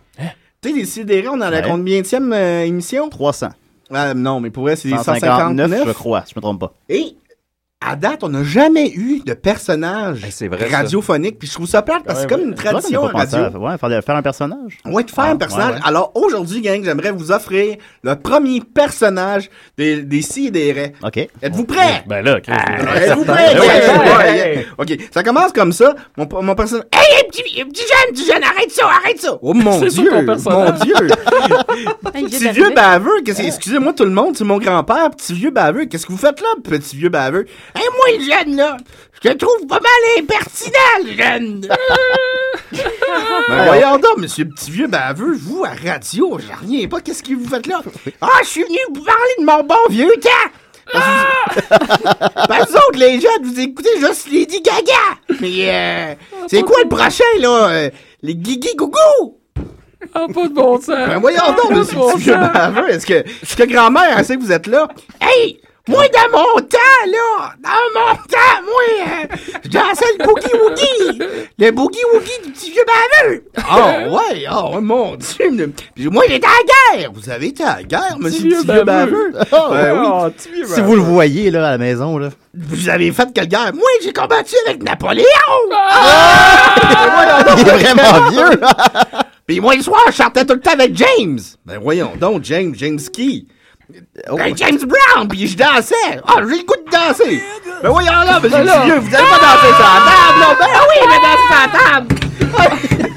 Tu 0.63 0.69
sais, 0.69 0.76
les 0.76 0.86
sidérés, 0.86 1.28
on 1.28 1.34
en 1.34 1.41
a 1.41 1.49
la? 1.49 1.60
Ouais. 1.60 1.69
combienième 1.69 2.32
euh, 2.32 2.65
émission? 2.65 3.10
300. 3.10 3.49
Ah, 3.91 4.13
non, 4.13 4.39
mais 4.39 4.49
pour 4.49 4.63
vrai, 4.63 4.78
c'est 4.78 4.89
159, 4.89 5.19
159. 5.19 5.88
je 5.88 5.91
crois, 5.91 6.23
si 6.26 6.34
je 6.34 6.39
me 6.39 6.41
trompe 6.41 6.62
pas. 6.62 6.73
Et 6.88 7.17
à 7.86 7.96
date, 7.96 8.24
on 8.24 8.30
n'a 8.30 8.43
jamais 8.43 8.89
eu 8.91 9.22
de 9.26 9.34
personnage 9.34 10.19
vrai, 10.41 10.67
radiophonique. 10.69 11.39
Puis 11.39 11.48
je 11.48 11.54
trouve 11.54 11.67
ça 11.67 11.82
plate 11.82 12.04
parce 12.06 12.19
que 12.19 12.30
c'est 12.30 12.36
comme 12.36 12.48
une 12.48 12.56
tradition 12.56 13.02
radio. 13.04 13.38
à- 13.39 13.50
ouais, 13.58 13.78
faire, 13.78 14.04
faire 14.04 14.15
un 14.15 14.22
personnage? 14.22 14.78
Ouais, 14.86 15.04
de 15.04 15.12
faire 15.12 15.26
Ah, 15.28 15.32
un 15.32 15.36
personnage. 15.38 15.69
ouais, 15.69 15.76
ouais. 15.76 15.82
Alors 15.86 16.12
aujourd'hui, 16.15 16.62
gang, 16.62 16.84
j'aimerais 16.84 17.12
vous 17.12 17.32
offrir 17.32 17.78
le 18.04 18.15
premier 18.15 18.62
personnage 18.62 19.50
des, 19.78 20.04
des 20.04 20.22
si 20.22 20.48
et 20.48 20.52
des 20.52 20.72
raies. 20.72 20.93
OK. 21.04 21.17
Êtes-vous 21.17 21.65
prêts? 21.65 22.04
Ben 22.08 22.24
là, 22.24 22.39
Chris, 22.41 22.54
c'est 22.58 23.04
Êtes-vous 23.10 23.26
prêts? 23.26 23.56
Ouais. 23.56 24.67
OK, 24.78 24.98
ça 25.13 25.24
commence 25.24 25.52
comme 25.52 25.72
ça. 25.72 25.93
Mon, 26.17 26.28
mon 26.41 26.56
personnage... 26.56 26.86
Hey, 26.93 27.17
hey, 27.17 27.24
petit, 27.30 27.43
petit 27.43 27.82
jeune, 27.84 28.13
petit 28.13 28.26
jeune, 28.26 28.43
arrête 28.43 28.72
ça, 28.72 28.86
arrête 28.88 29.19
ça! 29.19 29.38
Oh 29.41 29.54
mon 29.54 29.80
Dieu, 29.80 30.10
mon 30.12 30.26
personnage. 30.26 30.80
Dieu! 30.80 30.93
Petit 32.13 32.50
vieux 32.50 32.72
baveux, 32.76 33.22
qu'est-ce 33.26 33.41
que- 33.41 33.48
excusez-moi 33.48 33.93
tout 33.93 34.04
le 34.06 34.12
monde, 34.12 34.36
c'est 34.38 34.43
mon 34.43 34.58
grand-père, 34.58 35.10
petit 35.12 35.34
vieux 35.34 35.52
baveux, 35.52 35.86
qu'est-ce 35.86 36.06
que 36.06 36.12
vous 36.12 36.17
faites 36.17 36.39
là, 36.41 36.48
petit 36.63 36.96
vieux 36.96 37.10
baveux? 37.10 37.46
Hey, 37.75 37.83
moi, 37.95 38.17
le 38.17 38.23
jeune, 38.23 38.55
là, 38.55 38.77
je 39.23 39.29
te 39.29 39.33
trouve 39.38 39.65
pas 39.67 39.79
mal 39.79 40.19
impertinent, 40.19 41.03
le 41.05 41.12
jeune! 41.13 41.67
ben 43.49 43.65
voyons 43.65 43.97
donc, 43.97 44.17
monsieur 44.17 44.45
petit 44.45 44.71
vieux 44.71 44.88
baveux, 44.88 45.36
vous, 45.36 45.63
à 45.65 45.69
radio, 45.69 46.38
j'en 46.39 46.55
reviens 46.62 46.88
pas, 46.88 47.01
qu'est-ce 47.01 47.23
que 47.23 47.33
vous 47.33 47.47
faites 47.47 47.67
là? 47.67 47.81
Ah, 48.21 48.27
je 48.43 48.47
suis 48.47 48.63
venu 48.63 48.77
vous 48.93 49.03
parler 49.03 49.33
de 49.39 49.45
mon 49.45 49.63
bon 49.63 49.75
vieux 49.89 50.13
temps! 50.21 50.51
Parce 50.91 51.05
que- 51.55 52.47
Parce 52.47 52.65
que 52.65 52.69
vous 52.71 52.75
autres, 52.77 52.99
les 52.99 53.19
jeunes, 53.21 53.43
vous 53.43 53.59
écoutez 53.59 53.99
juste 53.99 54.27
Lady 54.31 54.62
Gaga! 54.62 55.38
Mais, 55.41 55.69
euh, 55.69 56.15
c'est 56.47 56.62
quoi 56.63 56.77
le 56.83 56.89
prochain, 56.89 57.23
là? 57.39 57.69
euh, 57.69 57.89
les 58.21 58.36
Guigui 58.36 58.75
Gougou? 58.75 59.39
Ah, 60.13 60.25
pas 60.33 60.43
de 60.47 60.53
bon 60.53 60.75
sens. 60.77 60.88
Ben 60.89 61.17
voyons 61.19 61.39
donc, 61.57 61.69
Pas 61.69 61.75
monsieur 61.75 61.97
petit 61.97 62.17
vieux 62.23 62.36
baveux, 62.36 62.89
est-ce 62.89 63.05
que, 63.05 63.13
est-ce 63.13 63.55
que 63.55 63.63
grand-mère, 63.63 64.15
elle 64.17 64.25
sait 64.25 64.36
que 64.36 64.41
vous 64.41 64.51
êtes 64.51 64.67
là? 64.67 64.88
Hey! 65.21 65.59
Moi, 65.86 66.06
dans 66.13 66.38
mon 66.38 66.60
temps, 66.62 66.78
là, 67.08 67.54
dans 67.62 68.00
mon 68.00 68.15
temps, 68.15 68.62
moi, 68.63 69.06
euh, 69.06 69.36
je 69.65 69.69
dansais 69.69 70.06
le 70.17 70.24
boogie-woogie! 70.26 71.50
Le 71.60 71.72
boogie-woogie 71.72 72.46
du 72.46 72.52
petit 72.54 72.72
vieux 72.72 72.86
baveux! 72.88 73.43
Ah 73.58 74.08
ouais, 74.08 74.46
oh 74.50 74.80
mon 74.80 75.17
Dieu! 75.17 75.74
Puis 75.93 76.08
moi, 76.08 76.24
j'étais 76.30 76.48
à 76.48 76.52
la 76.93 77.00
guerre! 77.02 77.12
Vous 77.13 77.30
avez 77.30 77.48
été 77.48 77.65
à 77.65 77.76
la 77.78 77.84
guerre, 77.84 78.15
monsieur 78.17 78.48
petit 78.48 78.65
vieux 78.65 78.84
baveux. 78.86 79.34
Oh, 79.52 79.67
Ben 79.72 80.02
oh, 80.06 80.28
oui. 80.56 80.62
Si 80.65 80.80
vous 80.80 80.96
le 80.96 81.02
voyez, 81.02 81.52
là, 81.52 81.67
à 81.67 81.72
la 81.72 81.78
maison, 81.78 82.17
là. 82.17 82.30
Vous 82.54 82.88
avez 82.88 83.12
fait 83.12 83.34
quelle 83.34 83.48
guerre? 83.50 83.74
Moi, 83.74 83.84
j'ai 84.02 84.13
combattu 84.13 84.56
avec 84.65 84.82
Napoléon! 84.84 85.26
Il 87.58 87.67
est 87.67 87.72
vraiment 87.72 88.30
vieux! 88.32 88.60
Puis 89.46 89.60
moi, 89.60 89.76
le 89.76 89.82
soir, 89.84 90.00
je 90.08 90.13
sortais 90.13 90.46
tout 90.46 90.54
le 90.54 90.62
temps 90.62 90.72
avec 90.72 90.96
James. 90.96 91.39
Ben 91.65 91.78
voyons 91.78 92.13
donc, 92.17 92.46
James, 92.46 92.74
James 92.78 93.00
qui? 93.12 93.50
Ben, 93.89 94.56
James 94.58 94.80
Brown, 94.86 95.28
puis 95.28 95.48
je 95.48 95.58
dansais. 95.58 95.96
Ah, 96.28 96.36
j'ai 96.39 96.58
le 96.58 96.63
goût 96.63 96.76
de 96.86 96.89
danser. 96.91 97.43
Ben 97.84 97.89
voyons 97.89 98.12
là, 98.12 98.39
monsieur 98.39 98.58
Ben 98.58 98.63
là. 98.65 98.74
petit 98.80 98.86
vieux, 98.86 99.00
vous 99.00 99.15
allez 99.15 99.26
pas 99.26 99.39
danser 99.39 99.74
sur 99.76 99.88
la 99.89 100.00
table, 100.08 100.38
non? 100.39 100.52
Ben 100.60 100.67
oui, 100.88 100.98
je 101.02 101.08
vais 101.10 101.22
danser 101.28 101.46
sur 101.50 101.58
la 101.60 101.67
table. 101.80 102.08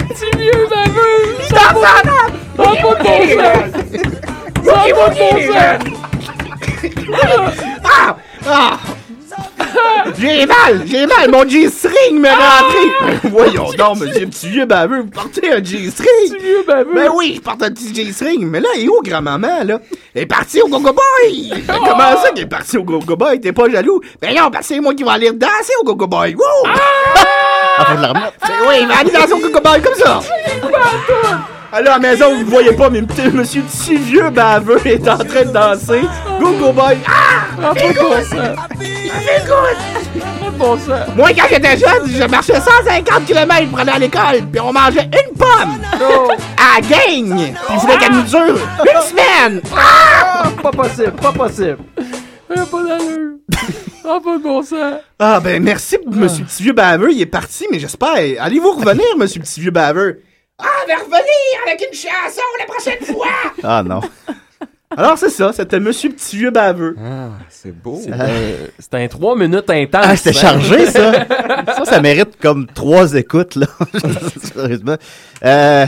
Petit 0.08 0.30
vieux 0.38 0.66
baveux. 0.68 1.24
Je 1.40 1.50
danse 1.54 1.70
sur 1.70 1.80
la 1.82 2.02
table. 2.02 2.36
Ça 2.56 2.62
a 2.62 2.64
pas 2.64 2.74
de 2.76 2.82
bon 2.82 3.22
sens. 3.36 3.62
Ça 4.64 4.72
a 4.72 4.82
pas 4.82 5.08
de 5.08 5.14
bon 5.18 5.32
sens. 5.52 5.84
Ah! 7.84 8.16
Ah! 8.48 8.76
J'ai 10.18 10.46
mal, 10.46 10.82
j'ai 10.86 11.06
mal, 11.06 11.30
mon 11.30 11.46
G-string 11.48 12.20
me 12.20 12.28
rentré. 12.28 13.20
Ben 13.22 13.30
voyons 13.30 13.70
donc, 13.72 14.00
monsieur 14.00 14.26
petit 14.26 14.48
vieux 14.48 14.64
baveux, 14.66 15.00
vous 15.00 15.10
portez 15.10 15.52
un 15.52 15.62
G-string. 15.62 16.08
Petit 16.32 16.38
vieux 16.38 16.64
baveux. 16.66 16.94
Ben 16.94 17.10
oui, 17.14 17.34
je 17.36 17.40
porte 17.40 17.62
un 17.62 17.70
petit 17.70 17.94
G-string, 17.94 18.46
mais 18.46 18.60
là, 18.60 18.68
il 18.76 18.84
est 18.84 18.88
où 18.88 19.00
grand-maman, 19.02 19.64
là? 19.64 19.80
Elle 20.14 20.22
est 20.22 20.26
partie 20.26 20.62
au 20.62 20.68
Go-Go 20.68 20.92
Boy! 20.92 21.52
Ben, 21.66 21.74
comment 21.78 22.22
ça 22.22 22.30
qu'elle 22.34 22.44
est 22.44 22.46
partie 22.46 22.78
au 22.78 22.84
Go-Go 22.84 23.16
Boy? 23.16 23.40
T'es 23.40 23.52
pas 23.52 23.68
jaloux? 23.68 24.00
Ben 24.20 24.34
non, 24.34 24.50
parce 24.50 24.68
que 24.68 24.74
c'est 24.74 24.80
moi 24.80 24.94
qui 24.94 25.02
vais 25.02 25.10
aller 25.10 25.32
danser 25.32 25.72
au 25.80 25.84
Go-Go 25.84 26.06
Boy! 26.06 26.34
Wouh! 26.34 26.70
Ah, 27.78 27.84
faut 27.84 27.96
de 27.96 28.02
la 28.02 28.08
remettre. 28.08 28.32
Ben 28.42 28.54
oui, 28.68 28.74
il 28.82 28.88
va 28.88 28.98
aller 28.98 29.10
danser 29.10 29.32
au 29.32 29.38
Go-Go 29.38 29.60
Boy 29.60 29.82
comme 29.82 29.94
ça! 29.94 30.20
Alors, 31.78 31.92
à 31.94 31.98
la 31.98 32.08
maison, 32.10 32.32
vous 32.34 32.44
ne 32.44 32.50
voyez 32.50 32.72
pas, 32.72 32.88
mais 32.88 33.02
petit- 33.02 33.28
monsieur 33.30 33.60
petit 33.60 33.96
vieux 33.96 34.30
baveux 34.30 34.80
est 34.86 35.06
en 35.06 35.18
train 35.18 35.44
de 35.44 35.52
danser. 35.52 36.00
Go-Go 36.40 36.72
Boy! 36.72 36.96
Ah! 37.06 37.12
Ah, 37.62 37.74
pas 37.74 37.88
de 37.92 37.98
bon 37.98 38.14
sens. 38.24 38.56
Écoute! 38.80 40.20
Pas 40.40 40.50
de 40.50 40.56
bon 40.56 40.76
sens. 40.78 41.14
Moi, 41.14 41.28
quand 41.36 41.44
j'étais 41.50 41.76
jeune, 41.76 42.06
je 42.06 42.24
marchais 42.24 42.54
150 42.60 43.26
km 43.26 43.68
pour 43.68 43.80
aller 43.80 43.90
à 43.90 43.98
l'école, 43.98 44.40
puis 44.50 44.60
on 44.60 44.72
mangeait 44.72 45.04
une 45.04 45.36
pomme! 45.36 45.78
À 46.56 46.80
la 46.80 46.80
gang! 46.80 47.36
Puis 47.36 47.74
il 47.74 47.78
voulait 47.78 47.98
qu'elle 47.98 48.12
nous 48.12 48.22
dure 48.22 48.56
une 48.80 49.02
semaine! 49.02 49.60
Ah! 49.76 50.44
Pas 50.62 50.70
possible, 50.70 51.12
pas 51.12 51.32
possible. 51.32 51.76
Ah, 52.56 52.64
pas 52.70 52.82
d'allure. 52.82 53.32
Ah, 54.08 54.18
pas 54.24 54.38
de 54.38 54.42
bon 54.42 54.62
sens. 54.62 54.94
Ah 55.18 55.40
ben 55.40 55.60
merci 55.62 55.98
monsieur 56.06 56.44
petit 56.44 56.62
vieux 56.62 56.72
baveux, 56.72 57.10
il 57.12 57.20
est 57.20 57.26
parti, 57.26 57.66
mais 57.72 57.78
j'espère. 57.80 58.16
Allez-vous 58.40 58.70
revenir, 58.72 59.04
monsieur 59.18 59.40
petit 59.40 59.60
vieux 59.60 59.72
baveux? 59.72 60.20
Ah, 60.58 60.64
mais 60.88 60.94
revenir 60.94 61.62
avec 61.66 61.80
une 61.80 61.96
chanson 61.96 62.42
la 62.58 62.64
prochaine 62.66 63.04
fois! 63.04 63.26
Ah, 63.62 63.82
non. 63.82 64.00
Alors 64.96 65.18
c'est 65.18 65.28
ça, 65.30 65.52
c'était 65.52 65.80
monsieur 65.80 66.10
petit 66.10 66.36
vieux 66.38 66.50
baveux. 66.50 66.96
Ah, 66.98 67.30
c'est 67.50 67.72
beau. 67.72 68.00
C'était 68.02 68.14
un- 68.14 68.28
C'était 68.78 68.96
un 68.98 69.08
3 69.08 69.36
minutes 69.36 69.68
intense. 69.68 70.04
Ah, 70.06 70.16
c'était 70.16 70.30
hein? 70.30 70.40
chargé, 70.40 70.86
ça. 70.86 71.12
ça, 71.76 71.84
ça 71.84 72.00
mérite 72.00 72.38
comme 72.40 72.66
trois 72.66 73.12
écoutes, 73.14 73.56
là. 73.56 73.66
Sérieusement. 74.54 74.96
Euh... 75.44 75.86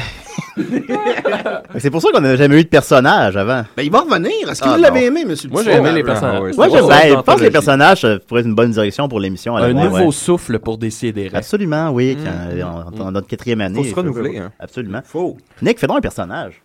c'est 1.79 1.91
pour 1.91 2.01
ça 2.03 2.09
qu'on 2.13 2.21
n'a 2.21 2.37
jamais 2.37 2.61
eu 2.61 2.65
de 2.65 2.69
personnage 2.69 3.37
avant. 3.37 3.65
Ben 3.77 3.83
il 3.83 3.91
va 3.91 4.01
revenir. 4.01 4.49
Est-ce 4.51 4.63
que 4.63 4.69
Ah, 4.69 4.77
vous 4.77 4.83
l'avez 4.83 5.07
aimé, 5.07 5.25
monsieur 5.25 5.49
Moi, 5.49 5.63
j'ai 5.65 5.73
aimé 5.73 5.93
les 5.93 6.03
personnages. 6.03 6.37
Ah 6.39 6.43
ouais, 6.43 6.53
Moi, 6.57 6.69
ben, 6.69 7.09
je 7.09 7.15
pense 7.23 7.37
que 7.39 7.45
les 7.45 7.51
personnages 7.51 8.01
ça 8.03 8.19
pourrait 8.27 8.41
être 8.41 8.47
une 8.47 8.55
bonne 8.55 8.71
direction 8.71 9.09
pour 9.09 9.21
l'émission. 9.21 9.57
Un 9.57 9.73
nouveau 9.73 10.07
ouais. 10.07 10.11
souffle 10.13 10.59
pour 10.59 10.79
décider. 10.79 11.31
Absolument, 11.35 11.91
oui. 11.91 12.17
quand- 12.23 12.99
en, 13.01 13.07
en 13.07 13.13
notre 13.13 13.27
quatrième 13.27 13.61
année. 13.61 13.83
Faut 13.83 13.91
se 13.91 13.95
renouveler, 13.95 14.39
hein. 14.39 14.53
Absolument. 14.59 15.01
Faut. 15.05 15.37
Nick, 15.63 15.79
fais 15.79 15.87
donc 15.87 15.99
un 15.99 16.01
personnage. 16.03 16.63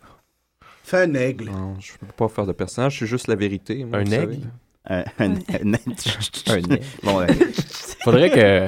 Fais 0.83 1.03
un 1.03 1.13
aigle. 1.13 1.45
Non, 1.45 1.75
je 1.79 1.91
peux 1.99 2.05
pas 2.17 2.27
faire 2.27 2.45
de 2.45 2.51
personnage, 2.51 2.91
je 2.93 2.97
suis 2.97 3.07
juste 3.07 3.27
la 3.27 3.35
vérité. 3.35 3.85
moi, 3.85 3.99
Un 3.99 4.05
aigle? 4.05 4.37
Un, 4.89 5.03
un, 5.19 5.31
un- 5.31 5.33
Un 6.49 6.55
aigle. 6.57 6.79
bon. 7.03 7.25
Faudrait 8.03 8.29
que. 8.29 8.67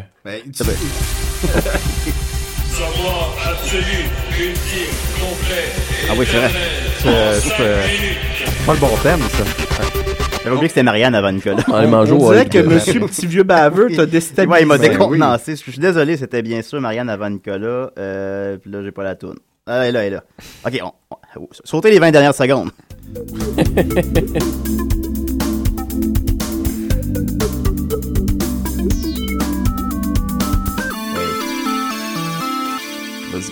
Tu- 2.76 2.82
Savoir 2.82 3.36
absolu, 3.52 4.04
ultime, 4.38 4.96
complet. 5.20 5.66
Ah 6.10 6.14
oui, 6.18 6.26
c'est 6.30 6.38
vrai. 6.38 6.52
Euh, 7.06 7.40
c'est, 7.42 7.54
euh, 7.62 7.82
pas 8.66 8.74
le 8.74 8.80
bon 8.80 8.90
thème, 9.02 9.20
ça. 9.30 9.44
J'avais 10.44 10.50
oublié 10.56 10.68
que 10.68 10.74
c'était 10.74 10.84
Marianne 10.84 11.16
avant 11.16 11.32
Nicolas. 11.32 11.64
On 11.70 11.94
au 11.94 11.96
On 12.16 12.32
dirait 12.32 12.48
que 12.50 12.58
monsieur 12.60 13.00
petit 13.02 13.28
vieux 13.28 13.44
baveux 13.44 13.88
t'a 13.96 14.06
déstabilisé. 14.06 14.48
Ouais, 14.52 14.62
il 14.64 14.68
m'a 14.68 14.78
Ben 14.78 14.92
décontenancé. 14.92 15.56
Je 15.56 15.72
suis 15.72 15.80
désolé, 15.80 16.18
c'était 16.18 16.42
bien 16.42 16.62
sûr 16.62 16.82
Marianne 16.82 17.10
avant 17.10 17.30
Nicolas. 17.30 17.92
Euh, 17.98 18.58
puis 18.58 18.70
là, 18.72 18.84
j'ai 18.84 18.92
pas 18.92 19.04
la 19.04 19.16
toune. 19.16 19.38
Ah, 19.68 19.84
elle 19.86 19.90
est 19.90 19.92
là, 19.94 20.00
elle 20.02 20.14
est 20.14 20.16
là. 20.18 20.24
Ok, 20.66 20.80
on, 20.84 20.92
on- 21.42 21.48
sautez 21.64 21.92
les 21.92 22.00
20 22.00 22.12
dernières 22.12 22.36
secondes. 22.36 22.72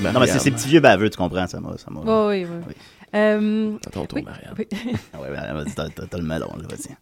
Oui. 0.07 0.13
Non, 0.13 0.19
mais 0.19 0.27
c'est 0.27 0.39
ces 0.39 0.51
petits 0.51 0.67
vieux 0.67 0.79
baveux, 0.79 1.09
tu 1.09 1.17
comprends, 1.17 1.47
ça 1.47 1.59
m'a. 1.59 1.77
Ça 1.77 1.89
m'a... 1.91 2.01
Oh, 2.05 2.27
oui, 2.29 2.45
oui. 2.45 2.73
Euh, 3.15 3.73
À 3.85 3.89
ton 3.91 4.05
tour, 4.07 4.17
oui, 4.17 4.23
Marianne. 4.23 4.55
oui. 4.57 4.67
Ah 5.13 5.21
ouais, 5.21 5.27
ben, 5.31 5.53
vas-y, 5.53 5.71
t'as, 5.75 5.87
t'as- 5.89 6.07
t'as 6.07 6.17
le 6.17 6.23
melon, 6.23 6.47
là, 6.57 6.63
vas-y. 6.67 6.95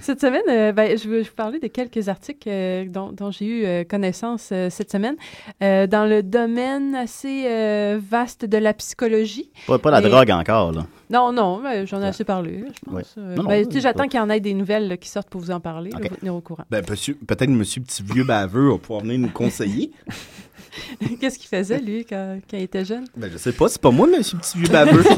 Cette 0.00 0.20
semaine, 0.20 0.42
euh, 0.48 0.72
ben, 0.72 0.98
je 0.98 1.08
veux 1.08 1.22
je 1.22 1.28
vous 1.28 1.34
parler 1.36 1.60
de 1.60 1.68
quelques 1.68 2.08
articles 2.08 2.48
euh, 2.48 2.84
dont, 2.88 3.12
dont 3.12 3.30
j'ai 3.30 3.46
eu 3.82 3.84
connaissance 3.84 4.48
euh, 4.52 4.70
cette 4.70 4.90
semaine 4.90 5.14
euh, 5.62 5.86
dans 5.86 6.04
le 6.04 6.24
domaine 6.24 6.96
assez 6.96 7.44
euh, 7.46 8.00
vaste 8.10 8.44
de 8.44 8.58
la 8.58 8.74
psychologie. 8.74 9.50
Pas, 9.68 9.78
pas 9.78 9.92
la 9.92 10.00
drogue 10.00 10.30
encore, 10.32 10.72
là. 10.72 10.84
Non, 11.10 11.32
non, 11.32 11.60
ben, 11.62 11.86
j'en 11.86 12.00
ai 12.02 12.06
assez 12.06 12.24
parlé, 12.24 12.64
je 12.66 12.90
pense. 12.90 12.94
Ouais. 12.94 13.02
Non, 13.36 13.42
non, 13.44 13.48
ben, 13.48 13.64
oui, 13.72 13.80
J'attends 13.80 14.08
qu'il 14.08 14.18
y 14.18 14.22
en 14.22 14.30
ait 14.30 14.40
des 14.40 14.54
nouvelles 14.54 14.88
là, 14.88 14.96
qui 14.96 15.08
sortent 15.08 15.30
pour 15.30 15.40
vous 15.40 15.52
en 15.52 15.60
parler, 15.60 15.90
là, 15.90 15.98
vous 16.10 16.16
tenir 16.16 16.34
au 16.34 16.40
courant. 16.40 16.64
Ben, 16.70 16.84
peut-être 16.84 17.50
monsieur 17.50 17.82
petit 17.82 18.02
vieux 18.02 18.24
baveux 18.24 18.70
va 18.72 18.78
pouvoir 18.78 19.02
venir 19.02 19.20
nous 19.20 19.30
conseiller. 19.30 19.92
Qu'est-ce 21.20 21.38
qu'il 21.38 21.48
faisait, 21.48 21.78
lui, 21.80 22.04
quand, 22.04 22.38
quand 22.50 22.56
il 22.56 22.62
était 22.64 22.84
jeune? 22.84 23.04
Ben, 23.16 23.30
je 23.32 23.38
sais 23.38 23.52
pas, 23.52 23.68
c'est 23.68 23.80
pas 23.80 23.90
moi, 23.90 24.06
monsieur 24.06 24.38
petit 24.38 24.58
vieux 24.58 24.68
baveux. 24.68 25.02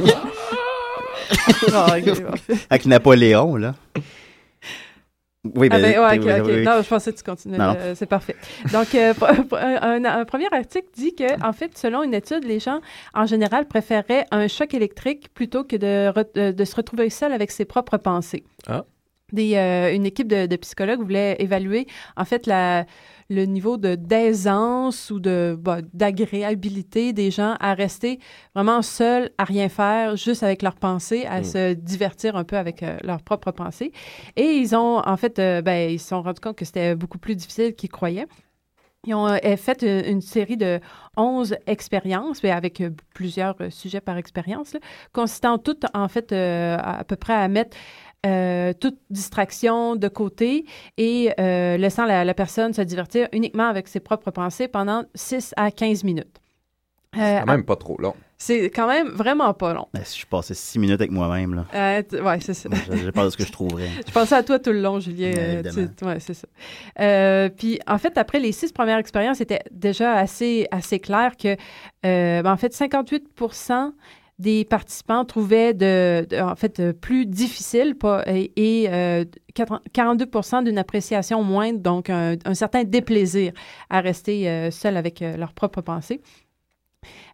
Ah. 1.74 1.88
Avec 2.70 2.86
Napoléon, 2.86 3.56
là. 3.56 3.74
Oui, 5.54 5.68
Ah 5.70 5.78
ben, 5.78 5.92
ben, 5.92 6.18
oui, 6.18 6.18
oui, 6.24 6.52
oui. 6.58 6.64
Non, 6.64 6.82
je 6.82 6.88
pensais 6.88 7.12
que 7.12 7.18
tu 7.18 7.22
continuais. 7.24 7.58
Euh, 7.60 7.94
c'est 7.94 8.06
parfait. 8.06 8.34
Donc, 8.72 8.94
euh, 8.94 9.12
pr- 9.12 9.82
un, 9.82 10.04
un 10.04 10.24
premier 10.24 10.46
article 10.52 10.88
dit 10.96 11.14
que, 11.14 11.42
en 11.46 11.52
fait, 11.52 11.76
selon 11.78 12.02
une 12.02 12.14
étude, 12.14 12.44
les 12.44 12.60
gens, 12.60 12.80
en 13.14 13.24
général, 13.26 13.66
préféraient 13.66 14.26
un 14.30 14.48
choc 14.48 14.74
électrique 14.74 15.28
plutôt 15.34 15.64
que 15.64 15.76
de, 15.76 16.10
re- 16.10 16.32
de, 16.34 16.50
de 16.52 16.64
se 16.64 16.74
retrouver 16.76 17.08
seul 17.10 17.32
avec 17.32 17.50
ses 17.50 17.64
propres 17.64 17.98
pensées. 17.98 18.44
Ah. 18.66 18.84
Des, 19.32 19.56
euh, 19.56 19.94
une 19.94 20.06
équipe 20.06 20.28
de, 20.28 20.46
de 20.46 20.56
psychologues 20.56 21.00
voulait 21.00 21.36
évaluer, 21.38 21.86
en 22.16 22.24
fait, 22.24 22.46
la, 22.46 22.86
le 23.28 23.44
niveau 23.44 23.76
de 23.76 23.94
d'aisance 23.94 25.10
ou 25.10 25.20
de 25.20 25.54
bah, 25.58 25.80
d'agréabilité 25.92 27.12
des 27.12 27.30
gens 27.30 27.54
à 27.60 27.74
rester 27.74 28.20
vraiment 28.54 28.80
seuls, 28.80 29.30
à 29.36 29.44
rien 29.44 29.68
faire, 29.68 30.16
juste 30.16 30.42
avec 30.42 30.62
leurs 30.62 30.76
pensées, 30.76 31.26
à 31.26 31.40
Mm. 31.40 31.44
se 31.44 31.74
divertir 31.74 32.36
un 32.36 32.44
peu 32.44 32.56
avec 32.56 32.82
euh, 32.82 32.96
leurs 33.04 33.22
propres 33.22 33.50
pensées. 33.50 33.92
Et 34.36 34.44
ils 34.52 34.74
ont, 34.74 35.02
en 35.04 35.16
fait, 35.16 35.38
euh, 35.38 35.60
ben, 35.62 35.90
ils 35.90 35.98
se 36.00 36.08
sont 36.08 36.22
rendus 36.22 36.40
compte 36.40 36.56
que 36.56 36.64
c'était 36.64 36.94
beaucoup 36.94 37.18
plus 37.18 37.36
difficile 37.36 37.74
qu'ils 37.74 37.90
croyaient. 37.90 38.26
Ils 39.06 39.14
ont 39.14 39.28
fait 39.56 39.82
une, 39.82 40.04
une 40.16 40.20
série 40.20 40.56
de 40.56 40.80
11 41.16 41.54
expériences, 41.66 42.42
mais 42.42 42.50
avec 42.50 42.80
euh, 42.80 42.90
plusieurs 43.14 43.54
sujets 43.70 44.00
par 44.00 44.16
expérience, 44.16 44.74
consistant 45.12 45.56
toutes, 45.58 45.84
en 45.94 46.08
fait, 46.08 46.32
à, 46.32 46.98
à 46.98 47.04
peu 47.04 47.14
près 47.16 47.34
à 47.34 47.46
mettre 47.48 47.76
euh, 48.26 48.72
toute 48.72 48.98
distraction 49.10 49.96
de 49.96 50.08
côté 50.08 50.64
et 50.96 51.32
euh, 51.38 51.76
laissant 51.76 52.04
la, 52.04 52.24
la 52.24 52.34
personne 52.34 52.72
se 52.72 52.82
divertir 52.82 53.28
uniquement 53.32 53.68
avec 53.68 53.88
ses 53.88 54.00
propres 54.00 54.30
pensées 54.30 54.68
pendant 54.68 55.04
6 55.14 55.54
à 55.56 55.70
15 55.70 56.04
minutes. 56.04 56.40
Euh, 57.16 57.38
Quand 57.40 57.46
même 57.46 57.64
pas 57.64 57.76
trop 57.76 57.96
long. 57.98 58.14
c'est 58.36 58.64
quand 58.68 58.86
même 58.86 59.08
vraiment 59.08 59.54
pas 59.54 59.72
long. 59.72 59.86
Ben, 59.94 60.02
si 60.04 60.20
je 60.20 60.26
passais 60.26 60.52
six 60.52 60.78
minutes 60.78 61.00
avec 61.00 61.10
moi-même, 61.10 61.54
là. 61.54 61.64
Euh, 61.74 62.02
t- 62.02 62.20
ouais, 62.20 62.38
c'est 62.40 62.52
ça. 62.52 62.68
Je- 62.70 63.10
de 63.10 63.30
ce 63.30 63.36
que 63.36 63.46
je 63.46 63.50
trouverais. 63.52 63.88
Je 64.06 64.12
pensais 64.12 64.34
à 64.34 64.42
toi 64.42 64.58
tout 64.58 64.72
le 64.72 64.82
long, 64.82 65.00
Julien. 65.00 65.30
Ouais, 65.30 65.62
euh, 65.64 65.86
ouais, 66.06 66.20
c'est 66.20 66.34
ça. 66.34 66.46
Euh, 67.00 67.48
puis, 67.48 67.78
en 67.86 67.96
fait, 67.96 68.18
après 68.18 68.40
les 68.40 68.52
six 68.52 68.72
premières 68.72 68.98
expériences, 68.98 69.38
c'était 69.38 69.62
déjà 69.70 70.16
assez, 70.16 70.66
assez 70.70 71.00
clair 71.00 71.32
que, 71.38 71.56
euh, 72.04 72.42
ben, 72.42 72.52
en 72.52 72.56
fait, 72.58 72.74
58 72.74 73.26
des 74.38 74.64
participants 74.64 75.24
trouvaient 75.24 75.74
de, 75.74 76.26
en 76.40 76.54
fait, 76.54 76.78
euh, 76.78 76.92
plus 76.92 77.26
difficile 77.26 77.96
et, 78.26 78.52
et, 78.56 78.88
euh, 78.90 79.24
40 79.54 79.82
42% 79.92 80.64
d'une 80.64 80.78
appréciation 80.78 81.42
moindre, 81.42 81.80
donc 81.80 82.08
un, 82.10 82.36
certain 82.54 82.84
déplaisir 82.84 83.52
à 83.90 84.00
rester 84.00 84.48
euh, 84.48 84.70
seul 84.70 84.96
avec 84.96 85.22
euh, 85.22 85.36
leurs 85.36 85.52
propres 85.52 85.80
pensées. 85.80 86.20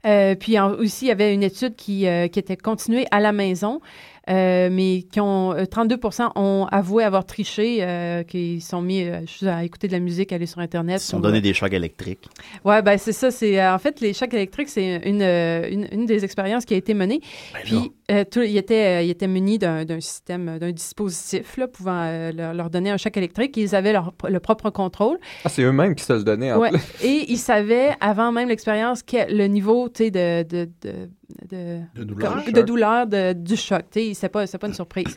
Puis 0.03 0.59
aussi, 0.61 1.07
il 1.07 1.09
y 1.09 1.11
avait 1.11 1.33
une 1.33 1.43
étude 1.43 1.75
qui, 1.75 2.05
était 2.05 2.57
continuée 2.57 3.07
à 3.11 3.21
la 3.21 3.33
maison, 3.33 3.81
mais 4.29 5.05
qui 5.11 5.21
ont 5.21 5.53
euh, 5.53 5.65
32% 5.65 6.31
ont 6.37 6.67
avoué 6.71 7.05
avoir 7.05 7.25
triché, 7.27 7.79
euh, 7.81 8.23
qui 8.23 8.61
sont 8.61 8.81
mis 8.81 9.03
euh, 9.05 9.21
juste 9.21 9.45
à 9.45 9.65
écouter 9.65 9.87
de 9.87 9.93
la 9.93 10.01
musique, 10.01 10.33
aller 10.33 10.47
sur 10.47 10.61
Internet. 10.61 11.01
Ils 11.01 11.05
se 11.05 11.11
sont 11.11 11.19
ou, 11.19 11.23
donné 11.23 11.39
euh, 11.39 11.43
des 11.43 11.55
chocs 11.55 11.73
électriques. 11.73 12.27
Ouais, 12.65 12.83
ben 12.83 12.97
c'est 12.99 13.13
ça. 13.13 13.31
C'est 13.31 13.61
euh, 13.61 13.75
en 13.75 13.79
fait 13.79 14.01
les 14.01 14.13
chocs 14.13 14.33
électriques, 14.33 14.69
c'est 14.69 14.97
une, 15.05 15.23
euh, 15.23 15.69
une, 15.71 15.89
une 15.93 16.07
des 16.07 16.25
expériences 16.25 16.65
qui 16.65 16.75
a 16.75 16.77
été 16.77 16.95
menée. 16.95 17.21
Puis 17.65 17.93
euh, 18.11 18.25
tout, 18.31 18.43
il 18.43 18.57
était 18.57 19.01
euh, 19.01 19.03
il 19.03 19.11
était 19.11 19.27
muni 19.29 19.59
d'un 19.59 19.85
d'un 19.85 20.01
système, 20.01 20.49
euh, 20.49 20.59
d'un 20.59 20.73
dispositif 20.73 21.57
là, 21.57 21.69
pouvant 21.69 22.03
euh, 22.03 22.33
leur, 22.33 22.55
leur 22.55 22.71
donner 22.71 22.91
un 22.91 22.97
choc 22.97 23.17
électrique. 23.17 23.57
Ils 23.57 23.75
avaient 23.75 23.93
leur, 23.93 24.13
le 24.29 24.41
propre 24.41 24.71
contrôle. 24.71 25.19
Ah, 25.45 25.49
c'est 25.49 25.63
eux-mêmes 25.63 25.95
qui 25.95 26.05
se 26.05 26.13
le 26.13 26.23
donnaient 26.23 26.53
en 26.53 26.59
Ouais. 26.61 26.71
Et 27.03 27.27
ils 27.29 27.39
savaient 27.39 27.91
avant 28.01 28.33
même 28.33 28.49
l'expérience 28.49 29.03
que 29.03 29.31
le 29.31 29.47
niveau, 29.47 29.89
tu 29.89 30.05
sais, 30.05 30.11
de, 30.11 30.43
de, 30.45 30.71
de, 30.83 31.09
de, 31.51 31.81
De 31.95 32.05
douleur. 32.05 32.45
comme- 32.45 32.53
de 32.53 32.63
douleur 32.63 33.07
de- 33.07 33.33
du 33.33 33.57
choc. 33.57 33.83
Tu 33.91 34.01
sais, 34.01 34.15
c'est 34.15 34.29
pas, 34.29 34.47
c'est 34.47 34.59
pas 34.59 34.67
une 34.69 34.75
surprise. 34.75 35.17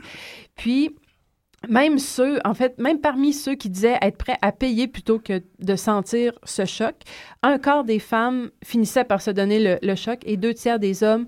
Puis, 0.56 0.96
même 1.68 1.98
ceux, 1.98 2.40
en 2.46 2.54
fait, 2.54 2.78
même 2.78 3.00
parmi 3.02 3.34
ceux 3.34 3.56
qui 3.56 3.70
disaient 3.70 3.98
être 4.02 4.18
prêts 4.18 4.38
à 4.42 4.52
payer 4.52 4.88
plutôt 4.88 5.20
que 5.20 5.42
de 5.60 5.76
sentir 5.76 6.34
ce 6.44 6.66
choc, 6.66 6.96
un 7.44 7.58
quart 7.58 7.84
des 7.84 8.00
femmes 8.00 8.52
finissaient 8.64 9.04
par 9.04 9.22
se 9.22 9.32
donner 9.32 9.60
le, 9.60 9.78
le 9.82 9.96
choc 9.96 10.20
et 10.26 10.38
deux 10.38 10.54
tiers 10.54 10.80
des 10.80 11.04
hommes 11.04 11.26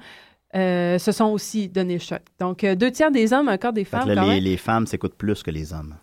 euh, 0.55 0.97
se 0.97 1.11
sont 1.11 1.25
aussi 1.25 1.67
donné 1.69 1.93
le 1.93 1.99
choc. 1.99 2.21
Donc, 2.39 2.63
euh, 2.63 2.73
deux 2.75 2.89
tiers 2.91 3.11
des 3.11 3.34
hommes, 3.34 3.49
un 3.49 3.57
quart 3.57 3.73
des 3.73 3.84
femmes, 3.86 4.07
là, 4.07 4.15
quand 4.15 4.21
les, 4.23 4.27
même. 4.36 4.43
les 4.43 4.57
femmes 4.57 4.88
s'écoutent 4.88 5.15
plus 5.15 5.43
que 5.43 5.51
les 5.51 5.73
hommes. 5.73 5.95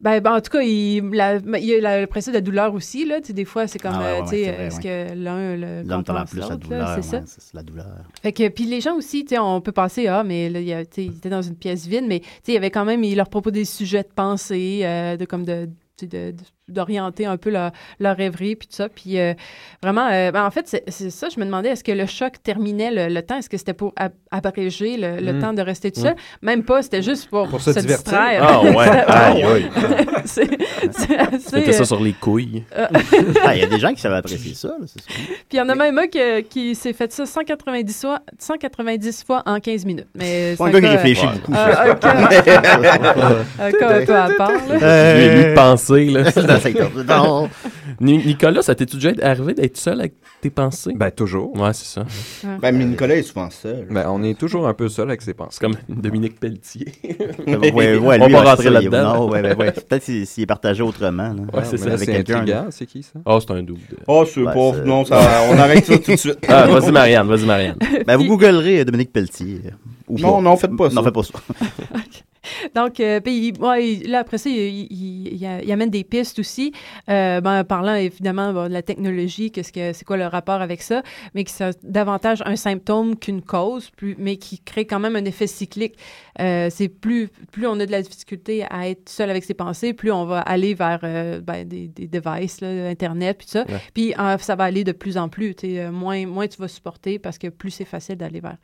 Ben, 0.00 0.20
ben, 0.20 0.32
en 0.36 0.40
tout 0.40 0.50
cas, 0.50 0.62
il, 0.62 1.02
la- 1.10 1.36
il 1.58 1.64
y 1.64 1.74
a 1.74 1.80
la- 1.80 2.00
le 2.00 2.06
principe 2.06 2.32
de 2.32 2.38
la 2.38 2.40
douleur 2.40 2.72
aussi. 2.72 3.04
Là. 3.04 3.20
Tu 3.20 3.28
sais, 3.28 3.32
des 3.34 3.44
fois, 3.44 3.66
c'est 3.66 3.78
comme, 3.78 3.92
Ah 3.94 3.98
ouais, 4.00 4.04
euh, 4.06 4.16
ouais, 4.20 4.22
tu 4.22 4.28
sais, 4.30 4.40
est-ce 4.42 4.76
ouais. 4.76 4.82
que 4.82 5.14
l'un 5.14 5.56
le 5.56 5.82
compense 5.88 6.30
plus 6.30 6.40
la 6.40 6.56
douleur. 6.56 6.94
C'est 6.96 7.02
ça. 7.02 7.22
c'est 7.26 7.54
la 7.54 7.62
douleur. 7.62 7.86
Fait 8.22 8.32
que, 8.32 8.48
puis 8.48 8.64
les 8.64 8.80
gens 8.80 8.94
aussi, 8.96 9.24
tu 9.24 9.34
sais, 9.34 9.38
on 9.38 9.60
peut 9.60 9.72
penser, 9.72 10.06
ah, 10.06 10.24
mais 10.24 10.48
là, 10.48 10.60
il 10.60 10.70
étaient 10.70 11.28
dans 11.28 11.42
une 11.42 11.56
pièce 11.56 11.86
vide, 11.86 12.04
mais 12.08 12.20
tu 12.20 12.26
sais, 12.26 12.52
il 12.52 12.54
y 12.54 12.56
avait 12.56 12.70
quand 12.70 12.84
même, 12.86 13.04
ils 13.04 13.14
leur 13.16 13.28
proposent 13.28 13.52
des 13.52 13.64
sujets 13.66 14.02
de 14.02 14.08
pensée, 14.14 14.80
euh, 14.84 15.16
de 15.18 15.24
comme 15.26 15.44
de- 15.44 15.68
de- 16.02 16.34
d'orienter 16.70 17.26
un 17.26 17.36
peu 17.36 17.50
leur, 17.50 17.72
leur 17.98 18.16
rêverie, 18.16 18.56
puis 18.56 18.68
tout 18.68 18.74
ça. 18.76 18.88
Puis 18.88 19.18
euh, 19.18 19.34
vraiment, 19.82 20.08
euh, 20.10 20.30
ben, 20.30 20.44
en 20.44 20.50
fait, 20.50 20.82
c'est 20.88 21.10
ça, 21.10 21.28
je 21.34 21.38
me 21.40 21.44
demandais, 21.44 21.70
est-ce 21.70 21.84
que 21.84 21.92
le 21.92 22.06
choc 22.06 22.34
terminait 22.42 22.90
le, 22.90 23.12
le 23.14 23.22
temps? 23.22 23.38
Est-ce 23.38 23.50
que 23.50 23.56
c'était 23.58 23.74
pour 23.74 23.92
ab- 23.96 24.12
abréger 24.30 24.96
le, 24.96 25.16
le 25.20 25.32
Mm. 25.32 25.40
temps 25.40 25.52
de 25.52 25.62
rester 25.62 25.90
tout 25.90 26.00
Mm. 26.00 26.04
seul? 26.04 26.14
Même 26.42 26.62
pas, 26.64 26.82
c'était 26.82 27.02
juste 27.02 27.28
pour, 27.30 27.48
Pour 27.48 27.60
se 27.60 27.70
divertir. 27.70 27.96
distraire. 27.96 28.42
Ah 28.42 28.60
ouais, 28.62 28.88
aïe, 29.08 29.42
aïe. 29.42 29.70
Mettez 31.52 31.72
ça 31.72 31.82
euh, 31.82 31.84
sur 31.84 32.00
les 32.02 32.12
couilles. 32.12 32.64
Ah, 33.42 33.54
Il 33.54 33.60
y 33.60 33.64
a 33.64 33.66
des 33.66 33.78
gens 33.78 33.92
qui 33.94 34.00
savaient 34.00 34.16
apprécier 34.16 34.54
ça. 34.54 34.68
là, 34.68 34.74
c'est 34.86 35.00
sûr. 35.02 35.12
Puis 35.26 35.36
il 35.52 35.56
y 35.56 35.60
en 35.60 35.68
a 35.68 35.74
même 35.74 35.98
un 35.98 36.06
qui, 36.06 36.18
qui 36.48 36.74
s'est 36.74 36.92
fait 36.92 37.10
ça 37.12 37.26
190 37.26 38.00
fois, 38.00 38.20
190 38.38 39.24
fois 39.24 39.42
en 39.46 39.58
15 39.60 39.84
minutes. 39.86 40.06
Mais 40.14 40.56
c'est 40.56 40.62
un 40.62 40.70
gars 40.70 40.80
qui 40.80 40.86
réfléchit 40.86 41.26
beaucoup, 41.26 41.52
un 41.52 41.94
cas- 43.72 44.24
à 44.24 44.28
part. 44.36 44.50
là. 44.68 45.16
J'ai 45.16 45.34
lu 45.34 45.50
de 45.50 45.54
penser, 45.54 46.04
là. 46.06 46.24
Non. 47.08 47.48
Nicolas, 48.00 48.62
ça 48.62 48.74
t'est 48.74 48.92
déjà 48.92 49.10
arrivé 49.22 49.54
d'être 49.54 49.76
seul 49.76 50.00
avec 50.00 50.14
tes 50.40 50.50
pensées? 50.50 50.92
Ben, 50.94 51.10
toujours. 51.10 51.54
Ouais, 51.56 51.72
c'est 51.72 51.86
ça. 51.86 52.04
Ben, 52.60 52.72
mais 52.76 52.84
Nicolas 52.84 53.16
est 53.16 53.22
souvent 53.22 53.50
seul. 53.50 53.86
Ben, 53.90 54.06
on 54.08 54.22
est 54.22 54.38
toujours 54.38 54.66
un 54.66 54.74
peu 54.74 54.88
seul 54.88 55.08
avec 55.08 55.22
ses 55.22 55.34
pensées. 55.34 55.58
C'est 55.60 55.66
comme 55.66 55.76
Dominique 55.88 56.38
Pelletier. 56.40 56.86
ouais, 57.46 57.72
ouais, 57.98 58.18
on 58.20 58.26
lui, 58.26 58.32
va 58.32 58.42
rentrer 58.42 58.70
là-dedans. 58.70 59.14
non, 59.14 59.28
ouais, 59.30 59.42
ouais, 59.42 59.54
ouais. 59.56 59.72
Peut-être 59.72 60.02
s'il 60.02 60.42
est 60.42 60.46
partagé 60.46 60.82
autrement. 60.82 61.34
là. 61.34 61.42
Ouais, 61.52 61.64
c'est 61.64 61.76
ça. 61.76 61.86
Avec 61.92 62.00
c'est 62.00 62.22
quelqu'un. 62.24 62.68
qui, 62.86 63.02
ça? 63.02 63.18
Oh, 63.24 63.38
c'est 63.40 63.50
un 63.52 63.62
double. 63.62 63.80
Oh, 64.06 64.24
c'est 64.24 64.42
pas. 64.44 64.72
Non, 64.84 65.04
ça, 65.04 65.18
on 65.50 65.58
arrête 65.58 65.84
ça 65.84 65.98
tout 65.98 66.10
de 66.12 66.16
suite. 66.16 66.38
Ah, 66.48 66.66
vas-y, 66.66 66.92
Marianne, 66.92 67.26
vas-y, 67.26 67.44
Marianne. 67.46 67.76
Ben, 68.06 68.16
vous 68.16 68.24
googlerez 68.24 68.84
Dominique 68.84 69.12
Pelletier. 69.12 69.60
euh, 69.66 69.70
Non, 70.18 70.40
non, 70.40 70.56
faites 70.56 70.76
pas 70.76 70.88
ça. 70.88 70.94
Non, 70.96 71.02
faites 71.04 71.14
pas 71.14 71.22
ça. 71.22 71.32
Donc, 72.74 73.00
euh, 73.00 73.20
puis, 73.20 73.52
là, 74.06 74.18
après 74.20 74.38
ça, 74.38 74.50
il, 74.50 75.70
amène 75.70 75.90
des 75.90 76.04
pistes 76.04 76.38
aussi, 76.38 76.72
euh, 77.08 77.40
ben, 77.40 77.64
parlant 77.64 77.94
évidemment 77.94 78.52
de 78.68 78.72
la 78.72 78.82
technologie, 78.82 79.50
qu'est-ce 79.50 79.72
que 79.72 79.92
c'est 79.92 80.04
quoi 80.04 80.16
le 80.16 80.26
rapport 80.26 80.60
avec 80.60 80.82
ça, 80.82 81.02
mais 81.34 81.44
qui 81.44 81.52
c'est 81.52 81.78
davantage 81.82 82.42
un 82.44 82.56
symptôme 82.56 83.16
qu'une 83.16 83.42
cause, 83.42 83.90
mais 84.18 84.36
qui 84.36 84.58
crée 84.60 84.86
quand 84.86 85.00
même 85.00 85.16
un 85.16 85.24
effet 85.24 85.46
cyclique. 85.46 85.96
Euh, 86.38 86.68
c'est 86.70 86.88
plus, 86.88 87.28
plus 87.50 87.66
on 87.66 87.78
a 87.80 87.86
de 87.86 87.90
la 87.90 88.02
difficulté 88.02 88.64
à 88.70 88.88
être 88.88 89.08
seul 89.08 89.30
avec 89.30 89.44
ses 89.44 89.54
pensées, 89.54 89.92
plus 89.92 90.12
on 90.12 90.24
va 90.24 90.40
aller 90.40 90.74
vers 90.74 91.00
euh, 91.02 91.40
ben, 91.40 91.66
des, 91.66 91.88
des 91.88 92.06
devices, 92.06 92.60
là, 92.60 92.88
Internet, 92.88 93.38
puis 93.38 93.48
ça. 93.48 93.64
Ouais. 93.68 93.80
Puis 93.94 94.14
euh, 94.18 94.38
ça 94.38 94.54
va 94.54 94.64
aller 94.64 94.84
de 94.84 94.92
plus 94.92 95.18
en 95.18 95.28
plus. 95.28 95.54
moins, 95.92 96.26
moins 96.26 96.46
tu 96.46 96.58
vas 96.58 96.68
supporter 96.68 97.18
parce 97.18 97.38
que 97.38 97.48
plus 97.48 97.70
c'est 97.70 97.84
facile 97.84 98.16
d'aller 98.16 98.40
vers. 98.40 98.56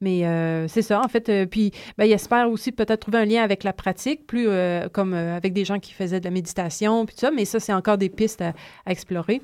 Mais 0.00 0.22
c'est 0.68 0.82
ça, 0.82 1.00
en 1.00 1.08
fait. 1.08 1.46
puis 1.46 1.72
ben, 1.96 2.04
il 2.04 2.12
espère 2.12 2.48
aussi 2.50 2.70
peut-être 2.72 3.00
trouver 3.00 3.18
un 3.18 3.24
lien 3.24 3.42
avec 3.42 3.64
la 3.64 3.72
pratique, 3.72 4.26
plus 4.26 4.48
comme 4.92 5.14
avec 5.14 5.52
des 5.52 5.64
gens 5.64 5.78
qui 5.78 5.92
faisaient 5.92 6.20
de 6.20 6.24
la 6.24 6.30
méditation, 6.30 7.04
puis 7.06 7.16
ça. 7.18 7.30
Mais 7.30 7.44
ça, 7.44 7.58
c'est 7.58 7.72
encore 7.72 7.98
des 7.98 8.08
pistes 8.08 8.40
à, 8.40 8.52
à 8.86 8.92
explorer. 8.92 9.40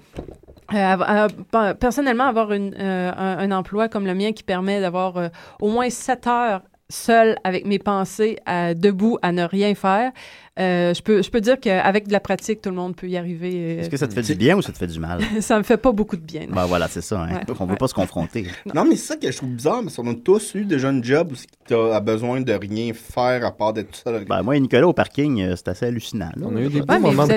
Personnellement, 1.81 2.25
avoir 2.25 2.53
une, 2.53 2.75
un, 2.79 3.39
un 3.39 3.51
emploi 3.51 3.89
comme 3.89 4.07
le 4.07 4.15
mien 4.15 4.33
qui 4.33 4.45
permet 4.45 4.81
d'avoir 4.81 5.31
au 5.61 5.71
moins 5.71 5.91
sept 5.91 6.27
heures 6.27 6.63
seul 6.91 7.37
avec 7.45 7.67
mes 7.67 7.79
pensées, 7.79 8.39
debout, 8.47 9.19
à 9.23 9.33
ne 9.33 9.45
rien 9.45 9.75
faire, 9.75 10.13
je, 10.57 11.03
peux, 11.03 11.21
je 11.23 11.31
peux 11.31 11.41
dire 11.41 11.59
qu'avec 11.59 12.07
de 12.07 12.13
la 12.13 12.21
pratique, 12.21 12.61
tout 12.63 12.71
le 12.71 12.77
monde 12.77 12.95
peut 12.95 13.09
y 13.09 13.17
arriver. 13.17 13.53
euh, 13.55 13.81
Est-ce 13.81 13.91
que 13.91 13.97
ça 13.97 14.07
te 14.07 14.15
fait 14.15 14.23
du 14.23 14.35
bien 14.37 14.57
ou 14.57 14.63
ça 14.63 14.73
te 14.73 14.79
fait 14.79 14.87
du 14.87 15.01
mal? 15.01 15.21
ça 15.41 15.59
me 15.59 15.65
fait 15.65 15.77
pas 15.77 15.91
beaucoup 15.93 16.17
de 16.17 16.23
bien. 16.23 16.43
non. 16.49 16.55
Ben 16.55 16.67
voilà, 16.67 16.87
c'est 16.89 17.01
ça. 17.01 17.21
Hein. 17.23 17.41
Ouais. 17.49 17.55
On 17.59 17.67
veut 17.67 17.77
pas 17.77 17.89
se 17.89 17.95
confronter. 17.95 18.47
Non, 18.73 18.85
mais 18.85 18.97
c'est 18.97 19.07
ça 19.15 19.17
que 19.17 19.31
je 19.31 19.37
trouve 19.37 19.51
bizarre, 19.51 19.81
parce 19.83 19.97
qu'on 19.97 20.09
a 20.11 20.15
tous 20.15 20.55
eu 20.55 20.65
déjà 20.65 20.89
un 20.89 21.03
job 21.03 21.33
où 21.33 21.35
tu 21.67 21.75
as 21.75 22.01
besoin 22.01 22.41
de 22.41 22.53
rien 22.53 22.93
faire 22.95 23.45
à 23.45 23.51
part 23.51 23.73
d'être 23.73 23.91
tout 23.91 24.01
seul. 24.05 24.25
Ben, 24.27 24.43
moi 24.43 24.57
et 24.57 24.61
Nicolas 24.61 24.87
au 24.87 24.93
parking, 24.93 25.41
euh, 25.43 25.55
c'est 25.57 25.69
assez 25.69 25.87
hallucinant. 25.87 26.31
là. 26.37 26.47
On 26.49 26.55
a 26.57 26.61
eu 26.61 26.69
des 26.69 26.81
Ouais, 26.81 26.85
mais 27.01 27.11
vous 27.11 27.21
avez- 27.21 27.35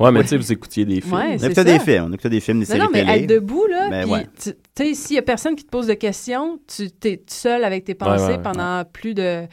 Ouais, 0.00 0.10
mais 0.12 0.22
tu 0.22 0.28
sais, 0.28 0.36
vous 0.36 0.52
écoutiez 0.52 0.84
des 0.84 1.00
films. 1.00 1.14
Ouais, 1.14 1.36
On 1.40 1.44
écoutait 1.44 1.64
des 1.64 1.78
films, 1.78 2.04
on 2.08 2.12
écoutait 2.12 2.30
des 2.30 2.40
films, 2.40 2.60
des 2.60 2.64
Non, 2.66 2.66
séries 2.66 2.80
non, 2.80 2.88
mais 2.92 3.04
télé. 3.04 3.24
être 3.24 3.26
debout, 3.28 3.66
là, 3.66 3.88
Ben 3.90 4.02
puis 4.02 4.12
ouais. 4.12 4.26
tu 4.42 4.52
sais, 4.76 4.94
s'il 4.94 5.16
y 5.16 5.18
a 5.18 5.22
personne 5.22 5.54
qui 5.56 5.64
te 5.64 5.70
pose 5.70 5.86
de 5.86 5.94
questions, 5.94 6.58
tu 6.66 6.88
es 7.08 7.22
seul 7.28 7.64
avec 7.64 7.84
tes 7.84 7.94
pensées 7.94 8.24
ouais, 8.24 8.30
ouais. 8.36 8.42
pendant 8.42 8.82
plus 8.90 9.14
de... 9.14 9.44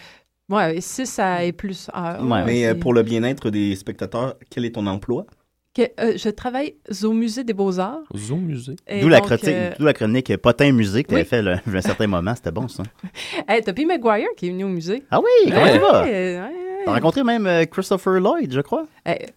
Ouais, 0.50 0.80
6 0.80 1.20
à 1.20 1.44
et 1.44 1.52
plus 1.52 1.90
heures. 1.96 2.24
là, 2.24 2.44
mais 2.46 2.66
euh, 2.68 2.76
pour 2.76 2.94
le 2.94 3.04
bien-être 3.04 3.50
des 3.50 3.76
spectateurs, 3.76 4.36
quel 4.50 4.66
est 4.66 4.72
ton 4.72 4.88
emploi? 4.88 5.26
que, 5.74 5.84
euh, 6.00 6.14
je 6.18 6.30
travaille 6.30 6.74
au 7.04 7.12
Musée 7.14 7.44
des 7.44 7.54
Beaux-Arts. 7.54 8.00
Au 8.12 8.36
musée. 8.36 8.78
D'où 9.00 9.10
la, 9.10 9.22
critique- 9.22 9.50
euh, 9.50 9.72
d'où 9.78 9.86
la 9.86 9.94
chronique 9.94 10.36
Potin 10.38 10.72
Musique 10.72 11.06
que 11.06 11.10
tu 11.10 11.16
avais 11.16 11.24
Oui. 11.24 11.30
fait 11.30 11.42
là, 11.44 11.62
à 11.68 11.70
un 11.78 11.82
certain 11.82 12.08
moment. 12.08 12.34
C'était 12.36 12.50
bon, 12.52 12.68
ça. 12.68 12.82
Hey, 13.48 13.62
t'as 13.62 13.74
P. 13.74 13.86
Maguire 13.86 14.26
qui 14.36 14.48
est 14.48 14.50
venu 14.50 14.64
au 14.64 14.70
musée. 14.70 15.04
Ah 15.12 15.20
oui, 15.20 15.52
comment 15.52 15.72
tu 15.72 15.78
vas? 15.78 16.04
Ouais, 16.04 16.40
ouais. 16.40 16.52
T'as 16.84 16.94
rencontré 16.94 17.24
même 17.24 17.46
euh, 17.46 17.66
Christopher 17.66 18.14
Lloyd, 18.20 18.52
je 18.52 18.62
crois? 18.62 18.88
Hey, 19.06 19.28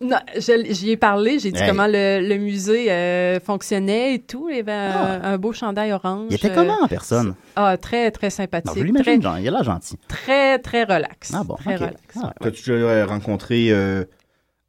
non, 0.00 0.16
je- 0.34 0.66
j'y 0.72 0.90
ai 0.90 0.96
parlé, 0.96 1.38
j'ai 1.38 1.52
dit 1.52 1.60
Hey. 1.60 1.68
comment 1.68 1.86
le, 1.86 2.20
le 2.26 2.36
musée 2.36 2.90
euh, 2.90 3.38
fonctionnait 3.40 4.14
et 4.14 4.18
tout. 4.22 4.48
Il 4.50 4.56
y 4.56 4.60
avait 4.60 4.72
un, 4.72 5.22
un 5.22 5.38
beau 5.38 5.52
chandail 5.52 5.92
orange. 5.92 6.26
Il 6.30 6.34
était 6.36 6.50
euh, 6.50 6.54
comment 6.54 6.78
en 6.82 6.88
personne? 6.88 7.34
Ah, 7.56 7.76
très, 7.76 8.10
très 8.10 8.30
sympathique. 8.30 8.66
Non, 8.66 8.74
je 8.80 8.84
l'imagine, 8.84 9.20
très, 9.22 9.40
il 9.42 9.48
a 9.48 9.50
l'air 9.50 9.62
gentil. 9.64 9.96
très, 10.08 10.58
très 10.58 10.82
relax. 10.84 11.32
Ah 11.34 11.42
bon, 11.44 11.54
Très 11.54 11.76
relax. 11.76 11.96
Ah, 12.16 12.32
ouais. 12.40 12.48
As-tu 12.48 12.70
déjà 12.70 12.72
euh, 12.84 13.06
rencontré 13.06 13.68
euh, 13.70 14.04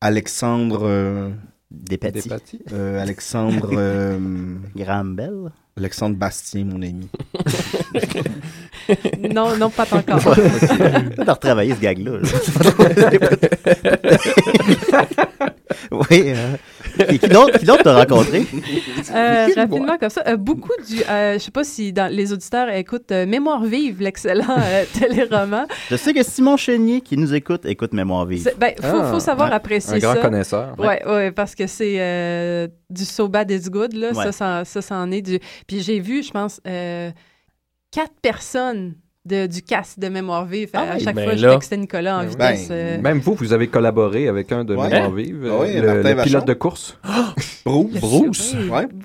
Alexandre. 0.02 0.82
euh, 0.84 1.30
Despatie. 1.72 2.14
Despatie? 2.14 2.60
euh, 2.74 3.02
Alexandre. 3.02 3.70
euh, 3.74 4.56
Graham 4.76 5.16
Bell. 5.16 5.52
Alexandre 5.78 6.16
Bastien, 6.16 6.64
mon 6.66 6.82
ami. 6.82 7.10
Non, 9.34 9.58
non, 9.58 9.70
pas 9.72 9.88
encore. 9.92 10.22
T'as 11.26 11.34
retravaillé 11.34 11.74
ce 11.74 11.80
gag-là. 11.82 12.20
là. 12.20 12.28
oui. 15.92 16.06
euh, 16.28 16.56
Et 16.56 16.75
qui 17.20 17.28
d'autre 17.28 17.58
qui 17.60 17.66
d'autre 17.66 17.84
t'as 17.84 17.98
rencontré? 18.00 18.46
Euh, 19.14 19.48
rapidement 19.56 19.98
comme 19.98 20.10
ça, 20.10 20.24
euh, 20.28 20.38
beaucoup 20.38 20.72
du, 20.88 21.02
euh, 21.10 21.34
je 21.34 21.40
sais 21.40 21.52
pas 21.52 21.64
si 21.64 21.94
dans, 21.94 22.12
les 22.12 22.34
auditeurs 22.34 22.70
écoutent 22.70 23.12
euh, 23.12 23.26
Mémoire 23.26 23.64
vive, 23.64 24.02
l'excellent 24.02 24.58
euh, 24.58 24.84
téléroman. 24.94 25.66
Je 25.90 25.96
sais 25.96 26.14
que 26.14 26.24
Simon 26.24 26.58
Chénier, 26.58 27.02
qui 27.02 27.18
nous 27.18 27.34
écoute, 27.34 27.66
écoute 27.66 27.94
Mémoire 27.94 28.26
vive. 28.26 28.50
Ben, 28.58 28.74
faut, 28.82 29.00
Ah, 29.02 29.12
faut 29.12 29.20
savoir 29.20 29.50
ouais. 29.50 29.56
apprécier 29.56 29.96
Un 29.96 30.00
grand 30.00 30.16
ça. 30.16 30.22
connaisseur. 30.22 30.76
Ouais, 30.80 31.06
ouais, 31.08 31.32
parce 31.32 31.56
que 31.56 31.68
c'est 31.68 31.96
euh, 32.00 32.68
du 32.90 33.06
so 33.06 33.28
bad 33.28 33.50
it's 33.52 33.70
good 33.70 33.94
là. 33.94 34.12
Ouais. 34.12 34.24
Ça, 34.26 34.32
ça, 34.32 34.66
ça, 34.66 34.82
c'en 34.82 35.12
est 35.12 35.22
du. 35.22 35.40
Puis 35.68 35.82
j'ai 35.82 36.00
vu, 36.00 36.24
je 36.24 36.32
pense, 36.32 36.60
euh, 36.68 37.12
quatre 37.92 38.14
personnes 38.22 38.96
de, 39.26 39.48
du 39.48 39.62
cast 39.62 40.00
de 40.00 40.08
Mémoire 40.08 40.46
vive. 40.46 40.70
à, 40.74 40.82
à 40.82 40.96
oui. 40.98 41.04
chaque 41.04 41.16
Ben 41.16 41.24
fois, 41.26 41.36
je 41.36 41.46
là. 41.46 41.54
textais 41.56 41.78
Nicolas 41.78 42.18
en 42.18 42.24
Ben, 42.24 42.30
vitesse. 42.30 42.68
euh, 42.72 43.02
Même 43.02 43.20
vous, 43.20 43.34
vous 43.36 43.54
avez 43.54 43.68
collaboré 43.68 44.28
avec 44.28 44.52
un 44.52 44.64
de 44.64 44.76
Ouais. 44.76 44.90
Mémoire? 44.90 45.12
Vive, 45.12 45.50
Ah 45.52 45.58
oui, 45.62 45.74
le, 45.74 45.82
Martin 46.04 46.16
le 46.16 46.24
pilote 46.24 46.48
de 46.48 46.54
course. 46.54 46.98
Bruce. 47.66 48.00
Bruce? 48.00 48.56
Ouais. 48.72 48.88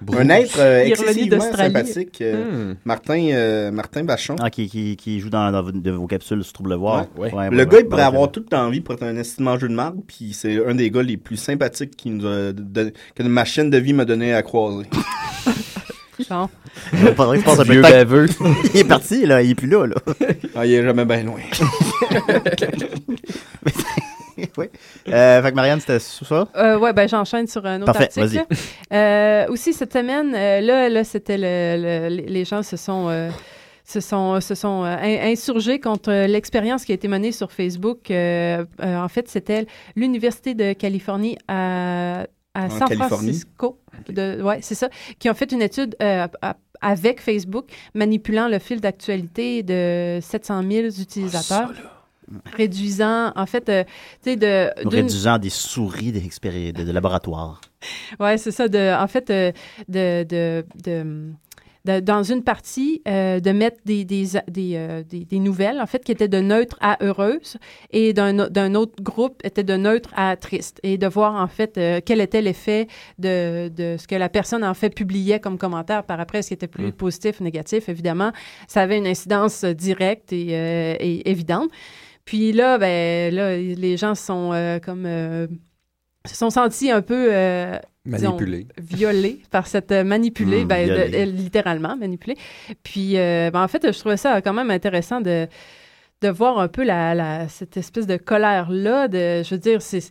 Bruce. 0.00 0.18
Un 0.20 0.28
être 0.30 0.58
euh, 0.58 0.82
excessivement 0.84 1.40
sympathique. 1.40 2.18
euh, 2.22 2.72
Hmm. 2.72 2.74
Martin, 2.84 3.28
euh, 3.32 3.70
Martin 3.70 4.02
Vachon. 4.02 4.34
Ah, 4.40 4.50
qui, 4.50 4.68
qui, 4.68 4.96
qui 4.96 5.20
joue 5.20 5.30
dans, 5.30 5.52
dans 5.52 5.62
vos- 5.62 5.70
de 5.70 5.90
vos 5.92 6.08
capsules 6.08 6.42
sur 6.42 6.52
Trouble 6.54 6.70
le 6.70 6.76
voir. 6.76 7.06
Ouais. 7.16 7.32
Ouais, 7.32 7.50
le 7.50 7.56
ouais, 7.58 7.66
gars, 7.66 7.78
il 7.78 7.86
pourrait 7.86 8.02
avoir 8.02 8.32
toute 8.32 8.52
envie 8.52 8.80
pour 8.80 8.94
être 8.96 9.04
un 9.04 9.16
estimant 9.16 9.56
jeu 9.60 9.68
de 9.68 9.74
marde, 9.74 10.00
puis 10.04 10.32
c'est 10.32 10.64
un 10.66 10.74
des 10.74 10.90
gars 10.90 11.04
les 11.04 11.16
plus 11.18 11.36
sympathiques 11.36 11.96
qui 11.96 12.10
nous 12.10 12.26
a 12.26 12.52
donné- 12.52 12.92
que 13.14 13.22
ma 13.22 13.44
chaîne 13.44 13.70
de 13.70 13.78
vie 13.78 13.92
m'a 13.92 14.04
donné 14.04 14.34
à 14.34 14.42
croiser. 14.42 14.88
bon. 16.32 16.48
Il 16.92 17.14
faudrait 17.14 17.38
que 17.38 17.50
je 17.50 17.56
peu 17.56 17.64
de 17.64 17.72
Vieux 17.72 17.82
temps. 17.82 17.90
baveux. 17.90 18.26
il 18.74 18.80
est 18.80 18.84
parti, 18.84 19.26
là. 19.26 19.42
Il 19.42 19.50
est 19.50 19.54
plus 19.54 19.68
là, 19.68 19.86
là. 19.86 19.94
Ah, 20.56 20.66
il 20.66 20.72
est 20.74 20.82
jamais 20.82 21.04
bien 21.04 21.22
loin. 21.24 21.40
oui. 24.56 24.66
Euh, 25.08 25.42
fait 25.42 25.50
que 25.50 25.56
Marianne, 25.56 25.80
c'était 25.80 25.98
ça? 25.98 26.48
Euh, 26.56 26.78
ouais, 26.78 26.92
ben 26.92 27.08
j'enchaîne 27.08 27.46
sur 27.46 27.64
un 27.66 27.80
autre 27.82 27.92
Parfait, 27.92 28.10
article. 28.20 28.44
Euh, 28.92 29.46
aussi 29.48 29.72
cette 29.72 29.92
semaine, 29.92 30.34
euh, 30.34 30.60
là, 30.60 30.88
là, 30.88 31.04
c'était 31.04 31.38
le, 31.38 32.08
le- 32.08 32.22
les- 32.26 32.44
gens 32.44 32.62
se 32.62 32.76
sont 32.76 33.08
euh, 33.08 33.30
se 33.84 34.00
sont 34.00 34.40
se 34.40 34.54
sont 34.54 34.84
euh, 34.84 34.96
in- 35.00 35.30
insurgés 35.32 35.80
contre 35.80 36.10
l'expérience 36.26 36.84
qui 36.84 36.92
a 36.92 36.94
été 36.94 37.08
menée 37.08 37.32
sur 37.32 37.52
Facebook. 37.52 38.10
Euh, 38.10 38.64
euh, 38.82 38.98
en 38.98 39.08
fait, 39.08 39.28
c'était 39.28 39.66
l'université 39.96 40.54
de 40.54 40.72
Californie 40.72 41.38
à 41.48 42.26
à 42.54 42.68
San 42.68 42.80
Californie? 42.88 43.08
Francisco. 43.08 43.78
Ouais, 44.42 44.58
c'est 44.62 44.74
ça. 44.74 44.88
Qui 45.18 45.28
ont 45.30 45.34
fait 45.34 45.52
une 45.52 45.62
étude 45.62 45.96
euh, 46.02 46.26
avec 46.80 47.20
Facebook, 47.20 47.66
manipulant 47.94 48.48
le 48.48 48.58
fil 48.58 48.80
d'actualité 48.80 49.62
de 49.62 50.18
700 50.20 50.62
000 50.68 50.86
utilisateurs. 51.00 51.72
réduisant, 52.56 53.32
en 53.36 53.46
fait, 53.46 53.68
euh, 53.68 53.84
tu 54.22 54.30
sais, 54.30 54.36
de... 54.36 54.70
Réduisant 54.88 55.38
des 55.38 55.50
souris 55.50 56.12
de, 56.12 56.84
de 56.84 56.92
laboratoire. 56.92 57.60
Ouais, 58.18 58.38
c'est 58.38 58.50
ça. 58.52 58.68
De, 58.68 58.94
en 58.94 59.06
fait, 59.06 59.28
euh, 59.30 59.52
de, 59.88 60.24
de, 60.24 60.64
de- 60.84 61.32
de- 61.84 62.00
dans 62.00 62.22
une 62.22 62.42
partie, 62.44 63.02
euh, 63.08 63.40
de 63.40 63.50
mettre 63.50 63.78
des, 63.84 64.04
des, 64.04 64.24
des, 64.48 64.72
euh, 64.76 65.02
des- 65.02 65.24
des 65.24 65.38
nouvelles, 65.38 65.80
en 65.80 65.86
fait, 65.86 66.04
qui 66.04 66.12
étaient 66.12 66.28
de 66.28 66.40
neutre 66.40 66.76
à 66.80 66.96
heureuse, 67.04 67.56
et 67.90 68.12
d'un 68.12 68.74
autre 68.74 69.02
groupe 69.02 69.40
était 69.44 69.64
de 69.64 69.76
neutre 69.76 70.10
à 70.16 70.36
triste, 70.36 70.78
et 70.82 70.96
de 70.98 71.06
voir, 71.06 71.34
en 71.42 71.48
fait, 71.48 71.78
euh, 71.78 72.00
quel 72.04 72.20
était 72.20 72.42
l'effet 72.42 72.86
de, 73.18 73.68
de 73.68 73.96
ce 73.98 74.06
que 74.06 74.14
la 74.14 74.28
personne, 74.28 74.64
en 74.64 74.74
fait, 74.74 74.90
publiait 74.94 75.40
comme 75.40 75.58
commentaire 75.58 76.04
par 76.04 76.20
après, 76.20 76.42
ce 76.42 76.48
qui 76.48 76.54
était 76.54 76.68
plus 76.68 76.88
Mm. 76.88 76.92
positif 76.92 77.40
ou 77.40 77.44
négatif, 77.44 77.88
évidemment. 77.88 78.32
Ça 78.68 78.82
avait 78.82 78.98
une 78.98 79.06
incidence 79.06 79.64
directe 79.64 80.32
et, 80.32 80.50
et 80.52 81.30
évidente. 81.30 81.70
Puis 82.24 82.52
là, 82.52 82.78
ben, 82.78 83.34
là, 83.34 83.56
les 83.56 83.96
gens 83.96 84.14
sont 84.14 84.52
euh, 84.52 84.78
comme... 84.78 85.04
euh, 85.06 85.48
se 86.24 86.34
sont 86.36 86.50
sentis 86.50 86.90
un 86.90 87.02
peu 87.02 87.28
euh, 87.32 87.76
disons, 88.06 88.30
Manipulés. 88.30 88.66
violés 88.80 89.42
par 89.50 89.66
cette 89.66 89.92
euh, 89.92 90.04
manipulée, 90.04 90.64
Hmm, 90.64 90.68
ben, 90.68 90.88
de- 90.88 90.92
euh, 91.16 91.24
littéralement 91.24 91.96
manipulée. 91.96 92.36
Puis 92.82 93.16
euh, 93.18 93.50
ben, 93.52 93.62
en 93.62 93.68
fait, 93.68 93.92
je 93.92 93.98
trouvais 93.98 94.16
ça 94.16 94.40
quand 94.40 94.52
même 94.52 94.70
intéressant 94.70 95.20
de, 95.20 95.46
de 96.20 96.28
voir 96.28 96.58
un 96.58 96.68
peu 96.68 96.84
la, 96.84 97.14
la- 97.14 97.48
cette 97.48 97.76
espèce 97.76 98.06
de 98.06 98.16
colère-là. 98.16 99.08
De, 99.08 99.42
je 99.42 99.50
veux 99.54 99.60
dire, 99.60 99.82
c'est. 99.82 100.10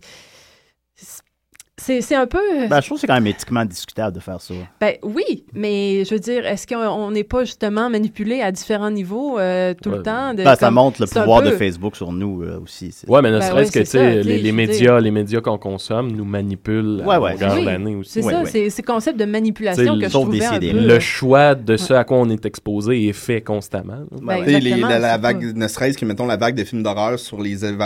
C'est 1.83 2.01
c'est 2.01 2.15
un 2.15 2.27
peu. 2.27 2.37
Ben, 2.69 2.79
je 2.79 2.85
trouve 2.85 2.97
que 2.97 3.01
c'est 3.01 3.07
quand 3.07 3.15
même 3.15 3.25
éthiquement 3.27 3.65
discutable 3.65 4.15
de 4.15 4.21
faire 4.21 4.39
ça. 4.39 4.53
Ben 4.79 4.93
oui, 5.01 5.45
mais 5.53 6.03
je 6.05 6.13
veux 6.13 6.19
dire, 6.19 6.45
est-ce 6.45 6.67
qu'on 6.67 7.09
n'est 7.09 7.23
pas 7.23 7.43
justement 7.43 7.89
manipulé 7.89 8.41
à 8.41 8.51
différents 8.51 8.91
niveaux 8.91 9.39
euh, 9.39 9.73
tout 9.81 9.89
le 9.89 10.03
temps? 10.03 10.33
de- 10.35 10.43
Ben, 10.43 10.55
ça 10.55 10.69
montre 10.69 11.01
le 11.01 11.07
pouvoir 11.07 11.41
de 11.41 11.49
Facebook 11.51 11.95
sur 11.95 12.11
nous 12.11 12.43
euh, 12.43 12.59
aussi. 12.63 12.93
Ouais, 13.07 13.21
mais 13.23 13.31
ne 13.31 13.39
Ben 13.39 13.47
serait-ce 13.49 13.71
ouais, 13.77 13.83
que, 13.83 13.89
ça, 13.89 14.09
les, 14.21 14.51
médias, 14.51 14.99
les 14.99 15.09
médias 15.11 15.41
qu'on 15.41 15.57
consomme 15.57 16.11
nous 16.11 16.23
manipulent 16.25 17.01
Ouais, 17.05 17.15
à 17.15 17.21
ouais. 17.21 17.31
longueur 17.33 17.55
Oui, 17.55 17.65
d'année 17.65 17.95
aussi. 17.95 18.11
C'est 18.11 18.21
ça, 18.21 18.45
c'est 18.45 18.69
c'est 18.69 18.81
le 18.85 18.93
concept 18.93 19.19
de 19.19 19.25
manipulation 19.25 19.97
que 19.97 20.05
je 20.05 20.09
trouvais 20.11 20.45
un 20.45 20.59
peu... 20.59 20.71
Le 20.71 20.99
choix 20.99 21.55
de 21.55 21.77
ce 21.77 21.93
à 21.93 22.03
quoi 22.03 22.17
on 22.17 22.29
est 22.29 22.45
exposé 22.45 23.07
est 23.07 23.13
fait 23.13 23.41
constamment. 23.41 24.03
Ben, 24.21 24.43
les- 24.45 24.59
la, 24.59 24.99
la 24.99 25.17
vague, 25.17 25.55
ne 25.55 25.67
serait-ce 25.67 25.97
que, 25.97 26.05
mettons, 26.05 26.27
la 26.27 26.37
vague 26.37 26.55
de 26.55 26.63
films 26.63 26.83
d'horreur 26.83 27.17
sur 27.17 27.41
les, 27.41 27.63
euh, 27.65 27.77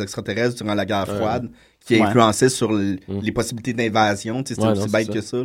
extraterrestres 0.00 0.62
durant 0.62 0.74
la 0.74 0.84
guerre 0.86 1.06
froide, 1.08 1.48
qui 1.86 1.94
Ouais. 1.94 2.02
influençait 2.02 2.48
sur 2.48 2.72
le- 2.72 2.96
les 3.22 3.30
possibilités 3.32 3.72
d'invasion. 3.72 4.42
Tu 4.42 4.54
sais, 4.54 4.60
C'est 4.60 4.66
Ouais, 4.66 4.72
aussi 4.72 4.80
non, 4.82 4.86
bête 4.86 5.10
que 5.10 5.20
ça. 5.20 5.36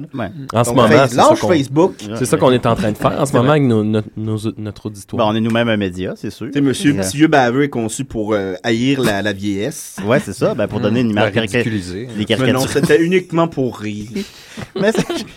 En 0.53 0.63
ce 0.63 0.69
moment, 0.71 0.87
Face- 0.87 1.09
c'est 1.11 1.15
ça 1.17 1.29
lâche 1.29 1.39
qu'on- 1.39 1.47
Facebook. 1.49 1.93
C'est 2.17 2.25
ça 2.25 2.37
qu'on 2.37 2.51
est 2.51 2.65
en 2.65 2.75
train 2.75 2.91
de 2.91 2.97
faire 2.97 3.19
en 3.21 3.25
ce 3.25 3.33
moment 3.33 3.51
avec 3.51 3.63
nos- 3.63 3.83
notre, 3.83 4.07
nos- 4.17 4.51
notre 4.57 4.87
auditoire. 4.87 5.27
Ben, 5.27 5.33
on 5.33 5.35
est 5.37 5.41
nous-mêmes 5.41 5.69
un 5.69 5.77
média, 5.77 6.13
c'est 6.15 6.31
sûr. 6.31 6.47
Tu 6.47 6.53
sais, 6.53 6.61
monsieur 6.61 6.93
Euh, 6.97 7.01
Petit 7.01 7.17
Vieux 7.17 7.27
Baveux 7.27 7.63
est 7.63 7.69
conçu 7.69 8.05
pour 8.05 8.33
euh, 8.33 8.55
haïr 8.63 9.01
la, 9.01 9.21
la 9.21 9.33
vieillesse. 9.33 9.97
Ouais, 10.05 10.19
c'est 10.19 10.33
ça. 10.33 10.55
Ben, 10.55 10.67
pour 10.67 10.79
donner 10.79 11.01
une 11.01 11.11
image 11.11 11.31
carica- 11.33 11.63
des 11.63 12.07
Mais 12.17 12.25
caricatures. 12.25 12.53
non, 12.59 12.67
c'était 12.67 13.01
uniquement 13.01 13.47
pour 13.47 13.77
rire. 13.77 14.07
Mais 14.79 14.91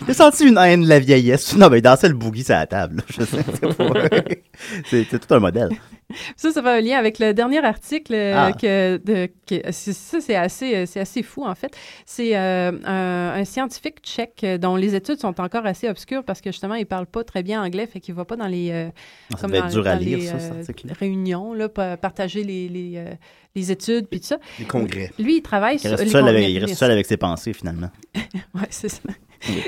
j'ai 0.07 0.13
senti 0.13 0.45
une 0.45 0.57
haine 0.57 0.83
de 0.83 0.89
la 0.89 0.99
vieillesse. 0.99 1.55
Non, 1.55 1.69
mais 1.69 1.79
il 1.79 1.81
dansait 1.81 2.07
le 2.09 2.15
boogie 2.15 2.43
sur 2.43 2.53
la 2.55 2.65
table. 2.67 3.01
c'est 4.89 5.05
tout 5.09 5.33
un 5.33 5.39
modèle. 5.39 5.69
Ça, 6.35 6.51
ça 6.51 6.61
fait 6.61 6.69
un 6.69 6.81
lien 6.81 6.97
avec 6.97 7.17
le 7.19 7.33
dernier 7.33 7.63
article 7.65 8.13
euh, 8.13 8.33
Ah. 8.35 8.51
que, 8.51 8.97
de, 9.03 9.27
que 9.47 9.71
c'est- 9.71 9.93
ça, 9.93 10.19
c'est 10.21 10.35
assez, 10.35 10.75
c'est 10.95 11.01
assez 11.01 11.23
fou, 11.23 11.43
en 11.45 11.55
fait. 11.55 11.75
C'est 12.05 12.37
euh, 12.37 12.71
un, 12.85 13.33
un 13.39 13.43
scientifique 13.45 13.97
tchèque 14.01 14.41
euh, 14.45 14.57
dont 14.57 14.77
les 14.77 14.95
études 14.95 15.19
sont 15.19 15.39
encore 15.41 15.65
assez 15.65 15.89
obscures 15.89 16.23
parce 16.23 16.39
que, 16.39 16.51
justement, 16.51 16.75
il 16.75 16.85
parle 16.85 17.05
pas 17.05 17.23
très 17.25 17.43
bien 17.43 17.61
anglais, 17.61 17.85
fait 17.85 17.99
qu'il 17.99 18.13
va 18.15 18.23
pas 18.23 18.37
dans 18.37 18.47
les... 18.47 18.71
euh, 18.71 18.89
Ah, 19.33 19.37
comme 19.41 19.51
dans- 19.51 19.67
dans 19.67 19.99
lire, 19.99 20.17
les, 20.19 20.25
ça, 20.27 20.37
réunions, 20.97 21.53
là, 21.53 21.67
pa- 21.69 21.97
partager 21.97 22.43
les, 22.43 22.69
les, 22.69 23.03
les 23.55 23.71
études, 23.71 24.07
puis 24.07 24.19
tout 24.21 24.27
ça. 24.27 24.37
Les 24.59 24.65
congrès. 24.65 25.11
Lui, 25.19 25.37
il 25.37 25.41
travaille 25.41 25.75
Il 25.75 25.79
sur... 25.79 25.89
reste, 25.91 26.07
seul 26.09 26.21
congrès, 26.23 26.37
avec, 26.37 26.49
il 26.49 26.59
reste 26.59 26.75
seul 26.75 26.91
avec 26.91 27.05
ses 27.05 27.17
pensées, 27.17 27.51
finalement. 27.53 27.89
Ouais, 28.53 28.67
c'est 28.69 28.87
ça. 28.89 29.01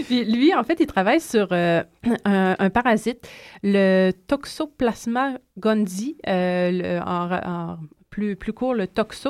Puis 0.05 0.23
lui, 0.25 0.53
en 0.55 0.63
fait, 0.63 0.77
il 0.79 0.87
travaille 0.87 1.19
sur 1.19 1.49
euh, 1.51 1.83
un, 2.25 2.55
un 2.57 2.69
parasite, 2.69 3.27
le 3.63 4.11
Toxoplasma 4.27 5.37
gondii, 5.57 6.17
euh, 6.27 6.71
le- 6.71 6.99
en, 7.01 7.27
ra- 7.27 7.41
en 7.45 7.77
plus, 8.17 8.35
plus 8.35 8.53
court, 8.53 8.73
le 8.73 8.87
toxo, 8.87 9.29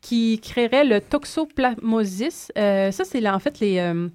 qui 0.00 0.40
créerait 0.40 0.84
le 0.84 1.00
toxoplasmosis. 1.00 2.50
Euh, 2.58 2.90
ça, 2.90 3.04
c'est 3.04 3.26
en 3.28 3.38
fait 3.38 3.60
les... 3.60 3.78
euh, 3.78 4.08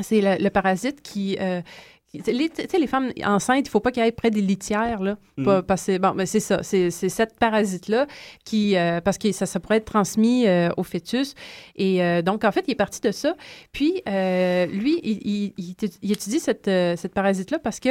c'est 0.00 0.22
le, 0.22 0.42
le 0.42 0.50
parasite 0.50 1.02
qui... 1.02 1.36
euh, 1.38 1.60
qui- 2.08 2.22
les- 2.32 2.48
Tu 2.48 2.62
sais, 2.68 2.78
les 2.78 2.86
femmes 2.86 3.10
enceintes, 3.24 3.58
il 3.66 3.68
ne 3.68 3.68
faut 3.68 3.80
pas 3.80 3.90
qu'elles 3.92 4.04
aillent 4.04 4.12
près 4.12 4.30
des 4.30 4.40
litières, 4.40 5.02
là. 5.02 5.16
Pas- 5.44 5.62
parce 5.62 5.84
que, 5.86 5.98
bon, 5.98 6.12
mais 6.16 6.24
c'est 6.26 6.40
ça. 6.40 6.62
C'est 6.62 6.90
c'est 6.90 7.10
cette 7.10 7.38
parasite-là 7.38 8.06
qui... 8.46 8.76
euh, 8.76 9.00
parce 9.02 9.18
que 9.18 9.30
ça, 9.32 9.44
ça 9.46 9.60
pourrait 9.60 9.76
être 9.76 9.84
transmis 9.84 10.46
au 10.78 10.82
fœtus. 10.82 11.34
Et 11.76 12.22
donc, 12.22 12.44
en 12.44 12.52
fait, 12.52 12.64
il 12.66 12.72
est 12.72 12.82
parti 12.86 13.00
de 13.02 13.12
ça. 13.12 13.34
Puis, 13.72 13.92
lui, 14.06 14.94
il, 15.02 15.18
il- 15.34 15.52
il 15.58 15.72
étu- 15.74 15.98
il 16.02 16.10
étudie 16.12 16.40
cette, 16.40 16.70
cette 17.02 17.12
parasite-là 17.14 17.58
parce 17.58 17.78
que 17.78 17.90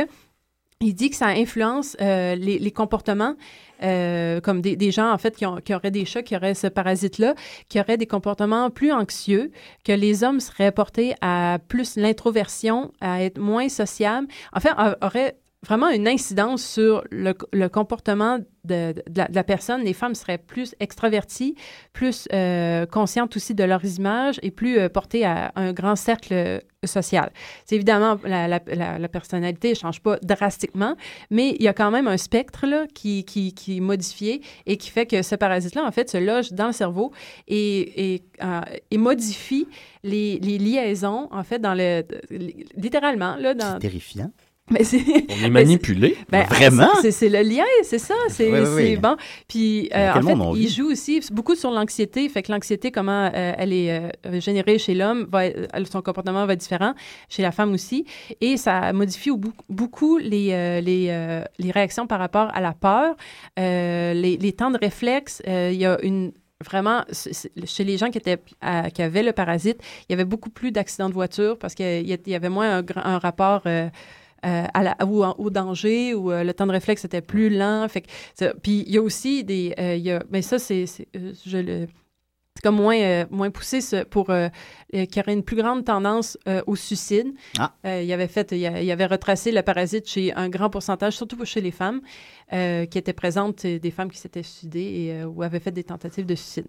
il 0.81 0.93
dit 0.93 1.09
que 1.09 1.15
ça 1.17 1.27
influence 1.27 1.97
euh, 1.99 2.35
les, 2.35 2.57
les 2.57 2.71
comportements, 2.71 3.35
euh, 3.83 4.41
comme 4.41 4.61
des, 4.61 4.91
gens, 4.91 5.11
en 5.11 5.17
fait, 5.17 5.35
qui, 5.35 5.45
qui 5.65 5.73
auraient 5.73 5.91
des 5.91 6.05
chats, 6.05 6.23
qui 6.23 6.35
auraient 6.35 6.53
ce 6.53 6.67
parasite-là, 6.67 7.35
qui 7.69 7.79
auraient 7.79 7.97
des 7.97 8.07
comportements 8.07 8.69
plus 8.69 8.91
anxieux, 8.91 9.51
que 9.83 9.91
les 9.91 10.23
hommes 10.23 10.39
seraient 10.39 10.71
portés 10.71 11.15
à 11.21 11.59
plus 11.67 11.95
l'introversion, 11.95 12.91
à 13.01 13.23
être 13.23 13.39
moins 13.39 13.69
sociables. 13.69 14.27
En 14.53 14.59
fait, 14.59 14.71
a- 14.77 14.97
auraient 15.01 15.37
vraiment 15.63 15.89
une 15.89 16.07
incidence 16.07 16.63
sur 16.63 17.03
le, 17.11 17.33
comportement 17.67 18.39
de, 18.63 18.93
la, 19.15 19.43
personne. 19.43 19.83
Les 19.83 19.93
femmes 19.93 20.15
seraient 20.15 20.37
plus 20.37 20.73
extraverties, 20.79 21.55
plus 21.91 22.27
euh, 22.33 22.85
conscientes 22.85 23.35
aussi 23.35 23.53
de 23.55 23.63
leurs 23.63 23.85
images 23.85 24.39
et 24.41 24.51
plus 24.51 24.79
euh, 24.79 24.89
portées 24.89 25.25
à 25.25 25.51
un 25.55 25.73
grand 25.73 25.95
cercle 25.95 26.33
euh, 26.33 26.59
social. 26.85 27.31
C'est 27.65 27.75
évidemment, 27.75 28.17
la, 28.23 28.59
personnalité 29.09 29.71
ne 29.71 29.75
change 29.75 30.01
pas 30.01 30.17
drastiquement, 30.21 30.95
mais 31.29 31.55
il 31.59 31.63
y 31.63 31.67
a 31.67 31.73
quand 31.73 31.91
même 31.91 32.07
un 32.07 32.17
spectre 32.17 32.65
là, 32.65 32.85
qui, 32.93 33.25
qui, 33.25 33.53
qui 33.53 33.77
est 33.77 33.81
modifié 33.81 34.41
et 34.65 34.77
qui 34.77 34.89
fait 34.89 35.05
que 35.05 35.21
ce 35.21 35.35
parasite-là, 35.35 35.83
en 35.83 35.91
fait, 35.91 36.09
se 36.09 36.17
loge 36.17 36.53
dans 36.53 36.67
le 36.67 36.73
cerveau 36.73 37.11
et, 37.47 38.21
et, 38.91 38.97
modifie 38.97 39.67
les, 40.03 40.39
liaisons, 40.39 41.27
en 41.31 41.43
fait, 41.43 41.59
dans 41.59 41.73
le... 41.73 42.03
Littéralement. 42.77 43.35
C'est 43.41 43.79
terrifiant. 43.79 44.31
Mais 44.71 44.83
c'est- 44.83 45.03
On 45.41 45.45
est 45.45 45.49
manipulé. 45.49 46.15
Ben, 46.29 46.45
Vraiment? 46.45 46.89
c'est- 47.01 47.11
C'est 47.11 47.29
le 47.29 47.41
lien, 47.41 47.63
c'est 47.83 47.97
ça. 47.99 48.13
C'est 48.29 48.51
Oui, 48.51 48.59
oui, 48.59 48.65
c'est 48.65 48.89
oui. 48.91 48.97
bon. 48.97 49.15
Puis, 49.47 49.89
euh, 49.95 50.11
en 50.13 50.21
fait, 50.21 50.59
il 50.61 50.69
joue 50.69 50.91
aussi 50.91 51.21
beaucoup 51.31 51.55
sur 51.55 51.71
l'anxiété. 51.71 52.27
Fait 52.29 52.43
que 52.43 52.51
l'anxiété, 52.51 52.91
comment 52.91 53.31
euh, 53.33 53.53
elle 53.57 53.73
est 53.73 53.91
euh, 53.91 54.39
générée 54.39 54.77
chez 54.77 54.93
l'homme, 54.93 55.27
va, 55.31 55.43
son 55.91 56.01
comportement 56.01 56.45
va 56.45 56.53
être 56.53 56.59
différent 56.59 56.93
chez 57.29 57.41
la 57.41 57.51
femme 57.51 57.73
aussi. 57.73 58.05
Et 58.41 58.57
ça 58.57 58.93
modifie 58.93 59.31
beaucoup 59.69 60.17
les, 60.17 60.81
les, 60.81 61.41
les 61.57 61.71
réactions 61.71 62.05
par 62.07 62.19
rapport 62.19 62.49
à 62.53 62.61
la 62.61 62.73
peur, 62.73 63.15
les, 63.57 64.37
les 64.37 64.53
temps 64.53 64.71
de 64.71 64.77
réflexe. 64.77 65.41
Il 65.47 65.73
y 65.75 65.85
a 65.85 65.97
une 66.03 66.31
vraiment, 66.65 67.03
chez 67.65 67.83
les 67.85 67.97
gens 67.97 68.09
qui, 68.09 68.17
étaient, 68.17 68.37
à- 68.59 68.91
qui 68.91 69.01
avaient 69.01 69.23
le 69.23 69.31
parasite, 69.31 69.77
il 70.01 70.11
y 70.11 70.13
avait 70.13 70.25
beaucoup 70.25 70.49
plus 70.49 70.71
d'accidents 70.73 71.07
de 71.07 71.13
voiture 71.13 71.57
parce 71.57 71.73
qu'il 71.73 72.05
y 72.05 72.35
avait 72.35 72.49
moins 72.49 72.83
un, 72.97 73.17
rapport 73.17 73.61
euh, 73.65 73.87
euh, 74.45 74.65
à 74.73 74.83
la, 74.83 74.97
au, 75.05 75.23
au 75.25 75.49
danger 75.49 76.13
ou 76.13 76.31
euh, 76.31 76.43
le 76.43 76.53
temps 76.53 76.67
de 76.67 76.71
réflexe 76.71 77.05
était 77.05 77.21
plus 77.21 77.49
lent. 77.49 77.87
Fait 77.89 78.01
que 78.01 78.07
ça- 78.35 78.53
puis 78.61 78.83
il 78.87 78.93
y 78.93 78.97
a 78.97 79.01
aussi 79.01 79.43
des... 79.43 79.73
euh, 79.79 79.95
il 79.95 80.03
y 80.03 80.11
a, 80.11 80.23
mais 80.31 80.41
ça, 80.41 80.59
c'est... 80.59 80.85
c'est- 80.85 81.07
je 81.45 81.57
le... 81.57 81.87
C'est 82.55 82.63
comme 82.63 82.75
moins, 82.75 82.99
euh, 82.99 83.25
moins 83.29 83.51
poussé 83.51 83.79
ce- 83.79 84.03
pour 84.03 84.31
euh, 84.31 84.49
euh, 84.93 85.05
qu'il 85.05 85.15
y 85.15 85.19
aurait 85.21 85.31
une 85.31 85.43
plus 85.43 85.55
grande 85.55 85.85
tendance 85.85 86.37
au 86.67 86.75
suicide. 86.75 87.27
Ah. 87.57 87.73
Il 87.85 88.11
avait 88.11 88.27
fait, 88.27 88.51
il, 88.51 88.65
a- 88.65 88.81
il 88.81 88.91
avait 88.91 89.05
retracé 89.05 89.53
le 89.53 89.61
parasite 89.61 90.09
chez 90.09 90.33
un 90.33 90.49
grand 90.49 90.69
pourcentage, 90.69 91.15
surtout 91.15 91.37
chez 91.45 91.61
les 91.61 91.71
femmes, 91.71 92.01
qui 92.51 92.97
étaient 92.97 93.13
présentes, 93.13 93.65
des 93.65 93.91
femmes 93.91 94.11
qui 94.11 94.17
s'étaient 94.17 94.43
suicidées 94.43 94.79
et, 95.21 95.23
ou 95.23 95.41
avaient 95.41 95.61
fait 95.61 95.71
des 95.71 95.85
tentatives 95.85 96.25
de 96.25 96.35
suicide. 96.35 96.65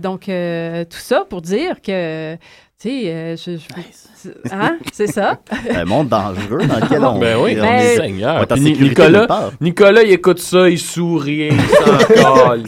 Donc, 0.00 0.26
tout 0.26 0.98
ça 0.98 1.24
pour 1.24 1.42
dire 1.42 1.82
que, 1.82 2.36
tu 2.80 2.88
sais, 2.90 3.10
euh, 3.10 3.36
je, 3.36 3.56
je- 3.56 4.30
hein, 4.52 4.76
c'est 4.92 5.06
ça? 5.06 5.40
Un 5.74 5.84
monde 5.86 6.08
dangereux 6.08 6.66
dans 6.66 6.76
lequel 6.78 7.04
on 7.04 7.18
Ben 7.18 7.38
oui, 7.40 7.56
on 7.58 7.62
Ben, 7.62 7.74
est- 7.80 7.96
Seigneur. 7.96 8.36
on 8.36 8.42
est 8.42 8.52
en 8.52 8.56
sécurité 8.56 9.02
Nicolas. 9.08 9.50
Nicolas, 9.60 10.02
il 10.02 10.10
écoute 10.12 10.38
ça, 10.40 10.68
il 10.68 10.78
sourit, 10.78 11.48
il 11.52 11.60
s'en 11.60 12.44
colle. 12.46 12.64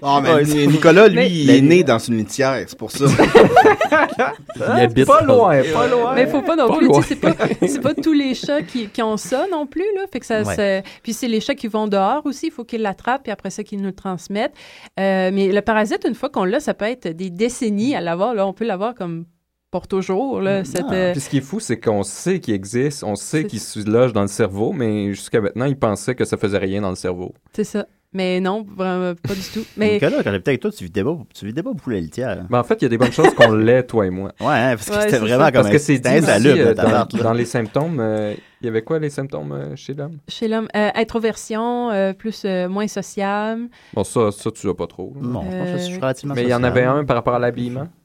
Ah, 0.00 0.20
mais 0.22 0.32
Ouais, 0.34 0.44
Ni- 0.44 0.50
c'est- 0.50 0.66
Nicolas, 0.68 1.08
lui, 1.08 1.16
Mais- 1.16 1.30
il 1.30 1.50
est 1.50 1.60
né 1.60 1.82
dans 1.82 1.98
une 1.98 2.18
litière, 2.18 2.62
c'est 2.68 2.78
pour 2.78 2.90
ça. 2.92 3.04
Il 4.56 4.62
habite 4.62 5.06
Pas 5.06 5.22
loin, 5.22 5.60
pas 5.72 5.86
loin. 5.88 6.14
Mais 6.14 6.22
il 6.22 6.28
faut 6.28 6.42
pas 6.42 6.56
non 6.56 6.68
Pas 6.68 6.76
plus, 6.76 6.86
tu 6.86 6.92
loin. 6.92 7.02
sais, 7.02 7.08
c'est 7.08 7.16
pas, 7.20 7.34
c'est 7.66 7.80
pas 7.80 7.94
tous 7.94 8.12
les 8.12 8.34
chats 8.34 8.62
qui, 8.62 8.88
qui 8.88 9.02
ont 9.02 9.16
ça 9.16 9.46
non 9.50 9.66
plus, 9.66 9.84
là. 9.96 10.02
Fait 10.12 10.20
que 10.20 10.26
ça, 10.26 10.42
Ouais. 10.42 10.54
c'est- 10.54 10.82
puis 11.02 11.12
c'est 11.12 11.28
les 11.28 11.40
chats 11.40 11.54
qui 11.54 11.68
vont 11.68 11.86
dehors 11.88 12.22
aussi, 12.26 12.46
il 12.46 12.52
faut 12.52 12.64
qu'ils 12.64 12.82
l'attrapent, 12.82 13.22
puis 13.24 13.32
après 13.32 13.50
ça, 13.50 13.62
qu'ils 13.62 13.78
nous 13.80 13.86
le 13.86 13.92
transmettent. 13.94 14.52
Euh, 15.00 15.30
mais 15.32 15.48
le 15.52 15.60
parasite, 15.62 16.04
une 16.06 16.14
fois 16.14 16.28
qu'on 16.30 16.44
l'a, 16.44 16.60
ça 16.60 16.74
peut 16.74 16.86
être 16.86 17.08
des 17.08 17.30
décennies 17.30 17.94
à 17.94 18.00
l'avoir, 18.00 18.34
là. 18.34 18.46
On 18.46 18.52
peut 18.52 18.64
l'avoir 18.66 18.94
comme 18.94 19.24
pour 19.70 19.86
toujours, 19.86 20.40
là. 20.40 20.64
Cette, 20.64 20.86
Puis 21.12 21.20
ce 21.20 21.28
qui 21.28 21.38
est 21.38 21.42
fou, 21.42 21.60
c'est 21.60 21.78
qu'on 21.78 22.02
sait 22.02 22.40
qu'il 22.40 22.54
existe, 22.54 23.04
on 23.04 23.14
sait 23.16 23.42
C'est- 23.42 23.46
qu'il 23.46 23.60
se 23.60 23.80
loge 23.88 24.12
dans 24.12 24.22
le 24.22 24.28
cerveau, 24.28 24.72
mais 24.72 25.12
jusqu'à 25.12 25.40
maintenant, 25.40 25.66
ils 25.66 25.78
pensaient 25.78 26.14
que 26.14 26.24
ça 26.24 26.36
faisait 26.36 26.58
rien 26.58 26.80
dans 26.82 26.90
le 26.90 26.96
cerveau. 26.96 27.34
c'est 27.52 27.64
ça. 27.64 27.86
Mais 28.14 28.40
non, 28.40 28.64
vraiment 28.74 29.14
pas 29.14 29.34
du 29.34 29.42
tout. 29.52 29.64
Mais 29.76 29.94
Nicolas, 29.94 30.22
quand 30.24 30.32
j'étais 30.32 30.48
avec 30.50 30.60
toi, 30.62 30.70
tu 30.70 30.84
vidais 30.84 31.04
pas, 31.04 31.18
tu 31.34 31.44
vidais 31.44 31.62
pas 31.62 31.72
beaucoup 31.74 31.90
la 31.90 32.00
litière. 32.00 32.46
Mais 32.48 32.56
en 32.56 32.64
fait, 32.64 32.76
il 32.80 32.84
y 32.84 32.86
a 32.86 32.88
des 32.88 32.96
bonnes 32.96 33.12
choses 33.12 33.34
qu'on 33.34 33.52
l'ait, 33.54 33.82
toi 33.82 34.06
et 34.06 34.10
moi. 34.10 34.32
Ouais, 34.40 34.46
hein, 34.46 34.76
parce 34.76 34.86
que 34.88 34.94
Ouais, 34.94 35.00
c'était 35.02 35.12
c'est 35.12 35.18
vraiment 35.18 35.44
ça. 35.44 35.52
comme 35.52 35.62
Parce 35.62 35.72
que 35.72 35.78
c'est 35.78 36.06
insalubre, 36.06 36.58
euh, 36.68 36.74
dans, 36.74 37.04
dans 37.22 37.32
les 37.34 37.44
symptômes, 37.44 37.98
euh, 38.00 38.34
il 38.62 38.64
y 38.64 38.68
avait 38.70 38.80
quoi 38.80 38.98
les 38.98 39.10
symptômes 39.10 39.52
euh, 39.52 39.76
chez 39.76 39.92
l'homme? 39.92 40.16
chez 40.26 40.48
l'homme, 40.48 40.68
euh, 40.74 40.88
introversion, 40.94 41.90
euh, 41.90 42.14
plus 42.14 42.42
euh, 42.46 42.66
moins 42.66 42.88
sociable. 42.88 43.68
Bon, 43.92 44.04
ça, 44.04 44.30
ça 44.32 44.50
tu 44.52 44.68
as 44.70 44.74
pas 44.74 44.86
trop. 44.86 45.12
là. 45.14 45.28
Non, 45.28 45.42
je 45.50 45.56
pense 45.58 45.70
que 45.72 45.76
je 45.78 45.82
suis 45.84 45.96
relativement 46.00 46.34
Mais 46.34 46.42
il 46.44 46.48
y 46.48 46.54
en 46.54 46.64
avait 46.64 46.84
un 46.84 47.04
par 47.04 47.16
rapport 47.16 47.34
à 47.34 47.38
l'habillement? 47.38 47.88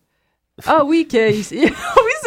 Ah 0.67 0.83
oui, 0.85 1.07
que, 1.09 1.17
oui, 1.31 1.41
c'est 1.43 1.57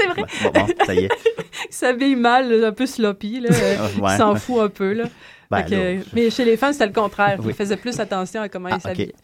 vrai. 0.08 0.24
Bon, 0.42 0.50
bon, 0.52 0.66
ça 0.84 0.94
y 0.94 1.04
est. 1.04 1.08
Il 1.70 1.72
s'habille 1.74 2.16
mal, 2.16 2.64
un 2.64 2.72
peu 2.72 2.84
sloppy, 2.86 3.38
là. 3.38 3.50
Ouais. 3.50 4.10
Il 4.14 4.16
s'en 4.16 4.34
fout 4.34 4.60
un 4.62 4.68
peu, 4.68 4.94
là. 4.94 5.04
Ben, 5.50 5.62
que- 5.64 5.98
mais 6.14 6.30
chez 6.30 6.44
les 6.44 6.56
femmes, 6.56 6.72
c'était 6.72 6.86
le 6.86 6.92
contraire. 6.92 7.38
Oui. 7.42 7.48
Ils 7.50 7.54
faisaient 7.54 7.76
plus 7.76 7.98
attention 8.00 8.40
à 8.42 8.48
comment 8.48 8.68
Ah, 8.72 8.76
ils 8.76 8.80
s'habillaient. 8.80 9.12
ok. 9.14 9.20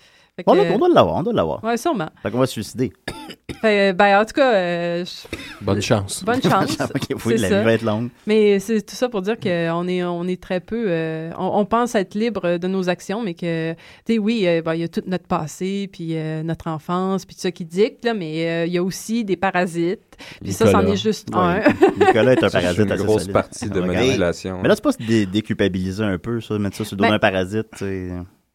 On, 0.47 0.55
doit, 0.55 0.65
on 0.71 0.79
doit 0.79 0.89
l'avoir, 0.89 1.17
on 1.17 1.23
doit 1.23 1.33
l'avoir. 1.35 1.63
Ouais, 1.63 1.77
sûrement. 1.77 2.09
Fait 2.23 2.31
qu'on 2.31 2.39
va 2.39 2.47
se 2.47 2.53
suicider. 2.53 2.91
Fait, 3.61 3.93
ben, 3.93 4.19
en 4.21 4.25
tout 4.25 4.33
cas, 4.33 4.55
euh, 4.55 5.05
je- 5.05 5.37
Bonne 5.65 5.81
chance. 5.83 6.25
bonne 6.25 6.43
chance. 6.43 6.77
Ok, 6.81 7.03
oui, 7.11 7.19
c'est 7.27 7.37
la 7.37 7.49
ça. 7.51 7.59
vie 7.61 7.65
va 7.67 7.73
être 7.75 7.83
longue. 7.83 8.09
Mais 8.27 8.59
c'est 8.59 8.81
tout 8.83 8.95
ça 8.97 9.09
pour 9.09 9.23
dire 9.23 9.39
qu'on 9.39 9.87
est, 9.89 10.03
on 10.03 10.25
est 10.27 10.43
très 10.43 10.59
peu. 10.61 10.87
euh, 10.89 11.31
on, 11.39 11.61
on 11.61 11.65
pense 11.67 11.95
être 11.95 12.15
libre 12.15 12.57
de 12.59 12.67
nos 12.67 12.89
actions, 12.89 13.23
mais 13.23 13.35
que, 13.35 13.73
tu 14.07 14.15
sais, 14.15 14.19
oui, 14.19 14.45
euh, 14.49 14.63
ben, 14.63 14.75
il 14.75 14.81
y 14.81 14.85
a 14.85 14.89
tout 14.89 15.03
notre 15.07 15.27
passé, 15.29 15.89
puis 15.93 16.17
euh, 16.17 16.43
notre 16.43 16.67
enfance, 16.69 17.25
puis 17.25 17.37
tout 17.37 17.43
ça 17.43 17.53
qui 17.53 17.65
dicte, 17.65 18.05
là, 18.05 18.15
mais 18.15 18.49
euh, 18.49 18.67
il 18.67 18.73
y 18.73 18.79
a 18.79 18.83
aussi 18.83 19.25
des 19.25 19.37
parasites. 19.37 20.17
Puis 20.43 20.53
ça, 20.53 20.65
c'en 20.67 20.79
Nicolas. 20.79 20.95
est 20.95 20.97
juste 20.97 21.29
Ouais. 21.33 21.39
un. 21.39 21.63
Nicolas 22.07 22.33
est 22.33 22.43
un 22.45 22.51
parasite 22.51 22.79
une 22.81 22.91
assez 22.93 23.05
grosse 23.05 23.21
solide. 23.23 23.33
partie 23.35 23.69
de 23.69 23.81
manipulation. 23.81 24.59
Mais 24.63 24.69
là, 24.69 24.75
c'est 24.75 24.83
pas 24.85 24.93
se 24.93 24.99
dé- 25.03 25.27
déculpabiliser 25.27 26.03
un 26.03 26.19
peu, 26.19 26.41
ça, 26.41 26.59
mettre 26.59 26.77
ça 26.79 26.85
sur 26.85 26.97
le 26.97 26.99
dos 26.99 27.05
Ben- 27.05 27.11
d'un 27.11 27.19
parasite, 27.21 27.67
tu 27.77 27.85
sais. 27.85 28.09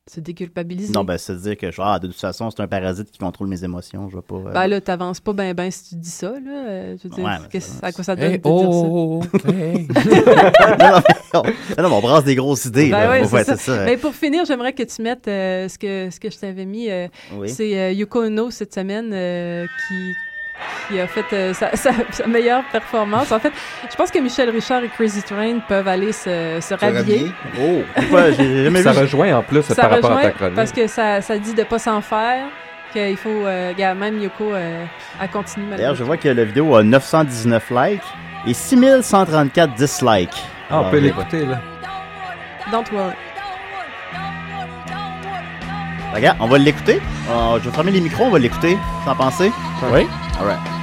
Se 0.10 0.22
déculpabiliser. 0.22 0.93
Non, 0.93 1.03
ben, 1.03 1.18
c'est 1.18 1.34
de 1.34 1.39
dire 1.39 1.58
que, 1.58 1.70
genre, 1.72 1.88
ah, 1.88 1.99
de 1.99 2.08
toute 2.08 2.20
façon, 2.20 2.49
c'est 2.49 2.62
un 2.62 2.68
parasite 2.68 3.12
qui 3.12 3.20
contrôle 3.20 3.47
mes 3.49 3.64
émotions, 3.66 4.10
je 4.10 4.16
vais 4.16 4.22
pas... 4.22 4.36
euh, 4.36 4.53
Ben 4.53 4.68
là, 4.68 4.80
t'avances 4.80 5.20
pas 5.20 5.34
bien 5.34 5.53
ben 5.53 5.70
si 5.70 5.89
tu 5.89 5.95
dis 5.95 6.10
ça, 6.10 6.30
là. 6.32 6.38
Euh, 6.70 6.95
Je 6.97 7.08
veux 7.10 7.16
dire, 7.16 7.26
Ouais, 7.26 7.60
ça- 7.60 7.74
à 7.86 7.91
quoi 7.91 8.03
ça 8.05 8.16
donne 8.16 8.32
Hey, 8.32 8.38
de 8.39 8.43
dire 8.43 8.51
ça? 8.60 8.68
oh, 8.70 9.22
OK. 9.34 9.43
non, 10.80 10.89
non, 10.89 11.01
mais 11.34 11.34
on, 11.34 11.43
non, 11.43 11.84
non, 11.84 11.89
mais 11.89 11.95
on 11.95 12.01
brasse 12.01 12.24
des 12.24 12.36
grosses 12.36 12.66
idées, 12.66 12.89
Ben 12.89 12.99
là. 12.99 13.10
ouais, 13.10 13.28
faire- 13.28 13.45
ça. 13.45 13.58
ça. 13.58 13.84
Mais 13.86 13.97
pour 13.97 14.14
finir, 14.16 14.45
j'aimerais 14.45 14.74
que 14.74 14.84
tu 14.84 15.01
mettes 15.01 15.28
euh, 15.28 15.68
ce, 15.68 15.78
que, 15.78 16.10
ce 16.10 16.20
que 16.20 16.30
je 16.30 16.38
t'avais 16.38 16.66
mis. 16.66 16.89
euh, 16.89 17.08
Oui. 17.36 17.49
C'est 17.49 17.78
euh, 17.78 17.91
Yoko 17.91 18.24
Ono 18.24 18.49
cette 18.49 18.74
semaine 18.74 19.12
euh, 19.14 19.66
qui, 19.88 19.93
qui 20.89 20.99
a 20.99 21.08
fait 21.08 21.26
euh, 21.34 21.53
sa, 21.53 21.76
sa- 21.76 21.91
sa 22.12 22.28
meilleure 22.28 22.64
performance. 22.72 23.32
En 23.32 23.39
fait, 23.39 23.51
je 23.89 23.95
pense 23.95 24.10
que 24.12 24.20
Michel 24.20 24.49
Richard 24.49 24.84
et 24.84 24.89
Crazy 24.89 25.22
Train 25.24 25.60
peuvent 25.68 25.88
aller 25.88 26.12
se, 26.14 26.60
se 26.62 26.74
rhabiller. 26.74 27.32
Oh? 27.62 27.82
J'ai 28.38 28.64
jamais 28.66 28.82
Ça 28.84 28.91
vu... 28.93 28.99
rejoint 28.99 29.34
en 29.38 29.43
plus 29.43 29.62
Ça 29.64 29.76
par 29.76 29.89
rapport 29.91 30.12
à 30.12 30.16
rejoint 30.16 30.30
ta 30.30 30.36
chronique. 30.36 30.55
parce 30.55 30.72
que 30.72 30.88
ça, 30.88 31.22
ça 31.22 31.38
dit 31.38 31.53
de 31.53 31.64
pas 31.64 31.80
s'en 31.80 32.01
faire, 32.01 32.45
qu'il 32.93 33.18
faut, 33.18 33.30
euh, 33.30 33.74
même 33.95 34.22
Yoko, 34.22 34.53
euh, 34.53 34.86
elle 35.22 35.30
continue 35.30 35.66
D'ailleurs, 35.76 35.95
je 35.95 36.03
vois 36.03 36.18
que 36.18 36.30
la 36.30 36.43
vidéo 36.45 36.76
a 36.76 36.84
919 36.84 37.70
likes 37.72 38.01
et 38.47 38.53
6134 38.53 39.74
dislikes. 39.74 40.30
Ah, 40.70 40.76
on 40.76 40.80
Alors, 40.80 40.91
peut 40.91 40.99
l'écouter, 40.99 41.45
là. 41.45 41.60
Don't 42.72 42.84
worry. 42.91 43.14
Regarde, 46.14 46.38
on 46.39 46.47
va 46.47 46.58
l'écouter. 46.58 47.01
Euh, 47.30 47.60
je 47.62 47.70
vais 47.70 47.76
fermer 47.76 47.91
les 47.91 48.01
micros, 48.01 48.26
on 48.26 48.30
va 48.32 48.39
l'écouter. 48.39 48.78
T'en 49.05 49.16
pensez? 49.16 49.51
Oui. 49.91 50.08
All 50.40 50.46
right. 50.46 50.77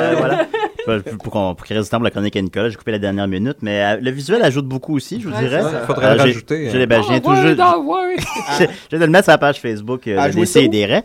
Alright. 0.00 0.48
pas, 0.86 0.98
pour, 1.22 1.32
qu'on- 1.32 1.54
pour 1.54 1.66
qu'il 1.66 1.76
reste 1.76 1.86
du 1.88 1.90
temps 1.90 1.98
pour 1.98 2.04
la 2.04 2.10
chronique 2.10 2.34
à 2.36 2.42
Nicolas, 2.42 2.68
j'ai 2.68 2.76
coupé 2.76 2.90
la 2.92 2.98
dernière 2.98 3.28
minute, 3.28 3.58
mais 3.62 3.82
euh, 3.82 4.00
le 4.00 4.10
visuel 4.10 4.42
ajoute 4.42 4.66
beaucoup 4.66 4.96
aussi, 4.96 5.20
je 5.20 5.28
vous 5.28 5.34
Ouais, 5.34 5.40
dirais. 5.40 5.62
ça, 5.62 5.82
faudrait 5.86 6.10
le 6.12 6.16
j'ai- 6.18 6.22
rajouter, 6.22 6.70
J'ai, 6.70 6.82
hein. 6.82 6.86
ben, 6.86 7.02
je 7.02 7.08
tout 7.20 7.30
je, 8.58 8.64
je 8.64 8.66
viens 8.90 8.98
de 8.98 9.04
le 9.04 9.10
mettre 9.10 9.24
sur 9.24 9.32
la 9.32 9.38
page 9.38 9.60
Facebook 9.60 10.08
euh, 10.08 10.16
Ah, 10.18 10.28
où? 10.66 10.70
des 10.70 10.86
raies. 10.86 11.04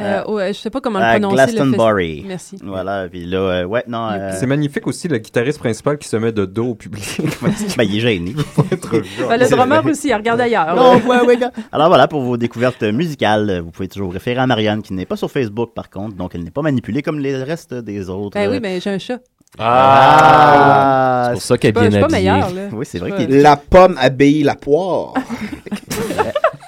Euh, 0.00 0.24
ouais, 0.26 0.52
je 0.52 0.58
sais 0.58 0.70
pas 0.70 0.80
comment 0.80 0.98
le 0.98 1.20
prononcer. 1.20 1.46
le 1.46 1.52
Glastonbury. 1.52 2.24
Merci. 2.26 2.56
Voilà, 2.64 3.06
puis 3.08 3.24
là, 3.26 3.38
euh, 3.38 3.64
ouais, 3.64 3.84
non. 3.86 4.08
euh, 4.10 4.32
C'est 4.38 4.46
magnifique 4.46 4.86
aussi 4.88 5.06
le 5.06 5.18
guitariste 5.18 5.60
principal 5.60 5.98
qui 5.98 6.08
se 6.08 6.16
met 6.16 6.32
de 6.32 6.44
dos 6.46 6.70
au 6.70 6.74
public. 6.74 7.20
ben, 7.76 7.84
il 7.84 7.96
est 7.96 8.00
gêné. 8.00 8.34
Ben, 9.28 9.38
le 9.40 9.48
drummer 9.48 9.86
aussi, 9.86 10.08
il 10.08 10.14
regarde 10.14 10.40
ailleurs. 10.40 10.74
Non, 10.74 10.96
ouais. 10.96 11.38
Alors 11.70 11.88
voilà, 11.88 12.08
pour 12.08 12.22
vos 12.22 12.36
découvertes 12.36 12.82
musicales, 12.82 13.60
vous 13.64 13.70
pouvez 13.70 13.86
toujours 13.88 14.08
vous 14.08 14.12
référer 14.14 14.40
à 14.40 14.46
Marianne, 14.46 14.82
qui 14.82 14.92
n'est 14.94 15.06
pas 15.06 15.16
sur 15.16 15.30
Facebook 15.30 15.70
par 15.74 15.90
contre, 15.90 16.16
donc 16.16 16.34
elle 16.34 16.42
n'est 16.42 16.50
pas 16.50 16.62
manipulée 16.62 17.02
comme 17.02 17.18
les 17.20 17.36
restes 17.42 17.74
des 17.74 18.10
autres. 18.10 18.34
Ben 18.34 18.50
oui, 18.50 18.58
mais 18.60 18.80
j'ai 18.80 18.90
un 18.90 18.98
chat. 18.98 19.20
Ah, 19.58 21.26
C'est 21.28 21.32
pour 21.34 21.42
ça 21.42 21.58
qu'elle 21.58 21.68
est 21.70 21.72
bien 21.88 22.00
pas- 22.00 22.08
pas 22.08 22.16
habillée. 22.16 22.30
meilleure, 22.32 22.52
là. 22.54 22.62
Oui, 22.72 22.84
c'est 22.84 22.98
vrai 22.98 23.12
qu'il. 23.12 23.40
La 23.40 23.56
pomme 23.56 23.96
habille 24.00 24.42
la 24.42 24.56
poire. 24.56 25.14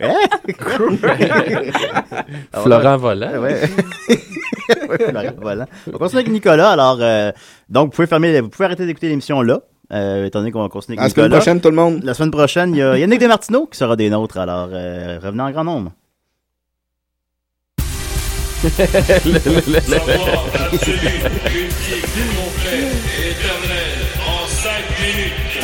Florent 2.52 2.96
Volant. 2.98 3.38
Ouais. 3.40 3.60
Ouais, 4.88 4.98
Florent 4.98 5.34
Volant. 5.40 5.66
On 5.86 5.92
va 5.92 5.98
continuer 5.98 6.22
avec 6.22 6.32
Nicolas. 6.32 6.72
Alors, 6.72 6.98
euh, 7.00 7.30
donc, 7.68 7.84
vous 7.86 7.90
pouvez, 7.96 8.08
fermer, 8.08 8.40
vous 8.40 8.48
pouvez 8.48 8.64
arrêter 8.64 8.84
d'écouter 8.84 9.08
l'émission 9.08 9.40
là. 9.42 9.60
Euh, 9.92 10.26
étant 10.26 10.40
donné 10.40 10.50
qu'on 10.50 10.62
va 10.62 10.68
continuer 10.68 10.98
avec 10.98 11.10
la 11.10 11.14
semaine 11.14 11.26
Nicolas. 11.26 11.38
prochaine, 11.40 11.60
tout 11.60 11.70
le 11.70 11.76
monde. 11.76 12.00
La 12.02 12.14
semaine 12.14 12.32
prochaine, 12.32 12.74
il 12.74 12.78
y 12.78 12.82
a 12.82 12.98
Yannick 12.98 13.20
Desmartineaux 13.20 13.66
qui 13.66 13.78
sera 13.78 13.94
des 13.94 14.10
nôtres. 14.10 14.38
Alors, 14.38 14.68
euh, 14.72 15.20
revenez 15.22 15.42
en 15.44 15.50
grand 15.52 15.62
nombre. 15.64 15.92
Savoir 18.62 20.28
absolu, 20.72 20.98
unique, 21.54 22.10
complet, 22.34 22.90
éternel, 23.30 23.98
en 24.26 24.42
5 24.48 24.70
minutes. 25.00 25.62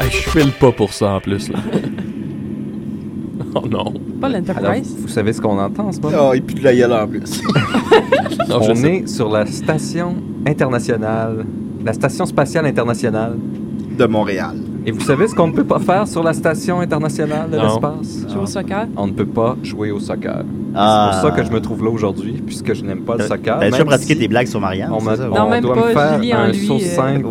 Hey, 0.00 0.10
je 0.12 0.30
file 0.30 0.52
pas 0.52 0.70
pour 0.70 0.92
ça 0.92 1.14
en 1.14 1.20
plus. 1.20 1.48
Là. 1.48 1.58
oh 3.54 3.66
non. 3.68 3.92
Pas 4.20 4.28
l'Enterprise? 4.28 4.96
vous 4.98 5.08
savez 5.08 5.32
ce 5.32 5.40
qu'on 5.40 5.58
entend 5.58 5.86
en 5.86 5.92
ce 5.92 6.00
moment? 6.00 6.16
Oh, 6.30 6.34
et 6.34 6.40
puis 6.40 6.54
de 6.56 6.64
la 6.64 6.74
gueule 6.74 6.92
en 6.92 7.06
plus. 7.06 7.42
Non, 8.48 8.60
On 8.62 8.74
est 8.74 9.06
sur 9.06 9.28
la 9.28 9.44
station 9.44 10.16
internationale, 10.46 11.44
la 11.84 11.92
station 11.92 12.24
spatiale 12.24 12.64
internationale. 12.64 13.36
De 13.98 14.06
Montréal. 14.06 14.56
Et 14.86 14.90
vous 14.90 15.00
savez 15.00 15.28
ce 15.28 15.34
qu'on 15.34 15.48
ne 15.48 15.52
peut 15.52 15.64
pas 15.64 15.80
faire 15.80 16.08
sur 16.08 16.22
la 16.22 16.32
station 16.32 16.80
internationale 16.80 17.50
de 17.50 17.56
l'espace? 17.56 18.26
Jouer 18.26 18.40
au 18.42 18.46
soccer? 18.46 18.86
On 18.96 19.06
ne 19.06 19.12
peut 19.12 19.26
pas 19.26 19.56
jouer 19.62 19.90
au 19.90 20.00
soccer. 20.00 20.44
Ah. 20.74 21.10
C'est 21.12 21.20
pour 21.20 21.28
ça 21.28 21.36
que 21.36 21.46
je 21.46 21.52
me 21.52 21.60
trouve 21.60 21.84
là 21.84 21.90
aujourd'hui, 21.90 22.42
puisque 22.46 22.72
je 22.72 22.82
n'aime 22.84 23.02
pas 23.02 23.16
le 23.16 23.24
soccer. 23.24 23.58
T'as 23.58 23.70
déjà 23.70 23.84
pratiqué 23.84 24.14
si 24.14 24.20
tes 24.20 24.28
blagues 24.28 24.46
sur 24.46 24.60
Marianne? 24.60 24.90
On? 24.92 25.02
Non, 25.02 25.46
on 25.46 25.50
même 25.50 25.62
doit 25.62 25.74
pas, 25.74 26.16
me 26.16 26.22
faire 26.22 26.40
un 26.40 26.52
saut 26.54 26.76
euh, 26.76 26.78
5 26.78 27.24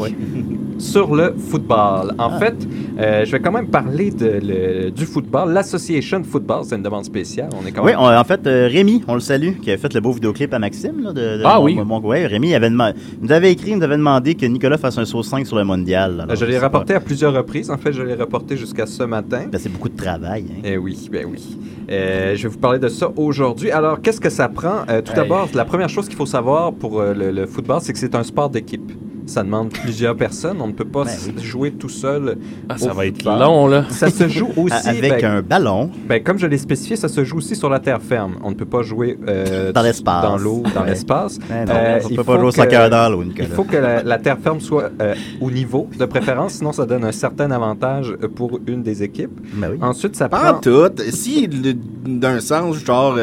sur 0.77 1.15
le 1.15 1.33
football. 1.37 2.13
En 2.17 2.29
Ah. 2.31 2.39
fait, 2.39 2.55
euh, 2.99 3.25
je 3.25 3.31
vais 3.31 3.39
quand 3.39 3.51
même 3.51 3.67
parler 3.67 4.11
de, 4.11 4.39
le- 4.43 4.91
du 4.91 5.05
football. 5.05 5.51
L'Association 5.51 6.23
Football, 6.23 6.61
c'est 6.63 6.75
une 6.75 6.83
demande 6.83 7.05
spéciale. 7.05 7.49
On 7.61 7.65
est 7.65 7.71
quand 7.71 7.83
Oui, 7.83 7.91
même... 7.91 7.99
on- 7.99 8.15
en 8.15 8.23
fait, 8.23 8.45
euh, 8.47 8.67
Rémi, 8.71 9.03
on 9.07 9.13
le 9.15 9.19
salue, 9.19 9.53
qui 9.61 9.71
a 9.71 9.77
fait 9.77 9.93
le 9.93 10.01
beau 10.01 10.11
vidéoclip 10.11 10.53
à 10.53 10.59
Maxime. 10.59 11.01
Là, 11.03 11.13
de, 11.13 11.37
de 11.37 11.41
Ah 11.45 11.57
mon- 11.59 11.65
oui. 11.65 11.75
mon- 11.75 11.99
ouais, 12.01 12.25
Rémi 12.27 12.53
avait 12.55 12.69
demandé- 12.69 12.97
nous 13.21 13.31
avait 13.31 13.51
écrit, 13.51 13.75
nous 13.75 13.83
avait 13.83 13.97
demandé 13.97 14.35
que 14.35 14.45
Nicolas 14.45 14.77
fasse 14.77 14.97
un 14.97 15.05
saut 15.05 15.23
5 15.23 15.45
sur 15.47 15.57
le 15.57 15.63
mondial. 15.63 16.21
Alors, 16.21 16.35
je 16.35 16.45
l'ai 16.45 16.57
rapporté 16.57 16.93
à 16.93 16.99
plusieurs 16.99 17.33
reprises. 17.33 17.69
En 17.71 17.77
fait, 17.77 17.91
je 17.93 18.01
l'ai 18.03 18.15
rapporté 18.15 18.57
jusqu'à 18.57 18.85
ce 18.85 19.03
matin. 19.03 19.45
Ben, 19.51 19.59
c'est 19.59 19.69
beaucoup 19.71 19.89
de 19.89 19.97
travail. 19.97 20.45
Hein. 20.51 20.61
Eh 20.63 20.77
oui, 20.77 21.09
ben 21.11 21.25
oui. 21.31 21.57
Euh, 21.89 22.35
je 22.35 22.43
vais 22.43 22.49
vous 22.49 22.57
parler 22.59 22.79
de 22.79 22.87
ça 22.89 23.09
aujourd'hui. 23.15 23.71
Alors, 23.71 24.01
qu'est-ce 24.01 24.19
que 24.21 24.29
ça 24.29 24.47
prend? 24.49 24.81
Tout 25.05 25.13
d'abord, 25.13 25.47
la 25.53 25.65
première 25.65 25.89
chose 25.89 26.07
qu'il 26.07 26.17
faut 26.17 26.25
savoir 26.25 26.73
pour 26.73 27.01
le, 27.01 27.31
le 27.31 27.45
football, 27.45 27.79
c'est 27.81 27.93
que 27.93 27.99
c'est 27.99 28.15
un 28.15 28.23
sport 28.23 28.49
d'équipe. 28.49 28.91
Ça 29.27 29.43
demande 29.43 29.69
plusieurs 29.69 30.15
personnes. 30.15 30.57
On 30.61 30.67
ne 30.67 30.71
peut 30.73 30.85
pas 30.85 31.03
Ben 31.03 31.11
oui. 31.37 31.43
jouer 31.43 31.71
tout 31.71 31.89
seul. 31.89 32.37
Ah, 32.69 32.77
ça 32.77 32.93
va 32.93 33.05
être 33.05 33.17
football. 33.17 33.39
long, 33.39 33.67
là. 33.67 33.83
Ça 33.89 34.09
se 34.09 34.27
joue 34.27 34.49
aussi 34.55 34.87
Avec 34.87 35.21
ben, 35.21 35.25
un 35.25 35.41
ballon. 35.41 35.91
ben, 36.07 36.23
comme 36.23 36.39
je 36.39 36.47
l'ai 36.47 36.57
spécifié, 36.57 36.95
ça 36.95 37.07
se 37.09 37.23
joue 37.23 37.37
aussi 37.37 37.55
sur 37.55 37.69
la 37.69 37.79
terre 37.79 38.01
ferme. 38.01 38.37
On 38.43 38.49
ne 38.51 38.55
peut 38.55 38.65
pas 38.65 38.81
jouer 38.83 39.17
euh, 39.27 39.71
Dans 39.73 39.81
l'espace. 39.81 40.23
dans 40.23 40.37
l'eau, 40.37 40.63
dans 40.73 40.81
Ouais. 40.81 40.87
l'espace. 40.89 41.39
Ben 41.49 41.65
non, 41.65 41.73
Euh, 41.75 41.99
on 42.03 42.07
il 42.09 42.15
peut 42.15 42.23
pas 42.23 42.35
jouer 42.37 42.47
au 42.47 42.49
que- 42.49 42.55
soccer 42.55 42.89
dans 42.89 43.09
l'eau. 43.09 43.23
Il 43.37 43.47
faut 43.47 43.63
que 43.65 43.77
la, 43.77 44.01
la 44.01 44.17
terre 44.17 44.37
ferme 44.41 44.61
soit 44.61 44.89
euh, 45.01 45.13
au 45.41 45.51
niveau, 45.51 45.89
de 45.99 46.05
préférence, 46.05 46.53
sinon 46.53 46.71
ça 46.71 46.85
donne 46.85 47.03
un 47.03 47.11
certain 47.11 47.51
avantage 47.51 48.15
pour 48.35 48.59
une 48.65 48.81
des 48.81 49.03
équipes. 49.03 49.39
Ben 49.55 49.71
oui. 49.73 49.77
Ensuite, 49.81 50.15
ça 50.15 50.29
Pas 50.29 50.51
en 50.51 50.53
prend... 50.53 50.61
tout. 50.61 50.89
Si, 51.09 51.47
d'un 51.49 52.39
sens, 52.39 52.77
genre. 52.83 53.17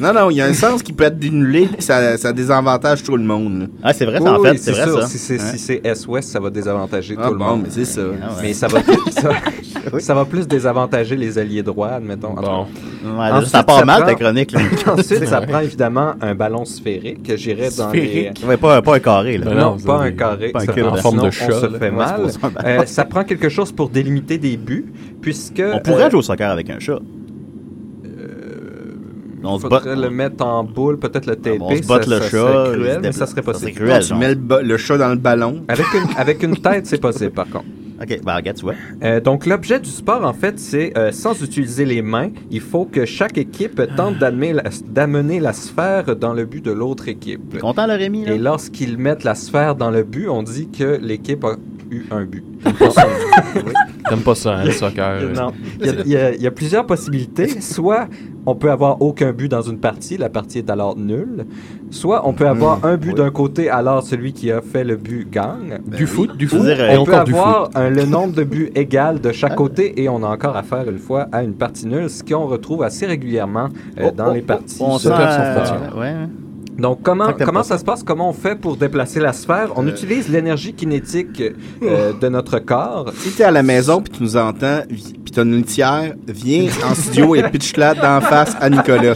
Non, 0.00 0.12
non, 0.12 0.30
il 0.30 0.36
y 0.36 0.40
a 0.42 0.46
un 0.46 0.52
sens 0.52 0.82
qui 0.82 0.92
peut 0.92 1.04
être 1.04 1.18
dénulé, 1.18 1.66
puis 1.66 1.80
ça, 1.82 2.18
ça 2.18 2.32
désavantage 2.34 3.02
tout 3.02 3.16
le 3.16 3.22
monde. 3.22 3.60
là. 3.60 3.66
Ah, 3.82 3.92
c'est 3.94 4.04
vrai, 4.04 4.20
ça, 4.20 4.34
en 4.34 4.38
oui, 4.40 4.50
fait, 4.50 4.58
c'est 4.58 4.72
vrai 4.72 4.84
ça. 4.86 5.06
Si 5.06 5.18
c'est 5.18 5.40
Hein? 5.40 5.44
si 5.52 5.58
c'est 5.58 5.80
Est-Ouest, 5.82 6.28
ça 6.28 6.38
va 6.38 6.50
désavantager 6.50 7.16
Ah 7.18 7.26
tout 7.28 7.32
le 7.32 7.38
bon, 7.38 7.44
monde. 7.46 7.60
mais 7.64 7.68
c'est 7.70 7.86
ça. 7.86 8.02
Ah 8.22 8.26
ouais. 8.28 8.38
Mais 8.42 8.52
ça 8.52 8.66
va, 8.68 8.80
ça, 9.10 9.30
ça 10.00 10.14
va 10.14 10.24
plus 10.26 10.46
désavantager 10.46 11.16
les 11.16 11.38
alliés 11.38 11.62
droits, 11.62 11.92
admettons. 11.92 12.32
En 12.32 12.34
tout 12.36 12.42
Bon. 12.42 12.64
cas. 12.64 13.22
Ouais, 13.22 13.30
Ensuite, 13.32 13.52
ça 13.52 13.62
part 13.62 13.78
ça 13.78 13.84
mal, 13.86 14.02
prend- 14.02 14.06
ta 14.10 14.14
chronique. 14.16 14.52
Là. 14.52 14.60
Ensuite, 14.92 15.24
ça 15.26 15.40
prend 15.40 15.60
évidemment 15.60 16.12
un 16.20 16.34
ballon 16.34 16.66
sphérique 16.66 17.22
que 17.22 17.36
j'irais 17.38 17.70
dans 17.78 17.90
les... 17.90 18.00
Sphérique. 18.06 18.44
Ouais, 18.46 18.56
pas, 18.58 18.82
pas 18.82 18.96
un 18.96 19.00
carré. 19.00 19.38
Là. 19.38 19.46
Ben 19.46 19.54
Non, 19.58 19.78
pas 19.78 20.00
un 20.02 20.10
carré. 20.12 20.50
pas 20.50 20.60
un 20.62 20.66
ça- 20.66 20.72
cube. 20.74 20.84
En 20.86 20.96
forme 20.96 21.22
de 21.22 21.28
on 21.28 21.30
chat, 21.30 21.52
se 21.52 21.66
là. 21.66 21.78
fait 21.78 21.90
mal. 21.90 22.20
Euh, 22.66 22.82
ça 22.84 23.04
prend 23.06 23.24
quelque 23.24 23.48
chose 23.48 23.72
pour 23.72 23.88
délimiter 23.88 24.36
des 24.36 24.58
buts, 24.58 24.92
puisque... 25.22 25.62
On 25.72 25.78
pourrait 25.78 26.04
euh, 26.04 26.10
jouer 26.10 26.18
au 26.18 26.22
soccer 26.22 26.50
avec 26.50 26.68
un 26.68 26.78
chat. 26.78 26.98
On 29.42 29.58
se 29.58 29.66
botte. 29.66 29.86
le 29.86 30.10
mettre 30.10 30.44
en 30.44 30.64
boule, 30.64 30.98
peut-être 30.98 31.26
le 31.26 31.36
taper. 31.36 31.58
on 31.60 31.74
se 31.76 31.86
botte 31.86 32.04
ça- 32.04 32.10
le 32.16 32.20
ça 32.22 32.28
chat, 32.30 32.64
cruel, 32.72 32.98
mais 33.02 33.12
ça 33.12 33.26
serait 33.26 33.26
Ça 33.26 33.26
serait 33.26 33.42
possible. 33.42 33.72
cruel. 33.72 34.00
Non, 34.00 34.06
tu 34.06 34.14
mets 34.14 34.62
le, 34.62 34.76
chat 34.76 34.98
dans 34.98 35.08
le 35.10 35.16
ballon. 35.16 35.64
Avec 35.68 35.86
une, 35.94 36.16
avec 36.16 36.42
une 36.42 36.56
tête, 36.56 36.86
c'est 36.86 37.00
possible, 37.00 37.30
par 37.32 37.48
contre. 37.48 37.64
Ok, 38.02 38.18
bah 38.24 38.36
regarde, 38.36 38.56
tu 38.56 38.62
vois. 38.64 38.72
Euh, 39.02 39.20
donc, 39.20 39.44
l'objet 39.44 39.78
du 39.78 39.90
sport, 39.90 40.24
en 40.24 40.32
fait, 40.32 40.58
c'est 40.58 40.96
euh, 40.96 41.12
sans 41.12 41.38
utiliser 41.42 41.84
les 41.84 42.00
mains, 42.00 42.30
il 42.50 42.62
faut 42.62 42.86
que 42.86 43.04
chaque 43.04 43.36
équipe 43.36 43.82
tente 43.94 44.16
d'amener 44.18 44.54
la, 44.54 44.62
d'amener 44.88 45.38
la 45.38 45.52
sphère 45.52 46.16
dans 46.16 46.32
le 46.32 46.46
but 46.46 46.64
de 46.64 46.70
l'autre 46.72 47.08
équipe. 47.08 47.58
Content, 47.58 47.86
le 47.86 47.92
Rémi? 47.92 48.24
Là? 48.24 48.32
Et 48.32 48.38
lorsqu'ils 48.38 48.96
mettent 48.96 49.24
la 49.24 49.34
sphère 49.34 49.74
dans 49.74 49.90
le 49.90 50.02
but, 50.02 50.28
on 50.30 50.42
dit 50.42 50.70
que 50.70 50.98
l'équipe 51.02 51.44
a 51.44 51.56
eu 51.90 52.06
un 52.10 52.24
but. 52.24 52.42
T'aimes 54.08 54.22
pas 54.22 54.34
ça, 54.34 54.56
hein, 54.56 54.64
le 54.64 54.72
soccer? 54.72 55.20
Non. 55.34 55.52
Il 55.80 55.86
y, 55.86 55.88
a, 55.90 55.92
il 56.04 56.08
y 56.10 56.16
a- 56.16 56.34
il 56.34 56.42
y 56.42 56.46
a 56.46 56.50
plusieurs 56.50 56.86
possibilités. 56.86 57.60
Soit 57.60 58.08
on 58.46 58.54
peut 58.54 58.70
avoir 58.70 59.02
aucun 59.02 59.32
but 59.32 59.48
dans 59.48 59.62
une 59.62 59.78
partie, 59.78 60.16
la 60.16 60.28
partie 60.28 60.58
est 60.58 60.70
alors 60.70 60.96
nulle. 60.96 61.46
Soit 61.90 62.26
on 62.26 62.32
peut 62.32 62.46
avoir 62.46 62.84
un 62.84 62.96
but 62.96 63.16
d'un 63.16 63.30
côté, 63.30 63.68
alors 63.68 64.02
celui 64.02 64.32
qui 64.32 64.50
a 64.50 64.60
fait 64.60 64.84
le 64.84 64.96
but 64.96 65.28
gagne. 65.30 65.78
Du 65.86 66.06
foot, 66.06 66.36
du 66.36 66.46
foot. 66.48 66.60
on 66.98 67.04
peut 67.04 67.14
avoir 67.14 67.70
un- 67.74 67.90
le 67.90 68.04
nombre 68.04 68.34
de 68.34 68.44
buts 68.44 68.70
égal 68.74 69.20
de 69.20 69.32
chaque 69.32 69.56
côté 69.56 70.00
et 70.02 70.08
on 70.08 70.22
a 70.22 70.28
encore 70.28 70.56
affaire 70.56 70.88
une 70.88 70.98
fois 70.98 71.28
à 71.32 71.42
une 71.42 71.54
partie 71.54 71.86
nulle, 71.86 72.08
ce 72.08 72.22
qu'on 72.22 72.46
retrouve 72.46 72.82
assez 72.82 73.06
régulièrement 73.06 73.68
euh, 73.98 74.08
Oh, 74.08 74.10
dans 74.16 74.30
oh, 74.30 74.34
les 74.34 74.40
parties. 74.40 74.78
On 74.80 74.98
se 74.98 75.08
sent, 75.08 75.14
perd 75.16 75.66
son 75.66 76.00
euh. 76.00 76.26
Donc, 76.78 77.02
comment, 77.02 77.32
comment 77.38 77.62
ça 77.62 77.76
se 77.76 77.84
passe? 77.84 78.02
Comment 78.02 78.30
on 78.30 78.32
fait 78.32 78.54
pour 78.54 78.76
déplacer 78.76 79.20
la 79.20 79.34
sphère? 79.34 79.72
On 79.76 79.86
utilise 79.86 80.30
l'énergie 80.30 80.72
kinétique 80.72 81.42
euh, 81.82 82.12
de 82.20 82.28
notre 82.28 82.58
corps. 82.58 83.12
Si 83.16 83.30
t'es 83.32 83.44
à 83.44 83.50
la 83.50 83.62
maison 83.62 84.00
puis 84.00 84.12
tu 84.16 84.22
nous 84.22 84.36
entends, 84.36 84.80
puis 85.30 85.36
t'as 85.36 85.44
une 85.44 85.56
litière, 85.56 86.14
viens 86.26 86.66
en 86.84 86.94
studio 86.94 87.36
et 87.36 87.44
pitch-la 87.44 87.94
d'en 87.94 88.20
face 88.20 88.56
à 88.60 88.68
Nicolas. 88.68 89.14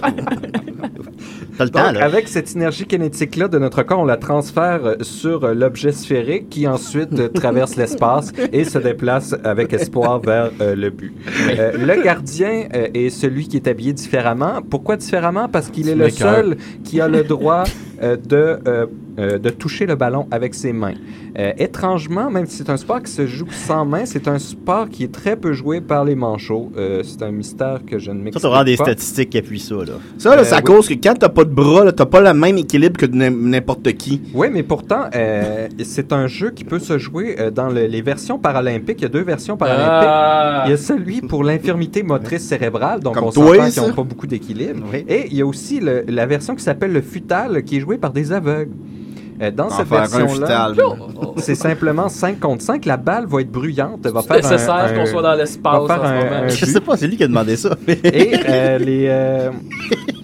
Donc, 1.59 1.71
temps, 1.71 1.93
là. 1.93 2.05
avec 2.05 2.29
cette 2.29 2.55
énergie 2.55 2.85
kinétique-là 2.85 3.47
de 3.47 3.59
notre 3.59 3.83
corps, 3.85 4.01
on 4.01 4.05
la 4.05 4.17
transfère 4.17 4.81
euh, 4.85 4.95
sur 5.03 5.45
euh, 5.45 5.55
l'objet 5.55 5.93
sphérique 5.93 6.49
qui 6.51 6.67
ensuite 6.67 7.13
euh, 7.19 7.29
traverse 7.29 7.77
l'espace 7.77 8.33
et 8.53 8.65
se 8.65 8.79
déplace 8.79 9.37
avec 9.45 9.73
espoir 9.73 10.21
vers 10.21 10.51
euh, 10.61 10.75
le 10.75 10.91
but. 10.91 11.15
Euh, 11.57 11.73
le 11.77 12.03
gardien 12.03 12.67
euh, 12.75 12.89
est 12.93 13.11
celui 13.11 13.47
qui 13.47 13.57
est 13.57 13.69
habillé 13.69 13.93
différemment. 13.93 14.63
Pourquoi 14.69 14.97
différemment? 14.97 15.49
Parce 15.49 15.69
qu'il 15.69 15.89
est 15.89 15.95
le 15.95 16.11
seul 16.11 16.57
qui 16.83 17.01
a 17.01 17.07
le 17.07 17.23
droit 17.23 17.65
euh, 18.03 18.17
de, 18.17 18.59
euh, 19.19 19.39
de 19.39 19.51
toucher 19.51 19.87
le 19.87 19.95
ballon 19.95 20.27
avec 20.31 20.55
ses 20.55 20.73
mains. 20.73 20.95
Euh, 21.39 21.53
étrangement, 21.59 22.31
même 22.31 22.47
si 22.47 22.57
c'est 22.59 22.71
un 22.71 22.77
sport 22.77 23.03
qui 23.03 23.11
se 23.13 23.27
joue 23.27 23.47
sans 23.51 23.85
main, 23.85 24.05
c'est 24.07 24.29
un 24.29 24.39
sport 24.39 24.89
qui 24.89 25.05
est 25.05 25.13
très 25.13 25.37
peu 25.37 25.53
joué 25.53 25.81
par 25.81 26.05
les 26.05 26.15
manchots. 26.15 26.71
Euh, 26.77 27.03
c'est 27.05 27.23
un 27.23 27.31
mystère 27.31 27.81
que 27.87 27.99
je 27.99 28.11
ne 28.11 28.19
Ça, 28.19 28.23
m'explique 28.23 28.43
c'est 28.43 28.49
vraiment 28.49 28.65
des 28.65 28.77
pas. 28.77 28.85
statistiques 28.85 29.31
qui 29.31 29.39
appuient 29.39 29.59
ça, 29.61 29.75
là. 29.77 29.93
Ça, 30.19 30.31
là, 30.37 30.43
Euh, 30.43 30.45
c'est 30.45 30.55
à 30.55 30.59
oui. 30.59 30.63
cause 30.65 30.89
que 30.89 30.95
quand 30.95 31.15
t'as 31.19 31.29
pas 31.29 31.45
de 31.45 31.51
bras, 31.51 31.85
là, 31.85 31.93
t'as 31.93 32.07
pas 32.07 32.21
le 32.21 32.33
même 32.39 32.59
équilibre 32.59 32.97
que 32.97 33.07
n'im- 33.07 33.31
n'importe 33.31 33.93
qui. 33.95 34.21
Oui, 34.35 34.49
mais 34.53 34.63
pourtant, 34.63 35.05
euh, 35.15 35.69
c'est 35.85 36.13
un 36.13 36.27
jeu 36.27 36.51
qui 36.51 36.65
peut 36.65 36.79
se 36.79 36.99
jouer 36.99 37.37
euh, 37.39 37.51
dans 37.51 37.69
le- 37.69 37.87
les 37.87 38.03
versions 38.03 38.39
paralympiques. 38.39 38.99
Il 39.01 39.03
y 39.03 39.07
a 39.07 39.11
deux 39.11 39.23
versions 39.23 39.57
paralympiques. 39.57 40.09
Ah! 40.11 40.63
Il 40.67 40.71
y 40.71 40.75
a 40.75 40.77
celui 40.77 41.21
pour 41.21 41.45
l'infirmité 41.45 42.03
motrice 42.03 42.43
cérébrale, 42.43 43.01
donc 43.01 43.15
Comme 43.15 43.25
on 43.25 43.31
s'entend 43.31 43.53
qu'ils 43.63 43.73
ça. 43.73 43.87
n'ont 43.87 43.93
pas 43.95 44.03
beaucoup 44.03 44.27
d'équilibre. 44.27 44.85
Oui. 44.93 45.05
Et 45.09 45.27
il 45.31 45.37
y 45.37 45.41
a 45.43 45.47
aussi 45.47 45.81
le- 45.81 46.05
la 46.09 46.27
version 46.27 46.55
qui 46.55 46.63
s'appelle 46.63 46.93
le 46.93 47.01
futal, 47.03 47.63
qui 47.65 47.77
est 47.77 47.81
jouée 47.81 47.99
par 47.99 48.13
des 48.13 48.33
aveugles. 48.33 48.71
Euh, 49.43 49.51
dans 49.51 49.67
En 49.67 49.71
cette 49.71 49.89
version-là, 49.89 50.73
c'est 51.39 51.55
simplement 51.57 52.09
5 52.09 52.39
contre 52.39 52.63
5. 52.63 52.85
La 52.87 52.97
balle 52.97 53.27
va 53.27 53.41
être 53.41 53.51
bruyante, 53.51 54.07
va 54.07 54.21
C'est 54.23 54.29
faire 54.29 54.37
nécessaire 54.37 54.95
qu'on 54.95 55.07
soit 55.07 55.23
dans 55.23 55.35
l'espace 55.35 55.83
va 55.83 55.87
faire 55.95 56.03
en 56.05 56.07
ce 56.07 56.11
un- 56.13 56.25
moment. 56.25 56.37
un 56.45 56.49
Je 56.49 56.65
sais 56.65 56.81
pas, 56.81 56.97
c'est 56.97 57.07
lui 57.09 57.17
qui 57.17 57.25
a 57.25 57.29
demandé 57.29 57.57
ça. 57.57 57.71
Et 57.89 58.33
euh, 58.49 58.79
les, 58.79 59.07
euh, 59.09 59.51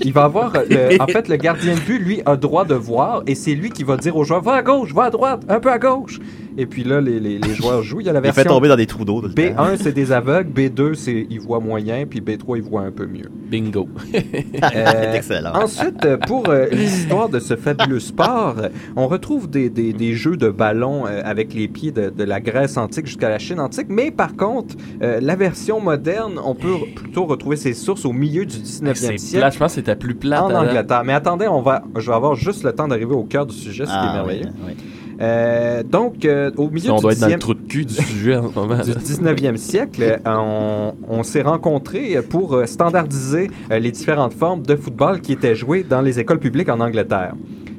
il 0.02 0.12
va 0.12 0.24
avoir, 0.24 0.52
le- 0.68 1.02
en 1.02 1.06
fait, 1.08 1.28
le 1.28 1.36
gardien 1.36 1.74
de 1.74 1.80
but, 1.80 1.98
lui, 1.98 2.22
a 2.24 2.36
droit 2.36 2.64
de 2.64 2.74
voir, 2.74 3.22
et 3.26 3.34
c'est 3.34 3.54
lui 3.54 3.70
qui 3.70 3.82
va 3.82 3.96
dire 3.96 4.16
aux 4.16 4.24
joueurs, 4.24 4.42
va 4.42 4.54
à 4.54 4.62
gauche, 4.62 4.94
va 4.94 5.04
à 5.04 5.10
droite, 5.10 5.42
un 5.48 5.58
peu 5.60 5.70
à 5.72 5.78
gauche. 5.78 6.18
Et 6.58 6.66
puis 6.66 6.84
là, 6.84 7.00
les, 7.00 7.20
les- 7.20 7.38
les 7.38 7.54
joueurs 7.54 7.82
jouent. 7.82 8.00
Il 8.00 8.06
y 8.06 8.08
a 8.08 8.12
la 8.12 8.18
Il 8.20 8.22
version 8.22 8.42
fait 8.42 8.48
tomber 8.48 8.68
dans 8.68 8.76
des 8.76 8.86
trous 8.86 9.04
d'eau. 9.04 9.20
tout 9.20 9.28
le 9.28 9.34
temps. 9.34 9.42
B1, 9.64 9.76
c'est 9.80 9.92
des 9.92 10.12
aveugles, 10.12 10.50
B2, 10.52 10.94
c'est 10.94 11.26
ils 11.30 11.40
voient 11.40 11.60
moyen, 11.60 12.04
puis 12.06 12.20
B3, 12.20 12.56
ils 12.56 12.62
voient 12.62 12.82
un 12.82 12.90
peu 12.90 13.06
mieux. 13.06 13.30
Bingo. 13.50 13.88
Euh, 14.62 15.14
excellent. 15.14 15.52
Ensuite, 15.54 16.04
euh, 16.04 16.16
pour 16.16 16.48
euh, 16.48 16.66
l'histoire 16.70 17.28
de 17.28 17.38
ce 17.38 17.56
fabuleux 17.56 18.00
sport, 18.00 18.56
euh, 18.58 18.68
on 18.96 19.08
retrouve 19.08 19.48
des, 19.48 19.70
des- 19.70 19.92
des 19.92 20.12
jeux 20.14 20.36
de 20.36 20.48
ballon 20.48 21.06
euh, 21.06 21.20
avec 21.24 21.54
les 21.54 21.66
pieds 21.68 21.92
de, 21.92 22.10
de 22.10 22.24
la 22.24 22.40
Grèce 22.40 22.76
antique 22.76 23.06
jusqu'à 23.06 23.28
la 23.28 23.38
Chine 23.38 23.60
antique, 23.60 23.86
mais 23.88 24.10
par 24.10 24.36
contre, 24.36 24.74
euh, 25.02 25.18
la 25.20 25.36
version 25.36 25.80
moderne, 25.80 26.38
on 26.44 26.54
peut 26.54 26.74
plutôt 26.94 27.24
retrouver 27.26 27.56
ses 27.56 27.74
sources 27.74 28.04
au 28.04 28.12
milieu 28.12 28.44
du 28.44 28.56
19e 28.56 28.94
C'est 28.94 29.18
siècle. 29.18 29.38
plate, 29.42 29.54
je 29.54 29.58
pense 29.58 29.72
que 29.72 29.74
c'était 29.76 29.96
plus 29.96 30.14
plate. 30.14 30.42
En 30.42 30.48
avant. 30.50 30.68
Angleterre. 30.68 31.02
Mais 31.04 31.12
attendez, 31.14 31.48
on 31.48 31.62
va, 31.62 31.82
je 31.96 32.08
vais 32.10 32.16
avoir 32.16 32.34
juste 32.34 32.62
le 32.64 32.72
temps 32.72 32.88
d'arriver 32.88 33.14
au 33.14 33.24
cœur 33.24 33.46
du 33.46 33.54
sujet, 33.54 33.84
ce 33.86 33.90
qui 33.90 33.96
est 33.96 34.00
Ah, 34.00 34.12
merveilleux. 34.14 34.46
oui, 34.66 34.74
oui. 34.78 34.84
Euh, 35.20 35.82
donc, 35.82 36.24
euh, 36.24 36.50
au 36.56 36.70
milieu 36.70 36.90
on 36.92 36.96
du 36.96 37.02
doit 37.02 37.12
être 37.12 37.20
dans 37.20 37.26
le 37.26 37.34
10e 37.34 37.38
trou 37.38 37.54
de 37.54 37.68
cul 37.68 37.84
du 37.84 37.94
sujet 37.94 38.36
en 38.36 38.50
ce 38.50 38.54
moment. 38.54 38.76
du 38.84 38.92
19e 38.92 39.56
siècle, 39.56 40.02
euh, 40.02 40.16
on, 40.26 40.94
on 41.08 41.22
s'est 41.22 41.42
rencontrés 41.42 42.16
pour 42.28 42.62
standardiser 42.66 43.50
euh, 43.70 43.78
les 43.78 43.90
différentes 43.90 44.32
formes 44.32 44.62
de 44.62 44.76
football 44.76 45.20
qui 45.20 45.32
étaient 45.32 45.54
jouées 45.54 45.82
dans 45.82 46.00
les 46.00 46.18
écoles 46.18 46.40
publiques 46.40 46.68
en 46.68 46.80
Angleterre. 46.80 47.34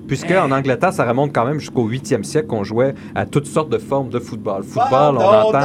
Puisque 0.07 0.31
en 0.31 0.51
Angleterre, 0.51 0.91
ça 0.91 1.07
remonte 1.07 1.33
quand 1.33 1.45
même 1.45 1.59
jusqu'au 1.59 1.89
8e 1.89 2.23
siècle 2.23 2.47
qu'on 2.47 2.63
jouait 2.65 2.93
à 3.15 3.25
toutes 3.25 3.47
sortes 3.47 3.69
de 3.69 3.77
formes 3.77 4.09
de 4.09 4.19
football. 4.19 4.63
Football, 4.63 5.17
on 5.17 5.21
entend. 5.21 5.59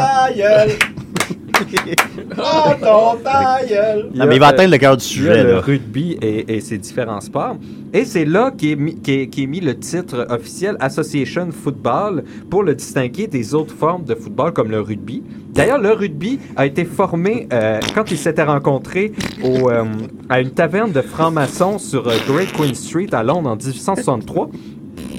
Non, 4.14 4.26
mais 4.26 4.36
il 4.36 4.40
va 4.40 4.48
atteindre 4.48 4.70
le 4.72 4.78
cœur 4.78 4.96
du 4.96 5.04
sujet, 5.04 5.42
le 5.42 5.52
là. 5.52 5.60
rugby 5.60 6.18
et, 6.22 6.56
et 6.56 6.60
ses 6.60 6.78
différents 6.78 7.20
sports. 7.20 7.56
Et 7.92 8.04
c'est 8.04 8.24
là 8.24 8.52
qu'est 8.56 8.76
mis, 8.76 8.96
qu'est- 9.00 9.28
qu'est 9.28 9.46
mis 9.46 9.60
le 9.60 9.78
titre 9.78 10.26
officiel 10.28 10.76
Association 10.80 11.48
Football 11.50 12.24
pour 12.50 12.62
le 12.62 12.74
distinguer 12.74 13.26
des 13.26 13.54
autres 13.54 13.74
formes 13.74 14.04
de 14.04 14.14
football 14.14 14.52
comme 14.52 14.70
le 14.70 14.80
rugby. 14.80 15.22
D'ailleurs, 15.54 15.78
le 15.80 15.92
rugby 15.92 16.38
a 16.56 16.66
été 16.66 16.84
formé 16.84 17.48
euh, 17.52 17.80
quand 17.94 18.10
ils 18.10 18.18
s'étaient 18.18 18.42
rencontrés 18.42 19.12
au, 19.42 19.70
euh, 19.70 19.84
à 20.28 20.40
une 20.40 20.50
taverne 20.50 20.92
de 20.92 21.00
francs-maçons 21.00 21.78
sur 21.78 22.06
euh, 22.08 22.16
Great 22.28 22.52
Queen 22.52 22.74
Street 22.74 23.08
à 23.12 23.22
Londres 23.22 23.48
en 23.48 23.56
1863. 23.56 24.50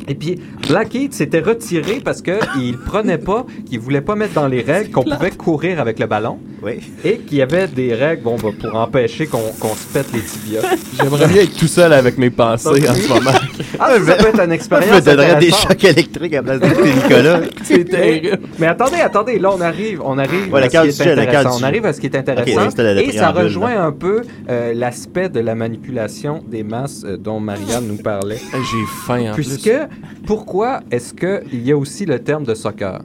Et 0.07 0.15
puis, 0.15 0.39
Blackheath 0.67 1.13
s'était 1.13 1.41
retiré 1.41 1.99
parce 2.03 2.21
qu'il 2.21 2.77
prenait 2.85 3.17
pas, 3.17 3.45
qu'il 3.65 3.79
voulait 3.79 4.01
pas 4.01 4.15
mettre 4.15 4.33
dans 4.33 4.47
les 4.47 4.61
règles 4.61 4.91
qu'on 4.91 5.03
pouvait 5.03 5.31
courir 5.31 5.79
avec 5.79 5.99
le 5.99 6.05
ballon. 6.05 6.39
Oui. 6.61 6.79
Et 7.03 7.17
qu'il 7.19 7.37
y 7.37 7.41
avait 7.41 7.67
des 7.67 7.93
règles 7.93 8.23
bon, 8.23 8.37
bah, 8.37 8.49
pour 8.59 8.75
empêcher 8.75 9.27
qu'on 9.27 9.51
qu'on 9.59 9.75
se 9.75 9.85
pète 9.93 10.11
les 10.13 10.21
tibias. 10.21 10.61
J'aimerais 10.99 11.27
bien 11.27 11.41
être 11.43 11.57
tout 11.57 11.67
seul 11.67 11.93
avec 11.93 12.17
mes 12.17 12.29
pensées 12.29 12.89
en 12.89 12.95
ce 12.95 13.07
moment. 13.09 13.31
Ah, 13.79 13.89
ça, 13.97 14.05
ça 14.05 14.13
peut 14.15 14.27
être 14.29 14.39
une 14.41 14.49
Je 14.49 14.53
expérience. 14.55 14.91
me 14.95 15.01
donnerais 15.01 15.35
des 15.39 15.51
chocs 15.51 15.83
électriques 15.83 16.33
à 16.33 16.41
la 16.41 16.43
place 16.43 16.59
d'écouter 16.59 16.93
Nicolas. 16.93 17.39
C'est 17.63 17.83
terrible. 17.85 18.39
Mais 18.59 18.67
attendez, 18.67 18.97
attendez, 18.97 19.39
là 19.39 19.51
on 19.53 19.61
arrive, 19.61 20.01
on 20.03 20.17
arrive 20.17 20.53
Ouais, 20.53 20.61
à 20.63 20.69
ce 20.69 20.69
qui 20.97 21.01
est 21.03 21.11
intéressant. 21.11 21.57
On 21.59 21.63
arrive 21.63 21.85
à 21.85 21.93
ce 21.93 21.99
qui 22.01 22.07
est 22.07 22.15
intéressant. 22.15 22.69
et 22.97 23.11
ça 23.11 23.31
rejoint 23.31 23.75
là. 23.75 23.85
un 23.85 23.91
peu 23.91 24.21
euh, 24.49 24.73
l'aspect 24.73 25.29
de 25.29 25.39
la 25.39 25.55
manipulation 25.55 26.43
des 26.47 26.63
masses 26.63 27.03
euh, 27.05 27.17
dont 27.17 27.39
Marianne 27.39 27.87
nous 27.87 27.97
parlait. 27.97 28.39
J'ai 28.53 28.85
faim 29.05 29.31
en 29.31 29.33
Puisque, 29.33 29.63
plus. 29.63 30.25
pourquoi 30.25 30.81
est-ce 30.91 31.13
qu'il 31.13 31.63
y 31.65 31.71
a 31.71 31.77
aussi 31.77 32.05
le 32.05 32.19
terme 32.19 32.43
de 32.43 32.53
soccer? 32.53 33.01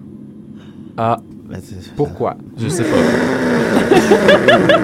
Ah, 0.96 1.18
Pourquoi? 1.96 2.36
je 2.59 2.68
sais 2.68 2.84
pas. 2.84 2.96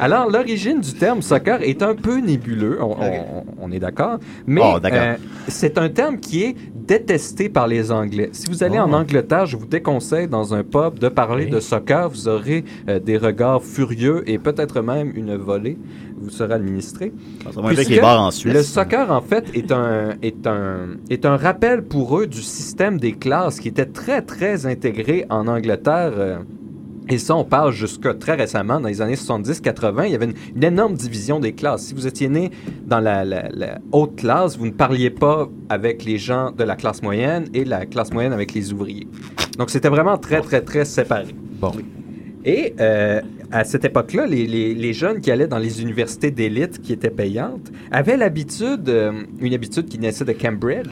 Alors, 0.00 0.30
l'origine 0.30 0.80
du 0.80 0.92
terme 0.92 1.22
soccer 1.22 1.60
est 1.62 1.82
un 1.82 1.96
peu 1.96 2.18
nébuleux, 2.20 2.78
on, 2.80 2.92
on- 3.00 3.44
on 3.60 3.72
est 3.72 3.80
d'accord, 3.80 4.18
mais 4.46 4.60
Oh, 4.62 4.78
euh, 4.84 5.16
c'est 5.48 5.76
un 5.76 5.88
terme 5.88 6.18
qui 6.20 6.44
est 6.44 6.56
détesté 6.74 7.48
par 7.48 7.66
les 7.66 7.90
Anglais. 7.90 8.28
Si 8.32 8.46
vous 8.48 8.62
allez 8.62 8.78
en 8.78 8.92
Oh. 8.92 8.94
Angleterre, 8.96 9.46
je 9.46 9.56
vous 9.56 9.66
déconseille 9.66 10.28
dans 10.28 10.54
un 10.54 10.62
pub 10.62 11.00
de 11.00 11.08
parler 11.08 11.46
de 11.46 11.58
soccer, 11.58 12.08
vous 12.08 12.28
aurez 12.28 12.64
euh, 12.88 13.00
des 13.00 13.16
regards 13.18 13.62
furieux 13.64 14.22
et 14.30 14.38
peut-être 14.38 14.80
même 14.82 15.10
une 15.16 15.34
volée 15.36 15.76
vous 16.20 16.30
sera 16.30 16.58
avec 17.72 17.88
les 17.88 18.00
bars 18.00 18.20
en 18.22 18.30
Suisse. 18.30 18.52
Le 18.54 18.62
soccer, 18.62 19.10
en 19.10 19.20
fait, 19.22 19.44
est 19.54 19.70
un, 19.72 20.10
est, 20.22 20.46
un, 20.46 20.88
est 21.10 21.24
un 21.26 21.36
rappel 21.36 21.82
pour 21.82 22.18
eux 22.18 22.26
du 22.26 22.42
système 22.42 22.98
des 22.98 23.12
classes 23.12 23.60
qui 23.60 23.68
était 23.68 23.86
très, 23.86 24.22
très 24.22 24.66
intégré 24.66 25.24
en 25.30 25.46
Angleterre. 25.46 26.12
euh, 26.16 26.38
et 27.10 27.16
ça, 27.16 27.34
on 27.36 27.44
parle 27.44 27.72
jusqu'à 27.72 28.12
très 28.12 28.34
récemment, 28.34 28.80
dans 28.80 28.88
les 28.88 29.00
années 29.00 29.14
70-80, 29.14 30.02
il 30.06 30.12
y 30.12 30.14
avait 30.14 30.26
une, 30.26 30.34
une 30.56 30.64
énorme 30.64 30.92
division 30.94 31.40
des 31.40 31.52
classes. 31.54 31.84
Si 31.86 31.94
vous 31.94 32.06
étiez 32.06 32.28
né 32.28 32.50
dans 32.86 33.00
la, 33.00 33.24
la- 33.24 33.48
la 33.50 33.78
haute 33.92 34.16
classe, 34.16 34.58
vous 34.58 34.66
ne 34.66 34.72
parliez 34.72 35.08
pas 35.08 35.48
avec 35.70 36.04
les 36.04 36.18
gens 36.18 36.50
de 36.50 36.64
la 36.64 36.76
classe 36.76 37.00
moyenne 37.02 37.46
et 37.54 37.64
la 37.64 37.86
classe 37.86 38.12
moyenne 38.12 38.34
avec 38.34 38.52
les 38.52 38.74
ouvriers. 38.74 39.06
Donc, 39.58 39.70
c'était 39.70 39.88
vraiment 39.88 40.18
très, 40.18 40.42
très, 40.42 40.60
très 40.60 40.84
séparé. 40.84 41.34
Bon. 41.60 41.72
Et 42.48 42.74
euh, 42.80 43.20
à 43.52 43.64
cette 43.64 43.84
époque-là, 43.84 44.26
les, 44.26 44.46
les- 44.46 44.74
les 44.74 44.92
jeunes 44.94 45.20
qui 45.20 45.30
allaient 45.30 45.46
dans 45.46 45.58
les 45.58 45.82
universités 45.82 46.30
d'élite 46.30 46.80
qui 46.80 46.94
étaient 46.94 47.10
payantes 47.10 47.70
avaient 47.90 48.16
l'habitude, 48.16 48.88
euh, 48.88 49.12
une 49.40 49.52
habitude 49.52 49.86
qui 49.86 49.98
naissait 49.98 50.24
de 50.24 50.32
Cambridge, 50.32 50.86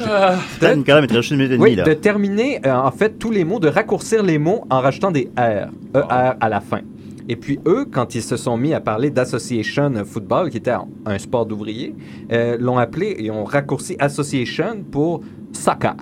une 0.74 1.38
minute 1.38 1.52
et 1.52 1.56
oui, 1.62 1.70
de 1.88 1.94
terminer 1.94 2.60
euh, 2.66 2.74
en 2.74 2.90
fait 2.90 3.18
tous 3.18 3.30
les 3.30 3.44
mots, 3.44 3.58
de 3.58 3.68
raccourcir 3.68 4.22
les 4.22 4.36
mots 4.36 4.64
en 4.68 4.80
rajoutant 4.80 5.10
des 5.10 5.30
R, 5.38 5.68
ER 5.94 6.32
à 6.40 6.48
la 6.50 6.60
fin. 6.60 6.80
Et 7.28 7.36
puis 7.36 7.58
eux, 7.66 7.86
quand 7.90 8.14
ils 8.14 8.22
se 8.22 8.36
sont 8.36 8.56
mis 8.58 8.74
à 8.74 8.80
parler 8.80 9.08
d'association 9.10 9.92
football, 10.04 10.50
qui 10.50 10.58
était 10.58 10.74
un, 11.06 11.18
sport 11.18 11.46
d'ouvriers, 11.46 11.94
euh, 12.32 12.56
l'ont 12.60 12.76
appelé 12.78 13.16
et 13.18 13.30
ont 13.30 13.44
raccourci 13.44 13.96
association 13.98 14.84
pour 14.90 15.22
soccer. 15.52 15.96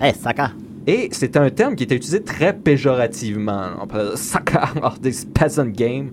Hey, 0.00 0.14
Saka. 0.14 0.52
Et 0.86 1.08
c'était 1.12 1.38
un 1.38 1.50
terme 1.50 1.76
qui 1.76 1.84
était 1.84 1.94
utilisé 1.96 2.22
très 2.22 2.52
péjorativement. 2.54 3.66
On 3.82 3.86
parlait 3.86 4.10
de 4.12 4.16
soccer, 4.16 4.74
or 4.82 4.98
this 4.98 5.24
peasant 5.26 5.66
game. 5.66 6.10